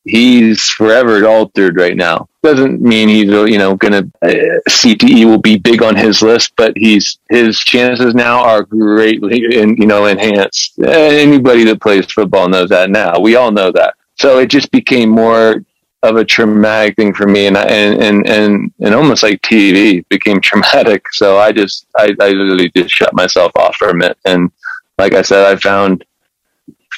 he's 0.05 0.64
forever 0.64 1.27
altered 1.27 1.77
right 1.77 1.97
now. 1.97 2.29
Doesn't 2.43 2.81
mean 2.81 3.09
he's 3.09 3.27
you 3.27 3.59
know 3.59 3.75
gonna 3.75 4.03
uh, 4.23 4.61
CTE 4.69 5.25
will 5.25 5.40
be 5.40 5.57
big 5.57 5.83
on 5.83 5.97
his 5.97 6.23
list, 6.23 6.53
but 6.57 6.77
he's 6.77 7.19
his 7.31 7.59
chances 7.59 8.14
now 8.14 8.45
are 8.45 8.62
greatly 8.62 9.40
you 9.40 9.87
know 9.87 10.07
enhanced. 10.07 10.79
Anybody 10.79 11.64
that 11.64 11.81
plays 11.81 12.11
football 12.11 12.49
knows 12.49 12.69
that 12.69 12.90
now. 12.90 13.19
We 13.19 13.37
all 13.37 13.51
know 13.51 13.73
that. 13.73 13.95
So 14.17 14.38
it 14.38 14.47
just 14.47 14.71
became 14.71 15.09
more 15.09 15.64
of 16.03 16.17
a 16.17 16.25
traumatic 16.25 16.97
thing 16.97 17.14
for 17.14 17.27
me, 17.27 17.47
and 17.47 17.57
and 17.57 18.03
and 18.03 18.29
and, 18.29 18.73
and 18.81 18.95
almost 18.95 19.23
like 19.23 19.40
TV 19.40 20.07
became 20.09 20.40
traumatic. 20.43 21.05
So 21.12 21.38
I 21.38 21.51
just 21.51 21.87
I, 21.97 22.14
I 22.21 22.29
literally 22.31 22.71
just 22.77 22.95
shut 22.95 23.14
myself 23.14 23.53
off 23.57 23.77
from 23.77 24.03
it, 24.03 24.19
and 24.25 24.51
like 24.99 25.15
I 25.15 25.23
said, 25.23 25.46
I 25.46 25.57
found 25.57 26.05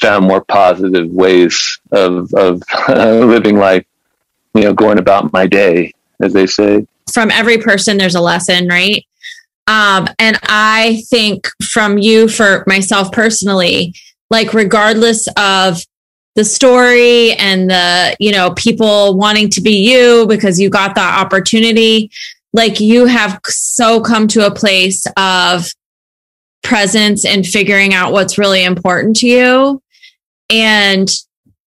found 0.00 0.26
more 0.26 0.44
positive 0.44 1.10
ways 1.10 1.78
of 1.92 2.32
of 2.34 2.62
living 2.88 3.56
life. 3.56 3.84
You 4.54 4.62
know, 4.62 4.74
going 4.74 4.98
about 4.98 5.32
my 5.32 5.46
day, 5.46 5.92
as 6.20 6.32
they 6.32 6.46
say. 6.46 6.86
from 7.12 7.30
every 7.30 7.58
person 7.58 7.96
there's 7.96 8.14
a 8.14 8.20
lesson 8.20 8.68
right 8.68 9.06
um 9.66 10.06
and 10.18 10.38
i 10.44 11.02
think 11.08 11.48
from 11.62 11.98
you 11.98 12.28
for 12.28 12.64
myself 12.66 13.10
personally 13.12 13.94
like 14.30 14.52
regardless 14.52 15.28
of 15.36 15.82
the 16.34 16.44
story 16.44 17.32
and 17.32 17.70
the 17.70 18.16
you 18.20 18.32
know 18.32 18.50
people 18.52 19.16
wanting 19.16 19.48
to 19.48 19.60
be 19.60 19.78
you 19.88 20.26
because 20.26 20.60
you 20.60 20.68
got 20.68 20.94
that 20.94 21.18
opportunity 21.18 22.10
like 22.52 22.80
you 22.80 23.06
have 23.06 23.40
so 23.46 24.00
come 24.00 24.28
to 24.28 24.46
a 24.46 24.54
place 24.54 25.06
of 25.16 25.68
presence 26.62 27.24
and 27.24 27.46
figuring 27.46 27.94
out 27.94 28.12
what's 28.12 28.38
really 28.38 28.64
important 28.64 29.16
to 29.16 29.26
you 29.26 29.82
and 30.50 31.08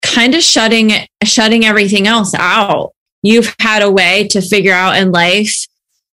kind 0.02 0.34
of 0.34 0.42
shutting 0.42 0.92
shutting 1.24 1.66
everything 1.66 2.08
else 2.08 2.34
out 2.36 2.94
you've 3.22 3.54
had 3.60 3.82
a 3.82 3.92
way 3.92 4.28
to 4.30 4.42
figure 4.42 4.74
out 4.74 4.98
in 4.98 5.12
life 5.12 5.68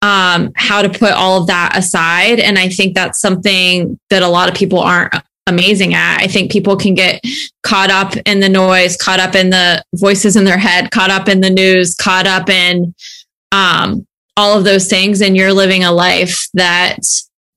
um, 0.02 0.52
how 0.54 0.82
to 0.82 0.88
put 0.88 1.12
all 1.12 1.40
of 1.40 1.46
that 1.48 1.76
aside. 1.76 2.40
And 2.40 2.58
I 2.58 2.68
think 2.68 2.94
that's 2.94 3.20
something 3.20 3.98
that 4.08 4.22
a 4.22 4.28
lot 4.28 4.48
of 4.48 4.54
people 4.54 4.78
aren't 4.78 5.14
amazing 5.46 5.94
at. 5.94 6.20
I 6.20 6.26
think 6.26 6.50
people 6.50 6.76
can 6.76 6.94
get 6.94 7.22
caught 7.62 7.90
up 7.90 8.16
in 8.26 8.40
the 8.40 8.48
noise, 8.48 8.96
caught 8.96 9.20
up 9.20 9.34
in 9.34 9.50
the 9.50 9.82
voices 9.94 10.36
in 10.36 10.44
their 10.44 10.58
head, 10.58 10.90
caught 10.90 11.10
up 11.10 11.28
in 11.28 11.40
the 11.40 11.50
news, 11.50 11.94
caught 11.94 12.26
up 12.26 12.48
in 12.48 12.94
um, 13.52 14.06
all 14.36 14.56
of 14.56 14.64
those 14.64 14.88
things 14.88 15.20
and 15.20 15.36
you're 15.36 15.52
living 15.52 15.84
a 15.84 15.92
life 15.92 16.48
that 16.54 16.98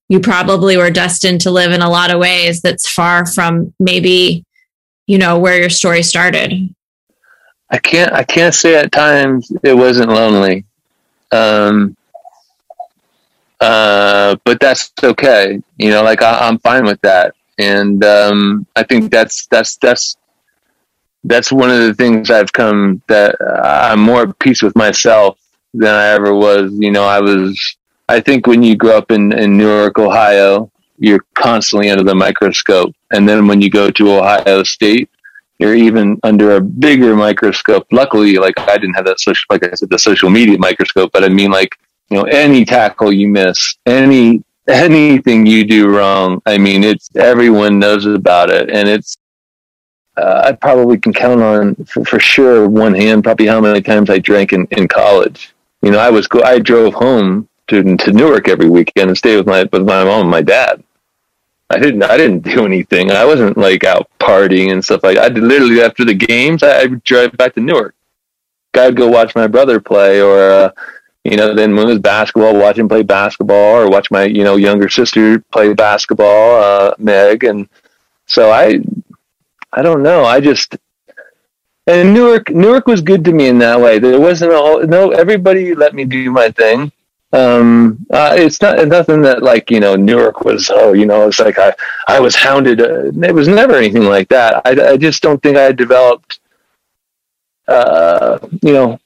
you 0.10 0.20
probably 0.20 0.76
were 0.76 0.90
destined 0.90 1.40
to 1.42 1.52
live 1.52 1.72
in 1.72 1.82
a 1.82 1.90
lot 1.90 2.12
of 2.12 2.20
ways 2.20 2.62
that's 2.62 2.90
far 2.90 3.26
from 3.26 3.74
maybe 3.80 4.44
you 5.08 5.18
know 5.18 5.40
where 5.40 5.60
your 5.60 5.70
story 5.70 6.04
started? 6.04 6.74
I 7.70 7.78
can't 7.80 8.14
i 8.14 8.24
can't 8.24 8.54
say 8.54 8.76
at 8.76 8.92
times 8.92 9.52
it 9.64 9.74
wasn't 9.74 10.10
lonely. 10.10 10.66
Um 11.32 11.96
uh 13.60 14.36
but 14.44 14.60
that's 14.60 14.92
okay. 15.02 15.62
You 15.78 15.90
know 15.90 16.04
like 16.04 16.22
I, 16.22 16.48
i'm 16.48 16.60
fine 16.60 16.86
with 16.86 17.02
that. 17.02 17.36
And 17.58 18.04
um 18.04 18.68
i 18.76 18.84
think 18.84 19.12
that's 19.12 19.48
that's 19.48 19.78
that's 19.78 20.18
that's 21.24 21.52
one 21.52 21.70
of 21.70 21.80
the 21.80 21.94
things 21.94 22.30
I've 22.30 22.52
come 22.52 23.02
that 23.08 23.36
I'm 23.42 24.00
more 24.02 24.24
at 24.24 24.40
peace 24.40 24.62
with 24.62 24.76
myself 24.76 25.40
than 25.74 25.94
I 25.94 26.08
ever 26.10 26.34
was. 26.34 26.72
You 26.74 26.92
know, 26.92 27.06
I 27.06 27.22
was, 27.22 27.78
I 28.10 28.20
think 28.20 28.46
when 28.46 28.62
you 28.62 28.76
grow 28.76 28.98
up 28.98 29.12
in, 29.12 29.32
in 29.32 29.58
Newark, 29.58 29.98
Ohio, 30.00 30.70
you're 31.04 31.26
constantly 31.34 31.90
under 31.90 32.04
the 32.04 32.16
microscope. 32.16 32.96
And 33.12 33.28
then 33.28 33.46
when 33.46 33.60
you 33.60 33.70
go 33.70 33.92
to 33.92 34.14
Ohio 34.14 34.64
State, 34.64 35.10
you're 35.60 35.76
even 35.76 36.18
under 36.24 36.56
a 36.56 36.62
bigger 36.62 37.14
microscope. 37.14 37.86
Luckily, 37.92 38.36
like 38.36 38.58
I 38.58 38.78
didn't 38.78 38.94
have 38.94 39.06
that 39.08 39.20
social, 39.20 39.46
like 39.50 39.66
I 39.66 39.74
said, 39.74 39.90
the 39.90 40.00
social 40.00 40.30
media 40.30 40.58
microscope, 40.58 41.12
but 41.12 41.26
I 41.26 41.28
mean, 41.28 41.52
like, 41.52 41.76
you 42.10 42.18
know, 42.18 42.24
any 42.24 42.64
tackle 42.64 43.12
you 43.12 43.28
miss, 43.28 43.76
any, 43.86 44.46
anything 44.70 45.46
you 45.46 45.66
do 45.66 45.90
wrong, 45.90 46.42
I 46.46 46.58
mean, 46.58 46.86
it's 46.86 47.14
everyone 47.18 47.80
knows 47.80 48.06
about 48.06 48.50
it. 48.50 48.70
And 48.70 48.88
it's, 48.88 49.18
uh, 50.16 50.44
I 50.46 50.54
probably 50.54 50.98
can 51.00 51.12
count 51.12 51.42
on 51.42 51.76
for, 51.84 52.06
for, 52.06 52.20
sure 52.20 52.70
one 52.70 52.94
hand 52.94 53.26
probably 53.26 53.48
how 53.48 53.60
many 53.60 53.82
times 53.82 54.10
I 54.10 54.20
drank 54.20 54.54
in, 54.54 54.68
in 54.72 54.88
college. 54.88 55.54
You 55.82 55.92
know, 55.92 55.98
I 55.98 56.12
was 56.12 56.30
I 56.46 56.60
drove 56.60 56.94
home 56.94 57.50
to 57.68 57.98
to 57.98 58.12
Newark 58.12 58.48
every 58.48 58.70
weekend 58.70 59.10
and 59.10 59.18
stayed 59.18 59.38
with 59.38 59.48
my 59.48 59.68
with 59.72 59.86
my 59.86 60.04
mom 60.04 60.22
and 60.22 60.30
my 60.30 60.44
dad. 60.44 60.84
I 61.70 61.80
didn't 61.80 62.04
I 62.04 62.18
didn't 62.18 62.42
do 62.42 62.66
anything. 62.66 63.12
I 63.12 63.26
wasn't 63.26 63.58
like 63.58 63.84
out 63.84 64.10
partying 64.20 64.72
and 64.72 64.84
stuff 64.84 65.04
like. 65.04 65.18
I 65.18 65.30
did 65.30 65.44
literally 65.44 65.82
after 65.82 66.06
the 66.06 66.14
games 66.14 66.64
I, 66.64 66.84
I 66.84 66.86
would 66.86 67.04
drive 67.04 67.36
back 67.38 67.56
to 67.56 67.62
Newark. 67.62 67.96
I'd 68.76 68.96
go 68.96 69.08
watch 69.08 69.36
my 69.36 69.48
brother 69.48 69.80
play 69.80 70.22
or. 70.22 70.40
Uh, 70.40 70.72
you 71.24 71.38
know, 71.38 71.56
then 71.56 71.74
when 71.74 71.86
it 71.86 71.90
was 71.90 72.00
basketball, 72.00 72.54
watch 72.54 72.78
him 72.78 72.90
play 72.90 73.02
basketball 73.02 73.78
or 73.78 73.90
watch 73.90 74.12
my, 74.12 74.26
you 74.26 74.44
know, 74.44 74.58
younger 74.58 74.90
sister 74.90 75.40
play 75.54 75.74
basketball, 75.74 76.62
uh, 76.62 76.96
Meg. 76.98 77.46
And 77.46 77.70
so 78.26 78.52
I, 78.52 78.82
I 79.72 79.82
don't 79.82 80.04
know. 80.04 80.26
I 80.26 80.42
just 80.42 80.76
and 81.86 82.14
Newark 82.14 82.50
Newark 82.50 82.88
was 82.88 83.02
good 83.02 83.26
to 83.26 83.34
me 83.34 83.48
in 83.48 83.60
that 83.60 83.80
way. 83.80 84.00
There 84.00 84.20
wasn't 84.20 84.54
all 84.54 84.84
no 84.84 85.12
everybody 85.12 85.76
let 85.76 85.94
me 85.94 86.06
do 86.06 86.32
my 86.32 86.50
thing. 86.50 86.93
Um, 87.34 88.06
uh, 88.12 88.36
it's 88.38 88.62
not 88.62 88.88
nothing 88.88 89.22
that 89.24 89.42
like 89.42 89.72
you 89.72 89.80
know 89.80 89.96
Newark 89.96 90.42
was 90.42 90.70
oh 90.72 90.94
you 90.94 91.06
know 91.06 91.28
it's 91.28 91.40
like 91.40 91.58
I 91.58 91.74
I 92.08 92.20
was 92.20 92.36
hounded. 92.36 92.80
Uh, 92.80 93.06
it 93.28 93.34
was 93.34 93.48
never 93.48 93.76
anything 93.76 94.06
like 94.06 94.30
that. 94.30 94.62
I 94.66 94.94
I 94.94 94.98
just 94.98 95.24
don't 95.24 95.42
think 95.42 95.58
I 95.58 95.72
developed 95.72 96.40
uh 97.68 98.38
you 98.62 98.74
know 98.74 99.00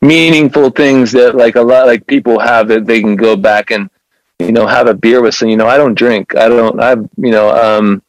meaningful 0.00 0.70
things 0.70 1.12
that 1.12 1.34
like 1.34 1.56
a 1.56 1.60
lot 1.62 1.86
like 1.86 2.06
people 2.06 2.38
have 2.38 2.68
that 2.68 2.86
they 2.86 3.00
can 3.00 3.16
go 3.16 3.36
back 3.36 3.70
and 3.70 3.90
you 4.38 4.52
know 4.52 4.66
have 4.66 4.88
a 4.88 4.94
beer 4.94 5.20
with. 5.20 5.34
So 5.34 5.46
you 5.46 5.56
know 5.56 5.66
I 5.66 5.76
don't 5.76 5.94
drink. 5.94 6.34
I 6.36 6.48
don't. 6.48 6.80
I 6.80 6.92
you 6.92 7.32
know 7.32 7.50
um 7.50 8.02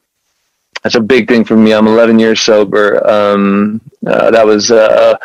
that's 0.83 0.95
a 0.95 1.01
big 1.01 1.27
thing 1.27 1.43
for 1.43 1.57
me. 1.57 1.73
I'm 1.73 1.87
11 1.87 2.19
years 2.19 2.39
sober. 2.41 3.05
Um, 3.05 3.81
uh, 4.05 4.31
that 4.31 4.45
was, 4.45 4.71
uh, 4.71 5.17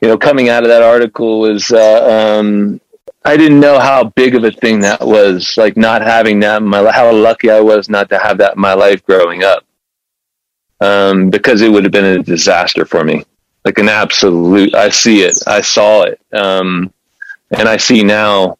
you 0.00 0.08
know, 0.08 0.18
coming 0.18 0.48
out 0.48 0.64
of 0.64 0.68
that 0.70 0.82
article 0.82 1.40
was, 1.40 1.70
uh, 1.70 2.38
um, 2.40 2.80
I 3.24 3.36
didn't 3.36 3.60
know 3.60 3.78
how 3.78 4.04
big 4.04 4.34
of 4.34 4.44
a 4.44 4.50
thing 4.50 4.80
that 4.80 5.00
was. 5.00 5.54
Like 5.56 5.76
not 5.76 6.02
having 6.02 6.40
that 6.40 6.62
in 6.62 6.68
my, 6.68 6.90
how 6.92 7.12
lucky 7.12 7.50
I 7.50 7.60
was 7.60 7.88
not 7.88 8.08
to 8.10 8.18
have 8.18 8.38
that 8.38 8.56
in 8.56 8.60
my 8.60 8.74
life 8.74 9.04
growing 9.04 9.42
up. 9.42 9.64
Um, 10.80 11.30
because 11.30 11.62
it 11.62 11.70
would 11.70 11.84
have 11.84 11.92
been 11.92 12.20
a 12.20 12.22
disaster 12.22 12.84
for 12.84 13.04
me. 13.04 13.24
Like 13.64 13.78
an 13.78 13.88
absolute, 13.88 14.74
I 14.74 14.90
see 14.90 15.22
it. 15.22 15.38
I 15.46 15.62
saw 15.62 16.02
it. 16.02 16.20
Um, 16.32 16.92
and 17.50 17.68
I 17.68 17.78
see 17.78 18.02
now, 18.02 18.58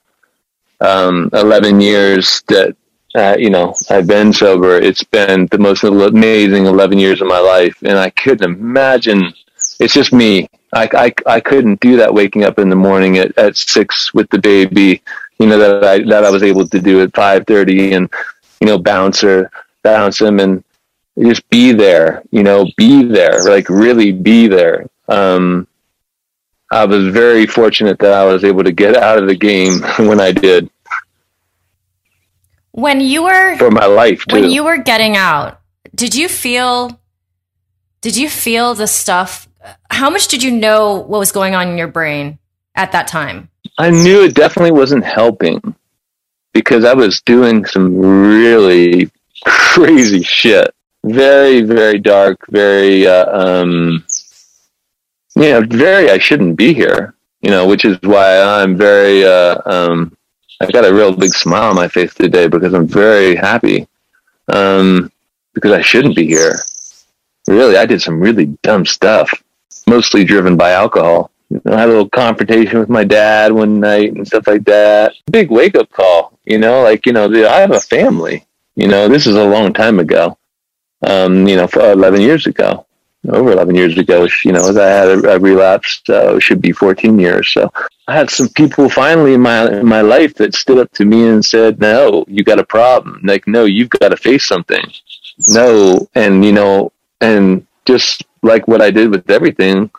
um, 0.81 1.29
11 1.33 1.81
years 1.81 2.43
that 2.49 2.77
uh, 3.15 3.37
you 3.39 3.51
know, 3.51 3.75
I've 3.91 4.07
been 4.07 4.33
sober. 4.33 4.77
It's 4.77 5.05
been 5.05 5.47
the 5.47 5.59
most 5.59 5.85
amazing 5.85 6.67
11 6.67 6.99
years 6.99 7.21
of 7.21 7.29
my 7.29 7.39
life. 7.39 7.77
And 7.83 7.97
I 7.97 8.11
couldn't 8.11 8.45
imagine, 8.45 9.33
it's 9.79 9.95
just 9.95 10.13
me. 10.13 10.49
I, 10.75 10.89
I, 10.93 11.15
I 11.27 11.41
couldn't 11.41 11.81
do 11.81 11.97
that 11.97 12.13
waking 12.13 12.45
up 12.45 12.59
in 12.59 12.69
the 12.69 12.77
morning 12.77 13.19
at, 13.19 13.37
at 13.39 13.57
six 13.57 14.13
with 14.13 14.29
the 14.31 14.39
baby, 14.39 15.03
you 15.39 15.47
know, 15.47 15.59
that 15.59 15.85
I, 15.85 15.99
that 16.05 16.25
I 16.25 16.31
was 16.31 16.43
able 16.43 16.67
to 16.69 16.81
do 16.81 17.01
at 17.03 17.15
530 17.15 17.93
and, 17.93 18.11
you 18.61 18.67
know, 18.67 18.79
bounce 18.79 19.21
her, 19.21 19.51
bounce 19.83 20.21
him 20.21 20.41
and 20.41 20.65
just 21.19 21.49
be 21.49 21.73
there, 21.73 22.23
you 22.31 22.43
know, 22.43 22.67
be 22.77 23.05
there, 23.05 23.45
like 23.45 23.69
really 23.69 24.11
be 24.11 24.49
there. 24.49 24.89
Um, 25.09 25.69
I 26.71 26.85
was 26.85 27.09
very 27.09 27.47
fortunate 27.47 27.99
that 28.01 28.13
I 28.13 28.25
was 28.25 28.43
able 28.43 28.65
to 28.65 28.73
get 28.73 28.97
out 28.97 29.19
of 29.19 29.29
the 29.29 29.37
game 29.37 29.81
when 30.09 30.21
I 30.21 30.33
did. 30.33 30.69
When 32.73 33.01
you 33.01 33.23
were 33.23 33.57
for 33.57 33.71
my 33.71 33.87
life 33.87 34.25
too. 34.27 34.41
When 34.41 34.51
you 34.51 34.65
were 34.65 34.79
getting 34.79 35.17
out, 35.17 35.61
did 35.95 36.17
you 36.17 36.29
feel 36.29 36.99
did 38.01 38.17
you 38.17 38.29
feel 38.29 38.75
the 38.75 38.89
stuff 38.89 39.49
how 39.91 40.11
much 40.11 40.29
did 40.29 40.43
you 40.43 40.51
know 40.51 40.95
what 40.97 41.19
was 41.19 41.33
going 41.33 41.55
on 41.55 41.69
in 41.69 41.79
your 41.79 41.89
brain 41.89 42.39
at 42.75 42.93
that 42.93 43.09
time? 43.09 43.49
I 43.79 43.91
knew 43.91 44.23
it 44.23 44.35
definitely 44.35 44.73
wasn't 44.73 45.05
helping 45.05 45.75
because 46.53 46.85
I 46.85 46.95
was 46.95 47.21
doing 47.23 47.65
some 47.65 47.97
really 47.99 49.11
crazy 49.45 50.23
shit. 50.23 50.75
Very, 51.05 51.63
very 51.63 51.99
dark, 51.99 52.39
very, 52.49 53.07
uh, 53.07 53.27
um, 53.39 54.05
you 55.37 55.51
know, 55.51 55.61
very, 55.63 56.11
I 56.11 56.19
shouldn't 56.19 56.57
be 56.57 56.73
here, 56.73 57.15
you 57.43 57.51
know, 57.51 57.67
which 57.67 57.85
is 57.85 57.99
why 58.03 58.41
I'm 58.41 58.77
very, 58.77 59.25
uh, 59.25 59.61
um, 59.67 60.17
I 60.61 60.71
got 60.71 60.87
a 60.87 60.95
real 60.95 61.15
big 61.15 61.35
smile 61.35 61.71
on 61.71 61.77
my 61.77 61.89
face 61.89 62.15
today 62.15 62.47
because 62.47 62.73
I'm 62.73 62.87
very 62.87 63.37
happy. 63.37 63.87
Um, 64.49 65.11
because 65.55 65.73
I 65.73 65.81
shouldn't 65.81 66.17
be 66.17 66.27
here. 66.27 66.57
Really, 67.47 67.77
I 67.77 67.87
did 67.87 68.03
some 68.03 68.21
really 68.21 68.47
dumb 68.63 68.85
stuff, 68.85 69.43
mostly 69.87 70.25
driven 70.25 70.57
by 70.57 70.73
alcohol. 70.73 71.31
You 71.51 71.61
know, 71.65 71.75
I 71.75 71.81
had 71.81 71.89
a 71.89 71.93
little 71.93 72.09
confrontation 72.09 72.79
with 72.79 72.89
my 72.89 73.05
dad 73.05 73.53
one 73.53 73.81
night 73.81 74.13
and 74.15 74.27
stuff 74.27 74.47
like 74.47 74.65
that. 74.65 75.15
Big 75.31 75.51
wake 75.51 75.77
up 75.77 75.91
call, 75.91 76.39
you 76.45 76.59
know, 76.59 76.83
like, 76.83 77.07
you 77.07 77.13
know, 77.13 77.27
I 77.27 77.61
have 77.61 77.73
a 77.73 77.81
family. 77.81 78.47
You 78.77 78.89
know, 78.89 79.09
this 79.09 79.27
is 79.27 79.37
a 79.37 79.45
long 79.45 79.73
time 79.73 80.01
ago. 80.01 80.37
Um, 81.07 81.47
you 81.47 81.57
know, 81.57 81.67
for 81.67 81.93
11 81.93 82.21
years 82.23 82.47
ago 82.47 82.87
over 83.29 83.53
11 83.53 83.75
years 83.75 83.97
ago, 83.97 84.27
you 84.45 84.53
know, 84.53 84.69
I 84.69 84.89
had 84.89 85.09
a, 85.09 85.35
a 85.35 85.39
relapse, 85.39 86.03
uh, 86.09 86.39
should 86.39 86.61
be 86.61 86.73
14 86.73 87.19
years. 87.19 87.49
So 87.49 87.71
I 88.07 88.15
had 88.15 88.31
some 88.31 88.49
people 88.49 88.89
finally 88.89 89.35
in 89.35 89.41
my, 89.41 89.71
in 89.71 89.87
my 89.87 90.03
life 90.03 90.35
that 90.35 90.55
stood 90.55 90.79
up 90.79 90.93
to 90.93 91.05
me 91.05 91.29
and 91.29 91.45
said, 91.45 91.81
no, 91.81 92.25
you 92.29 92.45
got 92.45 92.59
a 92.59 92.65
problem. 92.65 93.21
Like, 93.23 93.47
no, 93.47 93.65
you've 93.65 93.91
got 93.91 94.11
to 94.11 94.17
face 94.17 94.47
something. 94.47 94.85
No. 95.49 96.07
And, 96.15 96.45
you 96.45 96.53
know, 96.53 96.93
and 97.21 97.67
just 97.87 98.25
like 98.45 98.69
what 98.69 98.83
I 98.83 98.91
did 98.91 99.11
with 99.11 99.29
everything, 99.31 99.91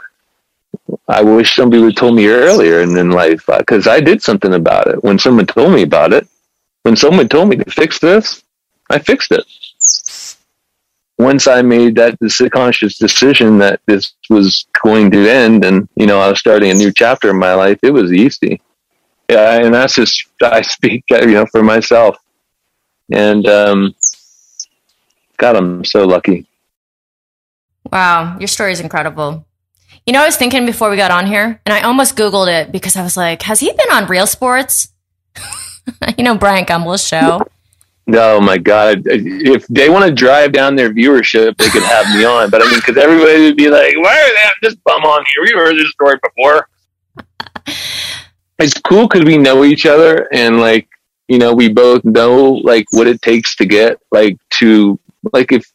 I 1.08 1.22
wish 1.24 1.56
somebody 1.56 1.82
would 1.82 1.98
told 1.98 2.16
me 2.16 2.28
earlier 2.28 2.82
in, 2.82 2.98
in 2.98 3.10
life 3.10 3.46
because 3.58 3.88
uh, 3.88 3.92
I 3.92 4.00
did 4.00 4.22
something 4.22 4.54
about 4.54 4.88
it. 4.88 5.04
When 5.04 5.20
someone 5.20 5.46
told 5.46 5.74
me 5.74 5.84
about 5.84 6.14
it, 6.14 6.28
when 6.84 6.96
someone 6.96 7.28
told 7.28 7.50
me 7.50 7.58
to 7.58 7.72
fix 7.72 8.00
this, 8.00 8.44
I 8.90 9.00
fixed 9.00 9.32
it 9.32 9.46
once 11.18 11.48
I 11.48 11.62
made 11.62 11.96
that 11.96 12.18
conscious 12.52 12.98
decision 12.98 13.58
that 13.60 13.80
this 13.86 14.14
was 14.30 14.66
going 14.84 15.12
to 15.12 15.30
end 15.30 15.64
and, 15.64 15.88
you 15.96 16.06
know, 16.06 16.20
I 16.20 16.30
was 16.30 16.40
starting 16.40 16.72
a 16.72 16.74
new 16.74 16.92
chapter 16.92 17.30
in 17.30 17.40
my 17.40 17.54
life, 17.54 17.80
it 17.82 17.92
was 17.92 18.12
easy. 18.12 18.62
Yeah. 19.30 19.62
And 19.62 19.74
that's 19.74 19.96
just, 19.96 20.28
I 20.42 20.62
speak, 20.62 21.06
you 21.10 21.28
know, 21.28 21.46
for 21.46 21.64
myself. 21.64 22.18
And, 23.12 23.48
um, 23.48 23.96
God, 25.38 25.56
I'm 25.56 25.86
so 25.86 26.06
lucky. 26.06 26.48
Wow. 27.92 28.38
Your 28.40 28.48
story 28.48 28.72
is 28.72 28.80
incredible. 28.80 29.46
You 30.06 30.14
know, 30.14 30.22
I 30.22 30.26
was 30.26 30.36
thinking 30.36 30.66
before 30.66 30.90
we 30.90 30.98
got 30.98 31.12
on 31.12 31.26
here 31.26 31.62
and 31.66 31.74
I 31.74 31.82
almost 31.82 32.16
Googled 32.16 32.48
it 32.48 32.72
because 32.72 32.96
I 32.96 33.04
was 33.04 33.18
like, 33.18 33.42
has 33.44 33.60
he 33.60 33.72
been 33.72 33.92
on 33.92 34.06
Real 34.06 34.28
Sports? 34.28 34.90
you 36.18 36.24
know, 36.24 36.36
Bryant 36.38 36.68
Gumbel's 36.68 37.08
show. 37.08 37.42
Oh 38.14 38.40
my 38.40 38.60
god! 38.60 39.02
If 39.06 39.66
they 39.68 39.90
want 39.90 40.06
to 40.06 40.12
drive 40.12 40.52
down 40.52 40.76
their 40.76 40.94
viewership, 40.94 41.58
they 41.58 41.70
could 41.70 41.82
have 41.82 42.06
me 42.16 42.24
on. 42.24 42.52
But 42.52 42.62
I 42.62 42.66
mean, 42.66 42.76
because 42.76 42.98
everybody 42.98 43.46
would 43.46 43.58
be 43.58 43.68
like, 43.68 43.96
"Why 43.96 44.14
are 44.14 44.28
they 44.28 44.42
having 44.42 44.62
this 44.62 44.76
bum 44.86 45.04
on 45.04 45.26
here? 45.26 45.42
We've 45.42 45.56
heard 45.56 45.76
this 45.76 45.90
story 45.90 46.20
before." 46.22 46.70
it's 48.60 48.80
cool 48.82 49.08
because 49.08 49.26
we 49.26 49.38
know 49.38 49.64
each 49.64 49.88
other, 49.88 50.28
and 50.32 50.60
like 50.60 50.88
you 51.28 51.40
know, 51.40 51.54
we 51.54 51.68
both 51.68 52.06
know 52.06 52.44
like 52.64 52.86
what 52.92 53.08
it 53.08 53.22
takes 53.24 53.56
to 53.56 53.66
get 53.66 54.00
like 54.12 54.38
to 54.60 55.00
like 55.34 55.52
if. 55.52 55.66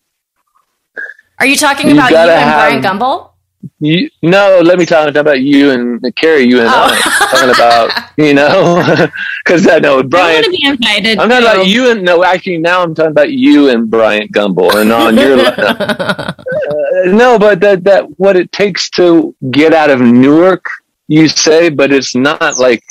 Are 1.41 1.47
you 1.47 1.57
talking 1.57 1.89
you 1.89 1.95
about 1.95 2.11
you 2.11 2.19
and 2.19 2.31
have, 2.31 2.83
Bryant 2.83 2.85
Gumbel? 2.85 3.31
You, 3.79 4.11
no, 4.23 4.61
let 4.63 4.79
me 4.79 4.85
talk, 4.85 5.07
talk 5.07 5.17
about 5.17 5.41
you 5.41 5.71
and 5.71 6.15
Carrie. 6.17 6.45
You 6.45 6.61
and 6.61 6.69
oh. 6.69 6.73
I 6.73 7.29
talking 7.31 7.51
about 7.51 7.91
you 8.19 8.35
know 8.35 9.11
because 9.45 9.67
I 9.67 9.79
know 9.79 10.03
Brian. 10.03 10.45
I 10.45 10.49
be 10.49 10.67
invited. 10.67 11.19
I'm 11.19 11.31
not 11.31 11.43
about 11.43 11.67
you 11.67 11.91
and 11.91 12.03
no. 12.03 12.23
Actually, 12.23 12.59
now 12.59 12.83
I'm 12.83 12.95
talking 12.95 13.13
about 13.13 13.33
you 13.33 13.71
and 13.71 13.91
Bryant 13.91 14.33
Gumbel 14.33 14.75
and 14.75 14.93
on 14.93 15.17
your. 15.17 15.39
uh, 15.47 16.35
no, 17.07 17.39
but 17.39 17.61
that 17.61 17.85
that 17.85 18.05
what 18.19 18.37
it 18.37 18.53
takes 18.53 18.91
to 18.91 19.35
get 19.51 19.73
out 19.73 19.89
of 19.89 20.01
Newark, 20.01 20.67
you 21.09 21.27
say, 21.27 21.71
but 21.71 21.91
it's 21.91 22.15
not 22.15 22.59
like 22.59 22.85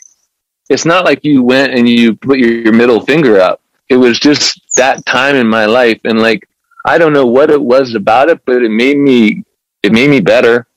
it's 0.70 0.86
not 0.86 1.06
like 1.06 1.24
you 1.24 1.44
went 1.44 1.74
and 1.74 1.88
you 1.88 2.16
put 2.16 2.40
your, 2.40 2.52
your 2.52 2.74
middle 2.74 3.00
finger 3.02 3.40
up. 3.40 3.62
It 3.90 3.98
was 3.98 4.20
just 4.20 4.60
that 4.76 5.06
time 5.06 5.36
in 5.36 5.48
my 5.48 5.66
life, 5.66 6.02
and 6.04 6.20
like 6.20 6.49
I 6.86 6.98
don't 6.98 7.14
know 7.14 7.26
what 7.26 7.52
it 7.52 7.62
was 7.62 7.94
about 7.96 8.30
it, 8.30 8.46
but 8.46 8.64
it 8.64 8.72
made 8.72 8.98
me 8.98 9.44
it 9.84 9.92
made 9.92 10.10
me 10.10 10.20
better. 10.20 10.68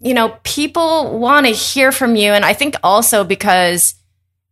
You 0.00 0.14
know, 0.14 0.36
people 0.42 1.18
want 1.18 1.46
to 1.46 1.52
hear 1.52 1.92
from 1.92 2.16
you. 2.16 2.32
And 2.32 2.44
I 2.44 2.52
think 2.52 2.76
also 2.82 3.24
because, 3.24 3.94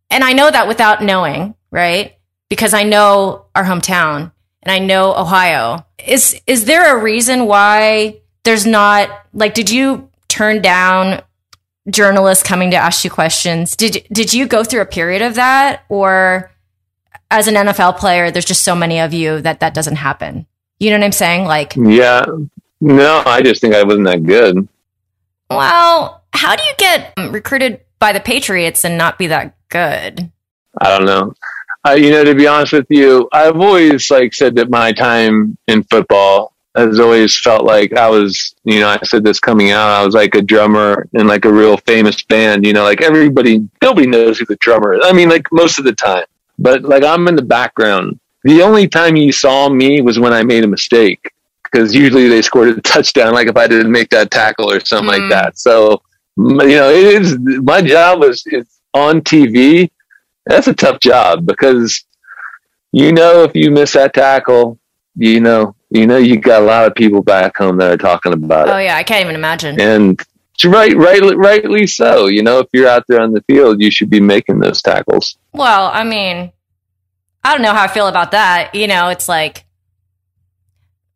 and 0.09 0.23
I 0.23 0.33
know 0.33 0.49
that 0.49 0.67
without 0.67 1.03
knowing, 1.03 1.55
right? 1.69 2.17
Because 2.49 2.73
I 2.73 2.83
know 2.83 3.45
our 3.53 3.63
hometown 3.63 4.31
and 4.63 4.71
I 4.71 4.79
know 4.79 5.13
Ohio. 5.15 5.85
Is, 6.05 6.41
is 6.47 6.65
there 6.65 6.97
a 6.97 7.01
reason 7.01 7.45
why 7.45 8.21
there's 8.43 8.65
not, 8.65 9.09
like, 9.33 9.53
did 9.53 9.69
you 9.69 10.09
turn 10.27 10.61
down 10.61 11.21
journalists 11.89 12.43
coming 12.43 12.71
to 12.71 12.77
ask 12.77 13.03
you 13.03 13.11
questions? 13.11 13.75
Did, 13.75 14.07
did 14.11 14.33
you 14.33 14.47
go 14.47 14.63
through 14.63 14.81
a 14.81 14.85
period 14.85 15.21
of 15.21 15.35
that? 15.35 15.83
Or 15.89 16.49
as 17.33 17.47
an 17.47 17.55
NFL 17.55 17.97
player, 17.97 18.29
there's 18.29 18.45
just 18.45 18.63
so 18.63 18.75
many 18.75 18.99
of 18.99 19.11
you 19.11 19.41
that 19.41 19.59
that 19.59 19.73
doesn't 19.73 19.95
happen? 19.95 20.45
You 20.79 20.91
know 20.91 20.97
what 20.97 21.05
I'm 21.05 21.11
saying? 21.11 21.45
Like, 21.45 21.75
yeah, 21.75 22.23
no, 22.79 23.23
I 23.25 23.41
just 23.41 23.59
think 23.59 23.73
I 23.73 23.83
wasn't 23.83 24.05
that 24.05 24.23
good. 24.23 24.67
Well, 25.49 26.23
how 26.31 26.55
do 26.55 26.63
you 26.63 26.73
get 26.77 27.11
recruited 27.31 27.81
by 27.97 28.13
the 28.13 28.19
Patriots 28.19 28.85
and 28.85 28.99
not 28.99 29.17
be 29.17 29.27
that 29.27 29.55
good? 29.69 30.31
I 30.79 30.97
don't 30.97 31.07
know. 31.07 31.33
Uh, 31.87 31.93
you 31.93 32.11
know, 32.11 32.23
to 32.23 32.35
be 32.35 32.45
honest 32.45 32.73
with 32.73 32.85
you, 32.89 33.27
I've 33.31 33.59
always 33.59 34.11
like 34.11 34.35
said 34.35 34.55
that 34.55 34.69
my 34.69 34.91
time 34.91 35.57
in 35.67 35.83
football 35.83 36.53
has 36.75 36.99
always 36.99 37.37
felt 37.39 37.65
like 37.65 37.93
I 37.93 38.09
was, 38.09 38.53
you 38.63 38.79
know, 38.79 38.89
I 38.89 38.99
said 39.03 39.23
this 39.23 39.39
coming 39.39 39.71
out, 39.71 39.89
I 39.89 40.05
was 40.05 40.13
like 40.13 40.35
a 40.35 40.41
drummer 40.41 41.07
in 41.13 41.25
like 41.25 41.45
a 41.45 41.51
real 41.51 41.77
famous 41.77 42.21
band, 42.23 42.65
you 42.65 42.73
know, 42.73 42.83
like 42.83 43.01
everybody, 43.01 43.67
nobody 43.81 44.07
knows 44.07 44.37
who 44.37 44.45
the 44.45 44.55
drummer 44.57 44.93
is. 44.93 45.01
I 45.03 45.13
mean, 45.13 45.29
like 45.29 45.51
most 45.51 45.79
of 45.79 45.85
the 45.85 45.93
time, 45.93 46.25
but 46.59 46.83
like 46.83 47.03
I'm 47.03 47.27
in 47.27 47.35
the 47.35 47.41
background. 47.41 48.19
The 48.43 48.61
only 48.61 48.87
time 48.87 49.15
you 49.15 49.31
saw 49.31 49.69
me 49.69 50.01
was 50.01 50.19
when 50.19 50.33
I 50.33 50.43
made 50.43 50.63
a 50.63 50.67
mistake 50.67 51.31
because 51.63 51.93
usually 51.95 52.27
they 52.27 52.41
scored 52.41 52.77
a 52.77 52.81
touchdown, 52.81 53.33
like 53.33 53.47
if 53.47 53.57
I 53.57 53.67
didn't 53.67 53.91
make 53.91 54.09
that 54.09 54.31
tackle 54.31 54.69
or 54.69 54.79
something 54.79 55.09
mm. 55.09 55.21
like 55.21 55.31
that. 55.31 55.57
So, 55.57 56.01
you 56.37 56.53
know, 56.55 56.89
it 56.89 57.21
is 57.21 57.37
my 57.39 57.81
job 57.81 58.23
is 58.23 58.43
it's 58.45 58.79
on 58.93 59.21
TV. 59.21 59.89
That's 60.45 60.67
a 60.67 60.73
tough 60.73 60.99
job 60.99 61.45
because 61.45 62.03
you 62.91 63.11
know 63.11 63.43
if 63.43 63.55
you 63.55 63.71
miss 63.71 63.93
that 63.93 64.13
tackle, 64.13 64.77
you 65.15 65.39
know, 65.39 65.75
you 65.89 66.05
know 66.05 66.17
you 66.17 66.37
got 66.37 66.61
a 66.61 66.65
lot 66.65 66.85
of 66.85 66.95
people 66.95 67.23
back 67.23 67.57
home 67.57 67.77
that 67.77 67.91
are 67.91 67.97
talking 67.97 68.33
about 68.33 68.67
it. 68.67 68.71
Oh 68.71 68.79
yeah, 68.79 68.97
I 68.97 69.03
can't 69.03 69.23
even 69.23 69.35
imagine. 69.35 69.79
And 69.79 70.21
right, 70.65 70.95
right, 70.95 71.35
rightly 71.35 71.87
so. 71.87 72.27
You 72.27 72.43
know, 72.43 72.59
if 72.59 72.67
you're 72.73 72.87
out 72.87 73.05
there 73.07 73.21
on 73.21 73.33
the 73.33 73.41
field, 73.41 73.81
you 73.81 73.91
should 73.91 74.09
be 74.09 74.19
making 74.19 74.59
those 74.59 74.81
tackles. 74.81 75.37
Well, 75.53 75.89
I 75.93 76.03
mean, 76.03 76.51
I 77.43 77.53
don't 77.53 77.61
know 77.61 77.73
how 77.73 77.83
I 77.83 77.87
feel 77.87 78.07
about 78.07 78.31
that. 78.31 78.73
You 78.73 78.87
know, 78.87 79.09
it's 79.09 79.27
like 79.27 79.65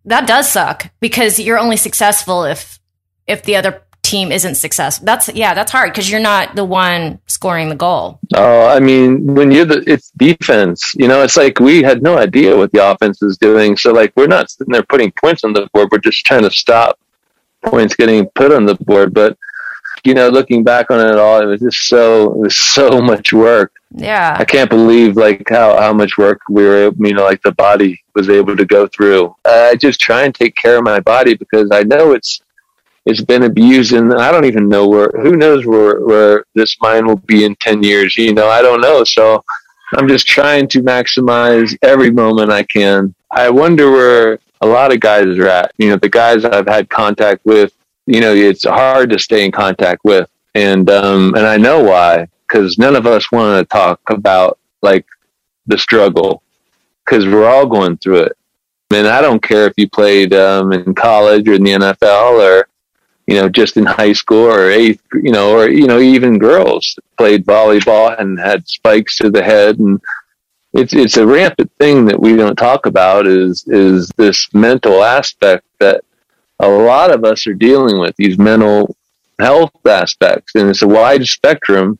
that 0.06 0.28
does 0.28 0.50
suck 0.50 0.92
because 1.00 1.40
you're 1.40 1.60
only 1.60 1.78
successful 1.78 2.44
if 2.46 2.80
if 3.28 3.44
the 3.44 3.56
other 3.56 3.84
team 4.04 4.32
isn't 4.32 4.56
successful. 4.56 5.06
That's 5.06 5.30
yeah, 5.34 5.54
that's 5.54 5.72
hard 5.72 5.92
because 5.92 6.10
you're 6.10 6.22
not 6.22 6.56
the 6.56 6.66
one 6.66 7.20
scoring 7.28 7.70
the 7.70 7.76
goal. 7.76 8.20
Oh, 8.34 8.68
I 8.68 8.80
mean, 8.80 9.34
when 9.36 9.52
you're 9.52 9.66
the 9.66 9.84
it's 9.86 10.12
defense. 10.12 10.94
You 10.96 11.08
know, 11.08 11.22
it's 11.24 11.38
like 11.38 11.60
we 11.60 11.84
had 11.84 12.02
no 12.02 12.18
idea 12.18 12.56
what 12.56 12.72
the 12.72 12.90
offense 12.90 13.22
is 13.22 13.38
doing. 13.38 13.78
So 13.78 13.92
like 13.92 14.14
we're 14.16 14.28
not 14.28 14.50
sitting 14.50 14.72
there 14.72 14.84
putting 14.84 15.12
points 15.12 15.44
on 15.44 15.54
the 15.54 15.70
board. 15.74 15.90
We're 15.92 16.00
just 16.00 16.26
trying 16.26 16.44
to 16.44 16.52
stop 16.52 17.00
points 17.64 17.96
getting 17.96 18.28
put 18.36 18.52
on 18.52 18.66
the 18.66 18.76
board. 18.76 19.14
But 19.14 19.38
you 20.04 20.14
know, 20.14 20.30
looking 20.30 20.64
back 20.64 20.90
on 20.92 21.00
it 21.00 21.18
all, 21.18 21.42
it 21.42 21.46
was 21.46 21.60
just 21.60 21.88
so 21.88 22.32
it 22.32 22.38
was 22.38 22.58
so 22.58 23.02
much 23.02 23.34
work. 23.34 23.74
Yeah, 23.92 24.36
I 24.38 24.46
can't 24.46 24.70
believe 24.70 25.16
like 25.16 25.44
how 25.50 25.80
how 25.80 25.94
much 25.94 26.18
work 26.18 26.42
we 26.50 26.64
were. 26.64 26.92
You 26.98 27.14
know, 27.14 27.24
like 27.24 27.42
the 27.42 27.54
body 27.54 28.02
was 28.16 28.30
able 28.30 28.56
to 28.56 28.66
go 28.66 28.88
through. 28.88 29.36
I 29.46 29.76
just 29.76 30.00
try 30.00 30.24
and 30.24 30.34
take 30.34 30.56
care 30.56 30.78
of 30.78 30.84
my 30.84 31.00
body 31.00 31.36
because 31.36 31.70
I 31.72 31.84
know 31.84 32.14
it's 32.14 32.42
it's 33.06 33.22
been 33.22 33.44
abused, 33.44 33.94
and 33.94 34.14
I 34.14 34.32
don't 34.32 34.46
even 34.46 34.68
know 34.68 34.88
where. 34.88 35.10
Who 35.22 35.38
knows 35.38 35.66
where 35.66 36.02
where 36.02 36.46
this 36.54 36.78
mind 36.82 37.08
will 37.08 37.16
be 37.16 37.46
in 37.46 37.56
ten 37.56 37.82
years? 37.82 38.18
You 38.18 38.34
know, 38.34 38.50
I 38.50 38.62
don't 38.62 38.82
know. 38.82 39.04
So 39.06 39.44
I'm 39.94 40.08
just 40.08 40.28
trying 40.28 40.68
to 40.70 40.82
maximize 40.82 41.78
every 41.82 42.12
moment 42.12 42.52
I 42.52 42.64
can. 42.64 43.16
I 43.32 43.50
wonder 43.50 43.92
where 43.92 44.40
a 44.62 44.68
lot 44.68 44.94
of 44.94 45.00
guys 45.00 45.26
are 45.26 45.48
at. 45.48 45.74
You 45.78 45.90
know, 45.90 45.98
the 45.98 46.10
guys 46.10 46.46
I've 46.46 46.68
had 46.68 46.90
contact 46.90 47.46
with 47.46 47.74
you 48.08 48.22
know, 48.22 48.34
it's 48.34 48.64
hard 48.64 49.10
to 49.12 49.20
stay 49.20 49.46
in 49.46 49.52
contact 49.52 50.04
with. 50.04 50.30
And, 50.56 50.90
um, 50.90 51.36
and 51.36 51.46
I 51.46 51.58
know 51.58 51.84
why, 51.84 52.28
because 52.48 52.78
none 52.78 52.96
of 52.96 53.06
us 53.06 53.32
want 53.32 53.60
to 53.60 53.66
talk 53.66 54.00
about 54.10 54.58
like 54.82 55.06
the 55.68 55.78
struggle 55.78 56.42
because 57.06 57.26
we're 57.26 57.48
all 57.48 57.68
going 57.68 57.98
through 57.98 58.22
it. 58.22 58.38
Mean, 58.90 59.06
I 59.06 59.22
don't 59.22 59.44
care 59.44 59.68
if 59.68 59.74
you 59.76 59.90
played 59.90 60.34
um, 60.34 60.72
in 60.72 60.96
college 60.96 61.48
or 61.50 61.54
in 61.54 61.64
the 61.64 61.72
NFL 61.72 62.40
or, 62.40 62.70
you 63.28 63.36
know, 63.36 63.50
just 63.50 63.76
in 63.76 63.86
high 63.86 64.14
school 64.14 64.46
or 64.46 64.72
eighth, 64.72 65.04
you 65.14 65.32
know, 65.32 65.52
or, 65.52 65.70
you 65.70 65.86
know, 65.86 66.00
even 66.00 66.40
girls 66.40 66.98
played 67.18 67.46
volleyball 67.46 68.18
and 68.18 68.40
had 68.40 68.66
spikes 68.66 69.18
to 69.18 69.30
the 69.30 69.44
head. 69.44 69.78
And 69.80 70.00
it's, 70.78 70.94
it's 70.94 71.18
a 71.18 71.26
rampant 71.26 71.72
thing 71.80 72.06
that 72.06 72.20
we 72.20 72.36
don't 72.36 72.56
talk 72.56 72.86
about 72.86 73.26
is, 73.26 73.66
is 73.68 74.10
this 74.18 74.54
mental 74.54 75.04
aspect 75.04 75.66
that 75.80 76.04
a 76.60 76.68
lot 76.68 77.12
of 77.12 77.24
us 77.24 77.48
are 77.48 77.54
dealing 77.54 78.00
with 78.00 78.16
these 78.16 78.38
mental 78.38 78.96
health 79.40 79.74
aspects, 79.86 80.56
and 80.56 80.70
it's 80.70 80.82
a 80.84 80.88
wide 80.88 81.26
spectrum 81.26 82.00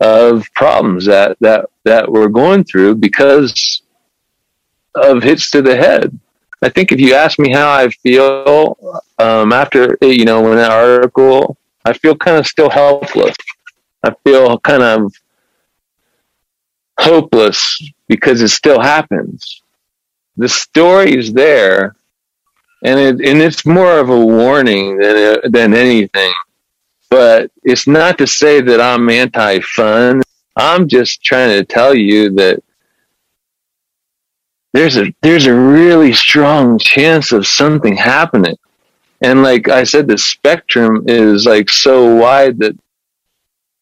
of 0.00 0.44
problems 0.54 1.06
that 1.06 1.36
that 1.40 1.66
that 1.84 2.10
we're 2.10 2.28
going 2.28 2.64
through 2.64 2.96
because 2.96 3.82
of 4.94 5.22
hits 5.22 5.50
to 5.50 5.62
the 5.62 5.76
head. 5.76 6.18
I 6.60 6.68
think 6.68 6.90
if 6.92 7.00
you 7.00 7.14
ask 7.14 7.38
me 7.38 7.52
how 7.52 7.70
I 7.70 7.88
feel 7.88 9.02
um, 9.18 9.52
after 9.52 9.96
you 10.02 10.24
know 10.24 10.42
when 10.42 10.56
that 10.56 10.72
article, 10.72 11.56
I 11.84 11.92
feel 11.92 12.16
kind 12.16 12.36
of 12.36 12.46
still 12.46 12.70
helpless. 12.70 13.36
I 14.02 14.12
feel 14.24 14.58
kind 14.58 14.82
of 14.82 15.12
hopeless 16.98 17.82
because 18.08 18.40
it 18.40 18.48
still 18.48 18.80
happens. 18.80 19.62
The 20.36 20.48
story 20.48 21.16
is 21.16 21.32
there, 21.32 21.96
and 22.82 22.98
it, 22.98 23.26
and 23.26 23.42
it's 23.42 23.66
more 23.66 23.98
of 23.98 24.08
a 24.08 24.26
warning 24.26 24.98
than 24.98 25.40
than 25.50 25.74
anything. 25.74 26.32
But 27.10 27.50
it's 27.62 27.86
not 27.86 28.16
to 28.18 28.26
say 28.26 28.62
that 28.62 28.80
I'm 28.80 29.10
anti-fun. 29.10 30.22
I'm 30.56 30.88
just 30.88 31.22
trying 31.22 31.50
to 31.50 31.64
tell 31.64 31.94
you 31.94 32.30
that 32.36 32.62
there's 34.72 34.96
a 34.96 35.14
there's 35.20 35.46
a 35.46 35.54
really 35.54 36.12
strong 36.12 36.78
chance 36.78 37.32
of 37.32 37.46
something 37.46 37.96
happening. 37.96 38.56
And 39.20 39.42
like 39.42 39.68
I 39.68 39.84
said, 39.84 40.08
the 40.08 40.18
spectrum 40.18 41.04
is 41.06 41.46
like 41.46 41.68
so 41.68 42.16
wide 42.16 42.58
that 42.58 42.74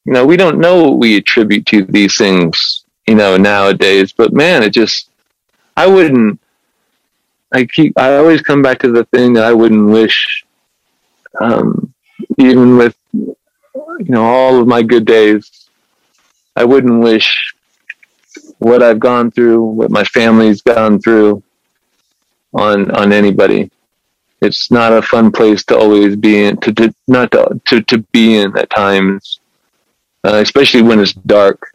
you 0.05 0.13
know 0.13 0.27
we 0.27 0.37
don't 0.37 0.59
know 0.59 0.83
what 0.83 0.99
we 0.99 1.17
attribute 1.17 1.67
to 1.67 1.85
these 1.85 2.19
things, 2.19 2.85
you 3.11 3.17
know, 3.17 3.37
nowadays. 3.37 4.13
But 4.13 4.33
man, 4.33 4.63
it 4.63 4.71
just 4.71 5.11
I 5.77 5.89
wouldn't 5.89 6.41
I 7.53 7.65
keep 7.65 7.99
I 7.99 8.17
always 8.17 8.41
come 8.41 8.63
back 8.63 8.79
to 8.81 8.93
the 8.93 9.05
thing 9.07 9.33
that 9.33 9.45
I 9.45 9.53
wouldn't 9.53 9.91
wish 9.91 10.45
um, 11.41 11.93
even 12.39 12.77
with 12.77 12.97
you 13.13 13.37
know 14.15 14.25
all 14.25 14.61
of 14.61 14.69
my 14.69 14.83
good 14.83 15.05
days 15.05 15.69
I 16.55 16.65
wouldn't 16.65 17.01
wish 17.01 17.29
what 18.59 18.81
I've 18.81 19.01
gone 19.01 19.33
through 19.33 19.61
what 19.65 19.91
my 19.91 20.05
family's 20.05 20.63
gone 20.63 21.01
through 21.01 21.43
on 22.55 22.93
on 22.93 23.13
anybody 23.13 23.73
it's 24.41 24.71
not 24.71 24.93
a 24.93 25.03
fun 25.03 25.33
place 25.33 25.65
to 25.65 25.77
always 25.77 26.15
be 26.15 26.45
in 26.45 26.59
to, 26.59 26.73
to 26.75 26.95
not 27.09 27.33
to, 27.33 27.61
to, 27.67 27.83
to 27.83 27.99
be 28.13 28.37
in 28.37 28.57
at 28.57 28.71
times 28.71 29.41
uh, 30.25 30.37
especially 30.37 30.83
when 30.83 31.01
it's 31.01 31.15
dark 31.15 31.75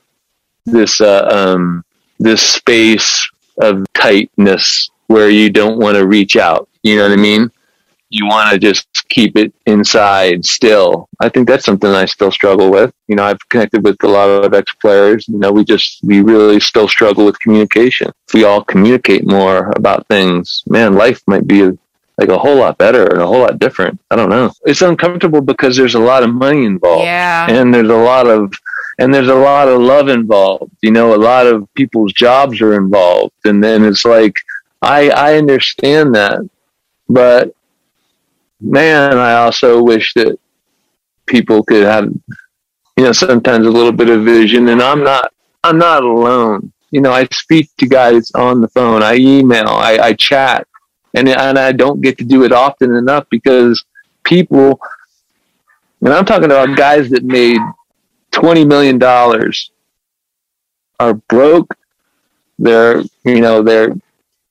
this 0.66 1.02
uh, 1.02 1.28
um, 1.32 1.84
this 2.20 2.42
space 2.42 3.30
of 3.58 3.86
tightness 3.94 4.90
where 5.08 5.30
you 5.30 5.50
don't 5.50 5.80
want 5.80 5.96
to 5.96 6.06
reach 6.06 6.36
out. 6.36 6.68
You 6.84 6.98
know 6.98 7.04
what 7.04 7.18
I 7.18 7.22
mean? 7.22 7.52
You 8.10 8.28
want 8.28 8.52
to 8.52 8.60
just 8.60 8.88
keep 9.10 9.36
it 9.36 9.54
inside 9.66 10.46
still. 10.46 11.10
I 11.20 11.30
think 11.30 11.48
that's 11.48 11.66
something 11.66 11.90
I 11.90 12.06
still 12.06 12.32
struggle 12.32 12.72
with. 12.72 12.94
You 13.08 13.16
know, 13.16 13.24
I've 13.24 13.50
connected 13.50 13.84
with 13.84 14.02
a 14.04 14.08
lot 14.08 14.30
of 14.30 14.54
ex 14.54 14.72
players. 14.76 15.28
You 15.28 15.40
know, 15.40 15.52
we 15.52 15.66
just, 15.66 16.00
we 16.04 16.22
really 16.22 16.60
still 16.60 16.88
struggle 16.88 17.26
with 17.26 17.40
communication. 17.40 18.12
If 18.28 18.34
we 18.34 18.44
all 18.44 18.64
communicate 18.64 19.26
more 19.26 19.72
about 19.76 20.08
things, 20.08 20.64
man, 20.68 20.94
life 20.94 21.22
might 21.28 21.48
be 21.48 21.64
like 22.18 22.30
a 22.30 22.38
whole 22.38 22.58
lot 22.58 22.78
better 22.78 23.08
and 23.08 23.22
a 23.22 23.28
whole 23.28 23.40
lot 23.40 23.60
different. 23.60 24.00
I 24.10 24.16
don't 24.16 24.30
know. 24.30 24.52
It's 24.66 24.82
uncomfortable 24.82 25.42
because 25.42 25.76
there's 25.76 25.96
a 25.96 26.00
lot 26.00 26.24
of 26.24 26.34
money 26.34 26.66
involved. 26.66 27.04
Yeah. 27.04 27.50
And 27.50 27.74
there's 27.74 27.90
a 27.90 27.96
lot 27.96 28.28
of 28.28 28.54
and 28.98 29.14
there's 29.14 29.28
a 29.28 29.36
lot 29.36 29.68
of 29.68 29.82
love 29.82 30.10
involved. 30.10 30.72
You 30.82 30.92
know, 30.92 31.14
a 31.14 31.18
lot 31.18 31.48
of 31.48 31.72
people's 31.74 32.14
jobs 32.14 32.62
are 32.62 32.76
involved. 32.76 33.34
And 33.46 33.64
then 33.64 33.84
it's 33.84 34.06
like 34.06 34.36
I 34.82 35.10
I 35.10 35.38
understand 35.38 36.16
that. 36.16 36.48
But 37.10 37.56
man, 38.62 39.18
I 39.18 39.34
also 39.34 39.82
wish 39.82 40.14
that 40.16 40.40
people 41.26 41.64
could 41.64 41.84
have 41.84 42.14
you 42.98 43.04
know, 43.04 43.12
sometimes 43.12 43.68
a 43.68 43.72
little 43.72 43.92
bit 43.92 44.10
of 44.10 44.24
vision 44.24 44.70
and 44.70 44.82
I'm 44.82 45.04
not 45.04 45.34
I'm 45.64 45.78
not 45.78 46.04
alone. 46.04 46.72
You 46.92 47.02
know, 47.02 47.12
I 47.12 47.28
speak 47.32 47.70
to 47.78 47.88
guys 47.88 48.32
on 48.32 48.62
the 48.62 48.70
phone, 48.70 49.04
I 49.04 49.16
email, 49.16 49.68
I, 49.68 49.98
I 49.98 50.14
chat 50.14 50.68
and 51.14 51.28
and 51.28 51.58
I 51.58 51.72
don't 51.72 52.02
get 52.02 52.18
to 52.20 52.24
do 52.24 52.44
it 52.44 52.52
often 52.52 52.96
enough 52.96 53.26
because 53.30 53.84
people, 54.24 54.80
and 56.02 56.14
I'm 56.14 56.26
talking 56.26 56.46
about 56.46 56.78
guys 56.78 57.10
that 57.10 57.24
made 57.24 57.60
twenty 58.36 58.66
million 58.66 59.00
dollars, 59.00 59.72
are 61.00 61.14
broke. 61.14 61.76
They're 62.60 63.02
you 63.24 63.42
know 63.42 63.64
they're 63.64 63.96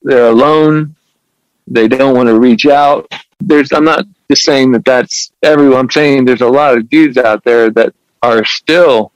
they're 0.02 0.28
alone. 0.28 0.96
They 1.66 1.86
don't 1.86 2.16
want 2.16 2.28
to 2.28 2.38
reach 2.38 2.66
out. 2.66 3.12
There's 3.40 3.72
I'm 3.72 3.84
not 3.84 4.06
just 4.30 4.42
saying 4.42 4.72
that 4.72 4.84
that's 4.84 5.32
everyone. 5.42 5.78
I'm 5.80 5.90
saying 5.90 6.24
there's 6.24 6.40
a 6.40 6.48
lot 6.48 6.76
of 6.76 6.88
dudes 6.88 7.18
out 7.18 7.44
there 7.44 7.70
that 7.70 7.94
are 8.22 8.44
still 8.44 9.12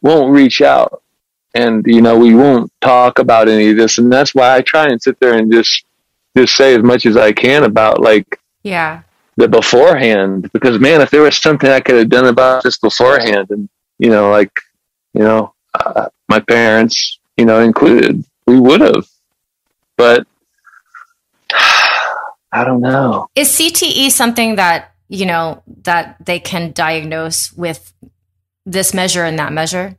won't 0.00 0.32
reach 0.32 0.62
out 0.62 1.02
and 1.54 1.84
you 1.86 2.00
know 2.02 2.16
we 2.16 2.34
won't 2.34 2.70
talk 2.80 3.18
about 3.18 3.48
any 3.48 3.70
of 3.70 3.76
this 3.76 3.96
and 3.96 4.12
that's 4.12 4.34
why 4.34 4.54
i 4.54 4.60
try 4.60 4.84
and 4.86 5.00
sit 5.00 5.18
there 5.18 5.32
and 5.32 5.50
just 5.50 5.86
just 6.36 6.54
say 6.56 6.74
as 6.74 6.82
much 6.82 7.06
as 7.06 7.16
I 7.16 7.32
can 7.32 7.64
about 7.64 8.00
like 8.00 8.40
yeah 8.62 9.02
the 9.36 9.48
beforehand 9.48 10.50
because 10.52 10.78
man, 10.78 11.00
if 11.00 11.10
there 11.10 11.22
was 11.22 11.36
something 11.36 11.70
I 11.70 11.80
could 11.80 11.96
have 11.96 12.08
done 12.08 12.26
about 12.26 12.62
this 12.62 12.78
beforehand, 12.78 13.48
and 13.50 13.68
you 13.98 14.10
know, 14.10 14.30
like 14.30 14.52
you 15.12 15.22
know, 15.22 15.54
uh, 15.74 16.08
my 16.28 16.40
parents, 16.40 17.18
you 17.36 17.44
know, 17.44 17.60
included, 17.60 18.24
we 18.46 18.58
would 18.58 18.80
have. 18.80 19.06
But 19.96 20.26
I 21.52 22.64
don't 22.64 22.80
know. 22.80 23.28
Is 23.34 23.48
CTE 23.48 24.10
something 24.10 24.56
that 24.56 24.92
you 25.08 25.26
know 25.26 25.62
that 25.82 26.16
they 26.24 26.38
can 26.38 26.72
diagnose 26.72 27.52
with 27.52 27.92
this 28.64 28.94
measure 28.94 29.24
and 29.24 29.38
that 29.38 29.52
measure? 29.52 29.96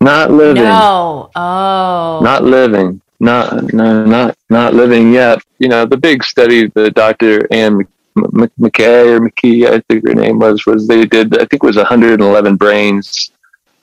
Not 0.00 0.30
living. 0.30 0.64
No. 0.64 1.30
Oh. 1.34 2.20
Not 2.22 2.44
living 2.44 3.00
not 3.20 3.72
no, 3.72 4.04
not 4.04 4.36
not 4.50 4.74
living 4.74 5.12
yet. 5.12 5.40
You 5.58 5.68
know, 5.68 5.86
the 5.86 5.96
big 5.96 6.22
study 6.22 6.68
the 6.68 6.90
Dr. 6.90 7.46
Anne 7.50 7.86
McKay 8.16 9.16
or 9.16 9.20
McKee, 9.20 9.66
I 9.66 9.80
think 9.88 10.06
her 10.06 10.14
name 10.14 10.38
was, 10.38 10.64
was 10.66 10.86
they 10.86 11.04
did. 11.04 11.34
I 11.36 11.46
think 11.46 11.62
it 11.62 11.66
was 11.66 11.76
111 11.76 12.56
brains 12.56 13.32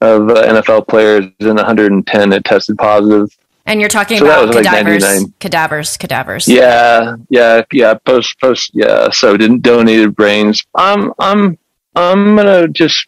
of 0.02 0.30
uh, 0.30 0.44
NFL 0.44 0.88
players, 0.88 1.26
and 1.40 1.56
110 1.56 2.30
that 2.30 2.46
tested 2.46 2.78
positive. 2.78 3.30
And 3.66 3.80
you're 3.80 3.90
talking 3.90 4.18
so 4.18 4.26
about 4.26 4.54
cadavers, 4.54 5.04
like 5.04 5.40
cadavers, 5.40 5.98
cadavers. 5.98 6.48
Yeah, 6.48 7.16
yeah, 7.30 7.62
yeah. 7.72 7.94
Post, 7.94 8.40
post. 8.42 8.72
Yeah. 8.74 9.10
So 9.12 9.38
didn't 9.38 9.62
donated 9.62 10.16
brains. 10.16 10.66
I'm, 10.76 11.14
I'm, 11.20 11.58
I'm 11.96 12.36
gonna 12.36 12.68
just 12.70 13.08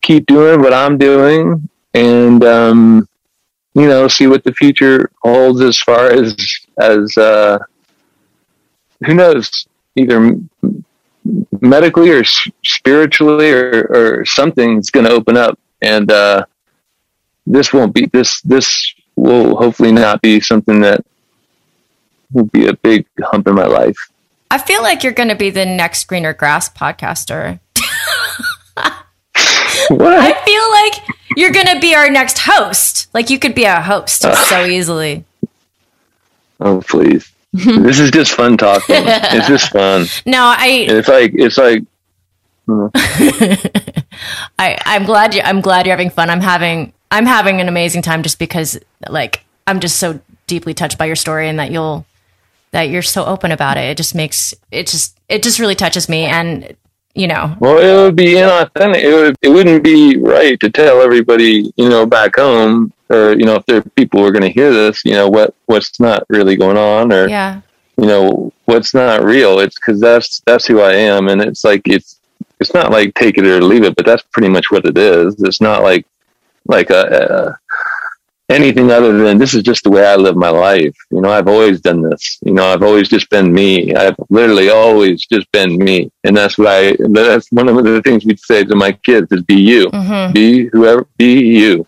keep 0.00 0.26
doing 0.26 0.60
what 0.60 0.72
I'm 0.72 0.96
doing, 0.96 1.68
and 1.92 2.42
um, 2.44 3.08
you 3.74 3.86
know, 3.86 4.08
see 4.08 4.26
what 4.26 4.44
the 4.44 4.52
future 4.52 5.10
holds 5.22 5.60
as 5.60 5.78
far 5.78 6.06
as 6.10 6.34
as 6.78 7.16
uh, 7.18 7.58
who 9.04 9.14
knows, 9.14 9.66
either 9.96 10.36
medically 11.60 12.10
or 12.10 12.24
spiritually 12.64 13.52
or, 13.52 13.86
or 13.90 14.24
something's 14.24 14.90
going 14.90 15.06
to 15.06 15.12
open 15.12 15.36
up, 15.36 15.58
and 15.80 16.10
uh, 16.10 16.44
this 17.46 17.72
won't 17.72 17.94
be 17.94 18.06
this. 18.06 18.40
This 18.42 18.94
will 19.16 19.56
hopefully 19.56 19.92
not 19.92 20.22
be 20.22 20.40
something 20.40 20.80
that 20.80 21.04
will 22.32 22.46
be 22.46 22.66
a 22.66 22.74
big 22.74 23.06
hump 23.22 23.46
in 23.46 23.54
my 23.54 23.66
life. 23.66 23.96
I 24.50 24.58
feel 24.58 24.82
like 24.82 25.02
you're 25.02 25.12
going 25.12 25.28
to 25.28 25.34
be 25.34 25.50
the 25.50 25.64
next 25.64 26.04
greener 26.04 26.32
grass 26.32 26.68
podcaster. 26.68 27.60
what? 29.88 30.18
I 30.18 30.32
feel 30.44 30.70
like 30.70 31.22
you're 31.36 31.50
gonna 31.50 31.80
be 31.80 31.94
our 31.94 32.10
next 32.10 32.38
host. 32.38 33.08
Like 33.14 33.30
you 33.30 33.38
could 33.38 33.54
be 33.54 33.64
a 33.64 33.80
host 33.80 34.24
uh, 34.24 34.34
so 34.34 34.64
easily. 34.64 35.24
Oh 36.60 36.80
please. 36.80 37.31
this 37.82 38.00
is 38.00 38.10
just 38.10 38.32
fun 38.32 38.56
talking. 38.56 38.96
It's 39.06 39.46
just 39.46 39.70
fun. 39.70 40.06
No, 40.26 40.54
I. 40.56 40.86
It's 40.88 41.08
like 41.08 41.32
it's 41.34 41.58
like. 41.58 41.82
I 44.58 44.78
I'm 44.86 45.04
glad 45.04 45.34
you 45.34 45.42
I'm 45.42 45.60
glad 45.60 45.84
you're 45.84 45.96
having 45.96 46.10
fun. 46.10 46.30
I'm 46.30 46.40
having 46.40 46.92
I'm 47.10 47.26
having 47.26 47.60
an 47.60 47.68
amazing 47.68 48.02
time 48.02 48.22
just 48.22 48.38
because 48.38 48.78
like 49.08 49.44
I'm 49.66 49.80
just 49.80 49.96
so 49.96 50.20
deeply 50.46 50.72
touched 50.72 50.96
by 50.96 51.06
your 51.06 51.16
story 51.16 51.48
and 51.48 51.58
that 51.58 51.70
you'll 51.72 52.06
that 52.70 52.84
you're 52.84 53.02
so 53.02 53.24
open 53.26 53.52
about 53.52 53.76
it. 53.76 53.82
It 53.82 53.96
just 53.96 54.14
makes 54.14 54.54
it 54.70 54.86
just 54.86 55.18
it 55.28 55.42
just 55.42 55.58
really 55.58 55.74
touches 55.74 56.08
me 56.08 56.24
and 56.24 56.74
you 57.14 57.26
know. 57.26 57.56
Well, 57.60 57.78
it 57.78 58.04
would 58.04 58.16
be 58.16 58.34
inauthentic. 58.34 59.02
It, 59.02 59.14
would, 59.14 59.36
it 59.42 59.48
wouldn't 59.48 59.84
be 59.84 60.16
right 60.16 60.58
to 60.60 60.70
tell 60.70 61.00
everybody, 61.00 61.72
you 61.76 61.88
know, 61.88 62.06
back 62.06 62.36
home, 62.36 62.92
or 63.08 63.32
you 63.32 63.44
know, 63.44 63.56
if 63.56 63.66
there 63.66 63.78
are 63.78 63.82
people 63.82 64.20
who 64.20 64.26
are 64.26 64.32
going 64.32 64.42
to 64.42 64.50
hear 64.50 64.72
this, 64.72 65.04
you 65.04 65.12
know, 65.12 65.28
what 65.28 65.54
what's 65.66 66.00
not 66.00 66.24
really 66.28 66.56
going 66.56 66.76
on, 66.76 67.12
or 67.12 67.28
yeah, 67.28 67.60
you 67.96 68.06
know, 68.06 68.52
what's 68.64 68.94
not 68.94 69.24
real. 69.24 69.58
It's 69.58 69.76
because 69.76 70.00
that's 70.00 70.40
that's 70.46 70.66
who 70.66 70.80
I 70.80 70.94
am, 70.94 71.28
and 71.28 71.42
it's 71.42 71.64
like 71.64 71.82
it's 71.86 72.20
it's 72.60 72.74
not 72.74 72.90
like 72.90 73.14
take 73.14 73.38
it 73.38 73.44
or 73.44 73.62
leave 73.62 73.84
it, 73.84 73.96
but 73.96 74.06
that's 74.06 74.22
pretty 74.32 74.48
much 74.48 74.70
what 74.70 74.86
it 74.86 74.96
is. 74.96 75.42
It's 75.42 75.60
not 75.60 75.82
like 75.82 76.06
like 76.66 76.90
a, 76.90 77.58
anything 78.52 78.90
other 78.90 79.16
than 79.16 79.38
this 79.38 79.54
is 79.54 79.62
just 79.62 79.84
the 79.84 79.90
way 79.90 80.06
I 80.06 80.16
live 80.16 80.36
my 80.36 80.50
life. 80.50 80.94
You 81.10 81.20
know, 81.20 81.30
I've 81.30 81.48
always 81.48 81.80
done 81.80 82.02
this. 82.02 82.38
You 82.44 82.54
know, 82.54 82.66
I've 82.66 82.82
always 82.82 83.08
just 83.08 83.28
been 83.30 83.52
me. 83.52 83.94
I've 83.94 84.16
literally 84.30 84.68
always 84.68 85.26
just 85.26 85.50
been 85.52 85.76
me. 85.78 86.10
And 86.24 86.36
that's 86.36 86.58
what 86.58 86.68
I, 86.68 86.96
that's 86.98 87.50
one 87.50 87.68
of 87.68 87.82
the 87.82 88.02
things 88.02 88.24
we'd 88.24 88.38
say 88.38 88.64
to 88.64 88.76
my 88.76 88.92
kids 88.92 89.32
is 89.32 89.42
be 89.42 89.60
you, 89.60 89.86
mm-hmm. 89.86 90.32
be 90.32 90.68
whoever, 90.68 91.06
be 91.16 91.40
you. 91.40 91.86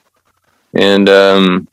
And, 0.75 1.09
um, 1.09 1.69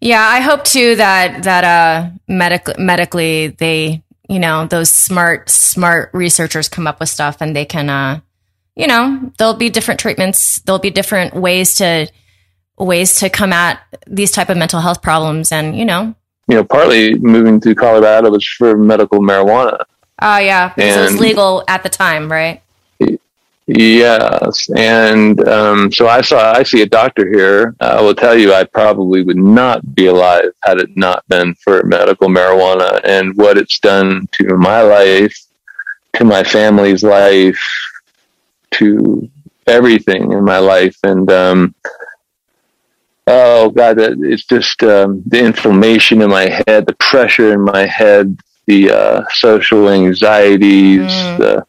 yeah, 0.00 0.22
I 0.22 0.40
hope 0.40 0.64
too 0.64 0.96
that, 0.96 1.42
that, 1.42 1.64
uh, 1.64 2.10
medic- 2.26 2.78
medically 2.78 3.48
they, 3.48 4.02
you 4.28 4.38
know, 4.38 4.66
those 4.66 4.90
smart, 4.90 5.50
smart 5.50 6.10
researchers 6.14 6.68
come 6.68 6.86
up 6.86 7.00
with 7.00 7.10
stuff 7.10 7.38
and 7.40 7.54
they 7.54 7.66
can, 7.66 7.90
uh, 7.90 8.20
you 8.76 8.86
know, 8.86 9.32
there'll 9.38 9.54
be 9.54 9.70
different 9.70 10.00
treatments. 10.00 10.60
There'll 10.60 10.78
be 10.78 10.90
different 10.90 11.34
ways 11.34 11.74
to 11.76 12.10
ways 12.78 13.16
to 13.16 13.28
come 13.28 13.52
at 13.52 13.80
these 14.06 14.30
type 14.30 14.48
of 14.48 14.56
mental 14.56 14.80
health 14.80 15.02
problems, 15.02 15.52
and 15.52 15.76
you 15.76 15.84
know, 15.84 16.14
you 16.48 16.56
know, 16.56 16.64
partly 16.64 17.14
moving 17.14 17.60
to 17.60 17.74
Colorado 17.74 18.30
was 18.30 18.46
for 18.46 18.76
medical 18.76 19.20
marijuana. 19.20 19.84
Oh 20.22 20.38
yeah, 20.38 20.72
because 20.74 20.96
it 20.96 21.12
was 21.12 21.20
legal 21.20 21.64
at 21.68 21.82
the 21.82 21.88
time, 21.88 22.30
right? 22.30 22.62
Yes, 23.66 24.68
and 24.76 25.46
um, 25.46 25.92
so 25.92 26.08
I 26.08 26.22
saw. 26.22 26.52
I 26.52 26.64
see 26.64 26.82
a 26.82 26.86
doctor 26.86 27.28
here. 27.32 27.76
I 27.80 28.00
will 28.00 28.16
tell 28.16 28.36
you, 28.36 28.52
I 28.52 28.64
probably 28.64 29.22
would 29.22 29.36
not 29.36 29.94
be 29.94 30.06
alive 30.06 30.50
had 30.64 30.80
it 30.80 30.96
not 30.96 31.26
been 31.28 31.54
for 31.54 31.84
medical 31.84 32.28
marijuana 32.28 33.00
and 33.04 33.36
what 33.36 33.58
it's 33.58 33.78
done 33.78 34.28
to 34.32 34.56
my 34.56 34.82
life, 34.82 35.36
to 36.14 36.24
my 36.24 36.42
family's 36.42 37.04
life, 37.04 37.62
to 38.72 39.28
everything 39.66 40.32
in 40.32 40.44
my 40.44 40.58
life. 40.58 40.96
And, 41.02 41.30
um, 41.30 41.74
oh 43.26 43.70
God, 43.70 43.98
it's 43.98 44.44
just 44.44 44.82
um, 44.82 45.22
the 45.26 45.44
inflammation 45.44 46.22
in 46.22 46.30
my 46.30 46.62
head, 46.66 46.86
the 46.86 46.96
pressure 46.98 47.52
in 47.52 47.62
my 47.62 47.86
head, 47.86 48.38
the 48.66 48.90
uh, 48.90 49.24
social 49.32 49.88
anxieties, 49.88 51.00
mm. 51.00 51.38
the, 51.38 51.66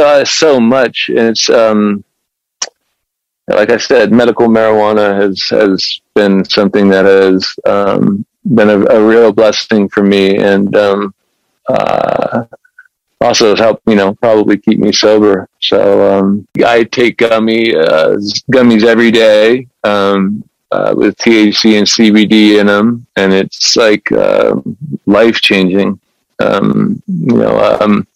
uh, 0.00 0.24
so 0.24 0.60
much. 0.60 1.08
And 1.08 1.28
it's, 1.28 1.48
um, 1.48 2.04
like 3.46 3.70
I 3.70 3.76
said, 3.76 4.12
medical 4.12 4.48
marijuana 4.48 5.20
has, 5.20 5.42
has 5.50 6.00
been 6.14 6.44
something 6.44 6.88
that 6.88 7.04
has 7.04 7.54
um, 7.66 8.24
been 8.54 8.70
a, 8.70 8.80
a, 8.86 9.06
real 9.06 9.32
blessing 9.32 9.88
for 9.88 10.02
me. 10.02 10.36
And 10.38 10.74
um, 10.76 11.14
uh, 11.68 12.44
also 13.24 13.50
has 13.50 13.58
helped, 13.58 13.82
you 13.86 13.96
know, 13.96 14.14
probably 14.14 14.58
keep 14.58 14.78
me 14.78 14.92
sober. 14.92 15.48
So 15.60 16.18
um, 16.18 16.46
I 16.64 16.84
take 16.84 17.18
gummy 17.18 17.74
uh, 17.74 18.16
gummies 18.52 18.84
every 18.84 19.10
day 19.10 19.66
um, 19.82 20.44
uh, 20.70 20.94
with 20.96 21.16
THC 21.16 21.78
and 21.78 21.86
CBD 21.86 22.60
in 22.60 22.66
them, 22.66 23.06
and 23.16 23.32
it's 23.32 23.76
like 23.76 24.10
uh, 24.12 24.56
life 25.06 25.40
changing. 25.40 26.00
Um, 26.40 27.02
you 27.06 27.36
know, 27.36 27.78
um, 27.80 28.06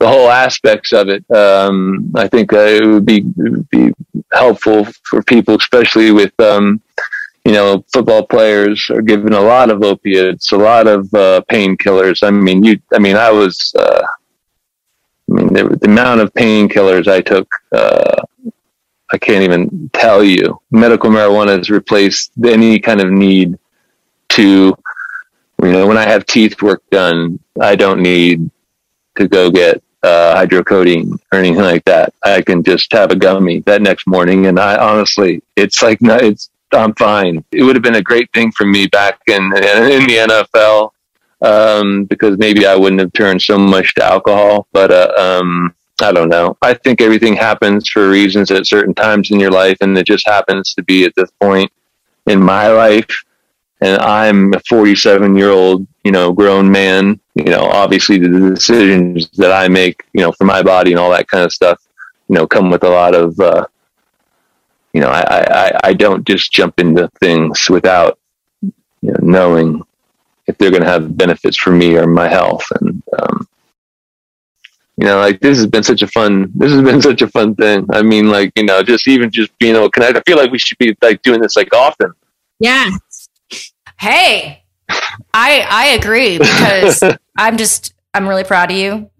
the 0.00 0.08
whole 0.08 0.30
aspects 0.30 0.92
of 0.92 1.08
it. 1.08 1.28
Um, 1.30 2.10
I 2.14 2.28
think 2.28 2.52
uh, 2.52 2.58
it 2.58 2.86
would 2.86 3.06
be 3.06 3.18
it 3.18 3.50
would 3.50 3.70
be 3.70 3.92
helpful 4.32 4.86
for 5.04 5.22
people, 5.22 5.56
especially 5.56 6.10
with 6.12 6.32
um, 6.40 6.80
you 7.48 7.54
know, 7.54 7.82
football 7.90 8.26
players 8.26 8.90
are 8.90 9.00
given 9.00 9.32
a 9.32 9.40
lot 9.40 9.70
of 9.70 9.82
opiates, 9.82 10.52
a 10.52 10.56
lot 10.58 10.86
of 10.86 11.02
uh, 11.14 11.40
painkillers. 11.50 12.22
I 12.22 12.30
mean, 12.30 12.62
you, 12.62 12.78
I 12.92 12.98
mean, 12.98 13.16
I 13.16 13.30
was, 13.30 13.74
uh, 13.74 14.02
I 15.30 15.32
mean, 15.32 15.54
the, 15.54 15.64
the 15.80 15.86
amount 15.86 16.20
of 16.20 16.34
painkillers 16.34 17.08
I 17.08 17.22
took, 17.22 17.50
uh, 17.72 18.20
I 19.10 19.16
can't 19.16 19.44
even 19.44 19.88
tell 19.94 20.22
you. 20.22 20.60
Medical 20.70 21.08
marijuana 21.08 21.56
has 21.56 21.70
replaced 21.70 22.32
any 22.44 22.78
kind 22.80 23.00
of 23.00 23.10
need 23.10 23.58
to, 24.28 24.76
you 25.62 25.72
know, 25.72 25.86
when 25.86 25.96
I 25.96 26.04
have 26.04 26.26
teeth 26.26 26.60
work 26.60 26.82
done, 26.90 27.38
I 27.58 27.76
don't 27.76 28.02
need 28.02 28.50
to 29.16 29.26
go 29.26 29.50
get 29.50 29.82
uh, 30.02 30.36
hydrocodone 30.36 31.18
or 31.32 31.38
anything 31.38 31.62
like 31.62 31.86
that. 31.86 32.12
I 32.22 32.42
can 32.42 32.62
just 32.62 32.92
have 32.92 33.10
a 33.10 33.16
gummy 33.16 33.60
that 33.60 33.80
next 33.80 34.06
morning, 34.06 34.44
and 34.44 34.60
I 34.60 34.76
honestly, 34.76 35.42
it's 35.56 35.82
like 35.82 36.02
no, 36.02 36.16
it's 36.16 36.50
I'm 36.72 36.94
fine. 36.94 37.44
It 37.52 37.62
would 37.62 37.76
have 37.76 37.82
been 37.82 37.96
a 37.96 38.02
great 38.02 38.30
thing 38.32 38.52
for 38.52 38.66
me 38.66 38.86
back 38.86 39.20
in 39.26 39.42
in 39.44 40.06
the 40.06 40.44
NFL 40.50 40.90
um, 41.42 42.04
because 42.04 42.38
maybe 42.38 42.66
I 42.66 42.76
wouldn't 42.76 43.00
have 43.00 43.12
turned 43.12 43.42
so 43.42 43.58
much 43.58 43.94
to 43.94 44.04
alcohol. 44.04 44.66
But 44.72 44.90
uh, 44.90 45.12
um, 45.16 45.74
I 46.00 46.12
don't 46.12 46.28
know. 46.28 46.56
I 46.62 46.74
think 46.74 47.00
everything 47.00 47.34
happens 47.34 47.88
for 47.88 48.08
reasons 48.08 48.50
at 48.50 48.66
certain 48.66 48.94
times 48.94 49.30
in 49.30 49.40
your 49.40 49.50
life, 49.50 49.78
and 49.80 49.96
it 49.96 50.06
just 50.06 50.26
happens 50.26 50.74
to 50.74 50.82
be 50.82 51.04
at 51.04 51.14
this 51.16 51.30
point 51.40 51.72
in 52.26 52.40
my 52.40 52.68
life. 52.68 53.24
And 53.80 54.00
I'm 54.02 54.52
a 54.54 54.60
47 54.68 55.36
year 55.36 55.50
old, 55.50 55.86
you 56.04 56.10
know, 56.10 56.32
grown 56.32 56.70
man. 56.70 57.20
You 57.34 57.44
know, 57.44 57.64
obviously 57.64 58.18
the 58.18 58.28
decisions 58.28 59.28
that 59.36 59.52
I 59.52 59.68
make, 59.68 60.04
you 60.12 60.20
know, 60.20 60.32
for 60.32 60.44
my 60.44 60.62
body 60.62 60.92
and 60.92 60.98
all 60.98 61.10
that 61.12 61.28
kind 61.28 61.44
of 61.44 61.52
stuff, 61.52 61.80
you 62.28 62.34
know, 62.34 62.46
come 62.46 62.70
with 62.70 62.82
a 62.82 62.88
lot 62.88 63.14
of 63.14 63.38
uh, 63.38 63.66
you 64.98 65.04
know, 65.04 65.10
I, 65.10 65.22
I, 65.22 65.80
I 65.84 65.92
don't 65.92 66.26
just 66.26 66.50
jump 66.50 66.80
into 66.80 67.08
things 67.20 67.70
without 67.70 68.18
you 68.60 68.72
know, 69.00 69.18
knowing 69.22 69.82
if 70.48 70.58
they're 70.58 70.72
going 70.72 70.82
to 70.82 70.88
have 70.88 71.16
benefits 71.16 71.56
for 71.56 71.70
me 71.70 71.96
or 71.96 72.08
my 72.08 72.26
health. 72.26 72.66
And, 72.80 73.00
um, 73.16 73.46
you 74.96 75.06
know, 75.06 75.20
like 75.20 75.38
this 75.38 75.56
has 75.58 75.68
been 75.68 75.84
such 75.84 76.02
a 76.02 76.08
fun, 76.08 76.50
this 76.52 76.72
has 76.72 76.82
been 76.82 77.00
such 77.10 77.22
a 77.22 77.28
fun 77.28 77.54
thing. 77.54 77.86
I 77.92 78.02
mean, 78.02 78.28
like, 78.28 78.50
you 78.56 78.64
know, 78.64 78.82
just 78.82 79.06
even 79.06 79.30
just 79.30 79.56
being 79.60 79.76
able 79.76 79.86
to 79.86 79.92
connect, 79.92 80.18
I 80.18 80.22
feel 80.22 80.36
like 80.36 80.50
we 80.50 80.58
should 80.58 80.78
be 80.78 80.96
like 81.00 81.22
doing 81.22 81.40
this 81.40 81.54
like 81.54 81.72
often. 81.72 82.10
Yeah. 82.58 82.90
Hey, 84.00 84.64
I, 85.32 85.64
I 85.70 85.86
agree 85.90 86.38
because 86.38 87.04
I'm 87.38 87.56
just, 87.56 87.94
I'm 88.12 88.26
really 88.26 88.42
proud 88.42 88.72
of 88.72 88.76
you. 88.76 89.10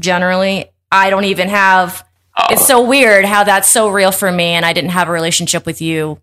Generally, 0.00 0.70
I 0.90 1.10
don't 1.10 1.24
even 1.24 1.50
have 1.50 2.07
it's 2.50 2.66
so 2.66 2.82
weird 2.82 3.24
how 3.24 3.44
that's 3.44 3.68
so 3.68 3.88
real 3.88 4.12
for 4.12 4.30
me 4.30 4.50
and 4.50 4.64
I 4.64 4.72
didn't 4.72 4.90
have 4.90 5.08
a 5.08 5.12
relationship 5.12 5.66
with 5.66 5.80
you 5.80 6.20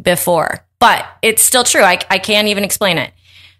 before. 0.00 0.64
But 0.78 1.06
it's 1.22 1.42
still 1.42 1.64
true. 1.64 1.82
I, 1.82 1.98
I 2.08 2.18
can't 2.18 2.48
even 2.48 2.64
explain 2.64 2.98
it. 2.98 3.12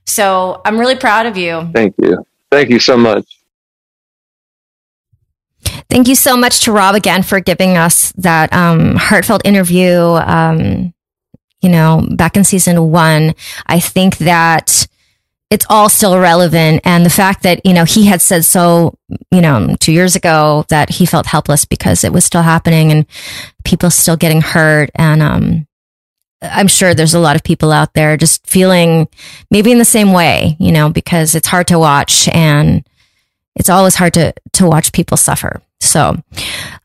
So 0.06 0.60
I'm 0.64 0.78
really 0.78 0.96
proud 0.96 1.26
of 1.26 1.36
you. 1.36 1.70
Thank 1.74 1.94
you. 1.98 2.24
Thank 2.50 2.70
you 2.70 2.78
so 2.78 2.96
much. 2.96 3.40
Thank 5.88 6.08
you 6.08 6.14
so 6.14 6.36
much 6.36 6.60
to 6.64 6.72
Rob 6.72 6.94
again 6.94 7.22
for 7.22 7.40
giving 7.40 7.76
us 7.76 8.12
that 8.12 8.52
um, 8.52 8.96
heartfelt 8.96 9.42
interview. 9.44 9.98
Um, 9.98 10.94
you 11.60 11.68
know, 11.68 12.06
back 12.12 12.36
in 12.36 12.44
season 12.44 12.90
one, 12.90 13.34
I 13.66 13.80
think 13.80 14.18
that 14.18 14.86
it's 15.50 15.66
all 15.68 15.88
still 15.88 16.18
relevant. 16.18 16.80
And 16.84 17.04
the 17.04 17.10
fact 17.10 17.42
that, 17.42 17.64
you 17.66 17.72
know, 17.72 17.84
he 17.84 18.06
had 18.06 18.22
said 18.22 18.44
so, 18.44 18.94
you 19.32 19.40
know, 19.40 19.74
two 19.80 19.92
years 19.92 20.14
ago 20.14 20.64
that 20.68 20.88
he 20.90 21.06
felt 21.06 21.26
helpless 21.26 21.64
because 21.64 22.04
it 22.04 22.12
was 22.12 22.24
still 22.24 22.42
happening 22.42 22.92
and 22.92 23.04
people 23.64 23.90
still 23.90 24.16
getting 24.16 24.40
hurt. 24.40 24.90
And, 24.94 25.20
um, 25.20 25.66
I'm 26.42 26.68
sure 26.68 26.94
there's 26.94 27.14
a 27.14 27.20
lot 27.20 27.36
of 27.36 27.42
people 27.42 27.72
out 27.72 27.92
there 27.94 28.16
just 28.16 28.46
feeling 28.46 29.08
maybe 29.50 29.72
in 29.72 29.78
the 29.78 29.84
same 29.84 30.12
way, 30.12 30.56
you 30.58 30.72
know, 30.72 30.88
because 30.88 31.34
it's 31.34 31.48
hard 31.48 31.66
to 31.66 31.78
watch 31.78 32.28
and 32.28 32.86
it's 33.56 33.68
always 33.68 33.96
hard 33.96 34.14
to, 34.14 34.32
to 34.54 34.66
watch 34.66 34.92
people 34.92 35.16
suffer. 35.16 35.60
So, 35.80 36.16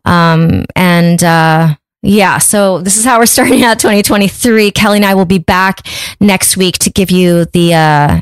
um, 0.05 0.66
and, 0.76 1.24
uh, 1.24 1.76
yeah, 2.01 2.38
so 2.38 2.82
this 2.82 2.97
is 2.97 3.05
how 3.05 3.20
we're 3.20 3.26
starting 3.26 3.63
out 3.63 3.80
2023. 3.80 4.72
Kelly 4.72 4.97
and 4.97 5.05
I 5.05 5.16
will 5.16 5.26
be 5.26 5.39
back 5.39 5.88
next 6.20 6.57
week 6.57 6.78
to 6.80 6.89
give 6.89 7.09
you 7.09 7.45
the 7.45 7.74
uh, 7.74 8.22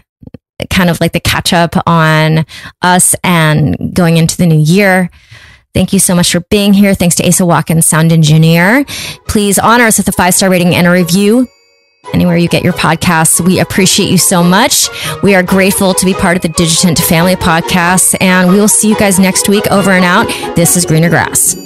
kind 0.70 0.90
of 0.90 1.00
like 1.02 1.14
the 1.14 1.20
catch 1.20 1.54
up 1.54 1.76
on 1.88 2.46
us 2.82 3.16
and 3.24 3.94
going 3.94 4.18
into 4.18 4.38
the 4.38 4.46
new 4.46 4.60
year. 4.60 5.10
Thank 5.74 5.92
you 5.92 6.00
so 6.00 6.14
much 6.14 6.32
for 6.32 6.42
being 6.52 6.74
here. 6.74 6.94
Thanks 6.94 7.16
to 7.16 7.28
Asa 7.28 7.46
Watkins, 7.46 7.86
sound 7.88 8.12
engineer. 8.12 8.86
Please 9.28 9.58
honor 9.58 9.86
us 9.86 9.98
with 9.98 10.08
a 10.08 10.12
five 10.12 10.36
star 10.36 10.50
rating 10.50 10.76
and 10.76 10.86
a 10.86 10.92
review 10.92 11.48
anywhere 12.14 12.38
you 12.38 12.48
get 12.48 12.64
your 12.64 12.74
podcasts. 12.74 13.40
We 13.40 13.60
appreciate 13.60 14.10
you 14.10 14.18
so 14.18 14.44
much. 14.44 14.90
We 15.24 15.36
are 15.36 15.44
grateful 15.44 15.94
to 15.94 16.06
be 16.06 16.14
part 16.14 16.36
of 16.36 16.42
the 16.42 16.50
Digitent 16.50 17.00
Family 17.00 17.36
podcast, 17.36 18.16
and 18.22 18.50
we 18.50 18.60
will 18.60 18.68
see 18.68 18.90
you 18.90 18.98
guys 18.98 19.20
next 19.20 19.48
week 19.48 19.66
over 19.72 19.92
and 19.92 20.06
out. 20.06 20.28
This 20.56 20.76
is 20.76 20.86
Greener 20.86 21.10
Grass. 21.10 21.63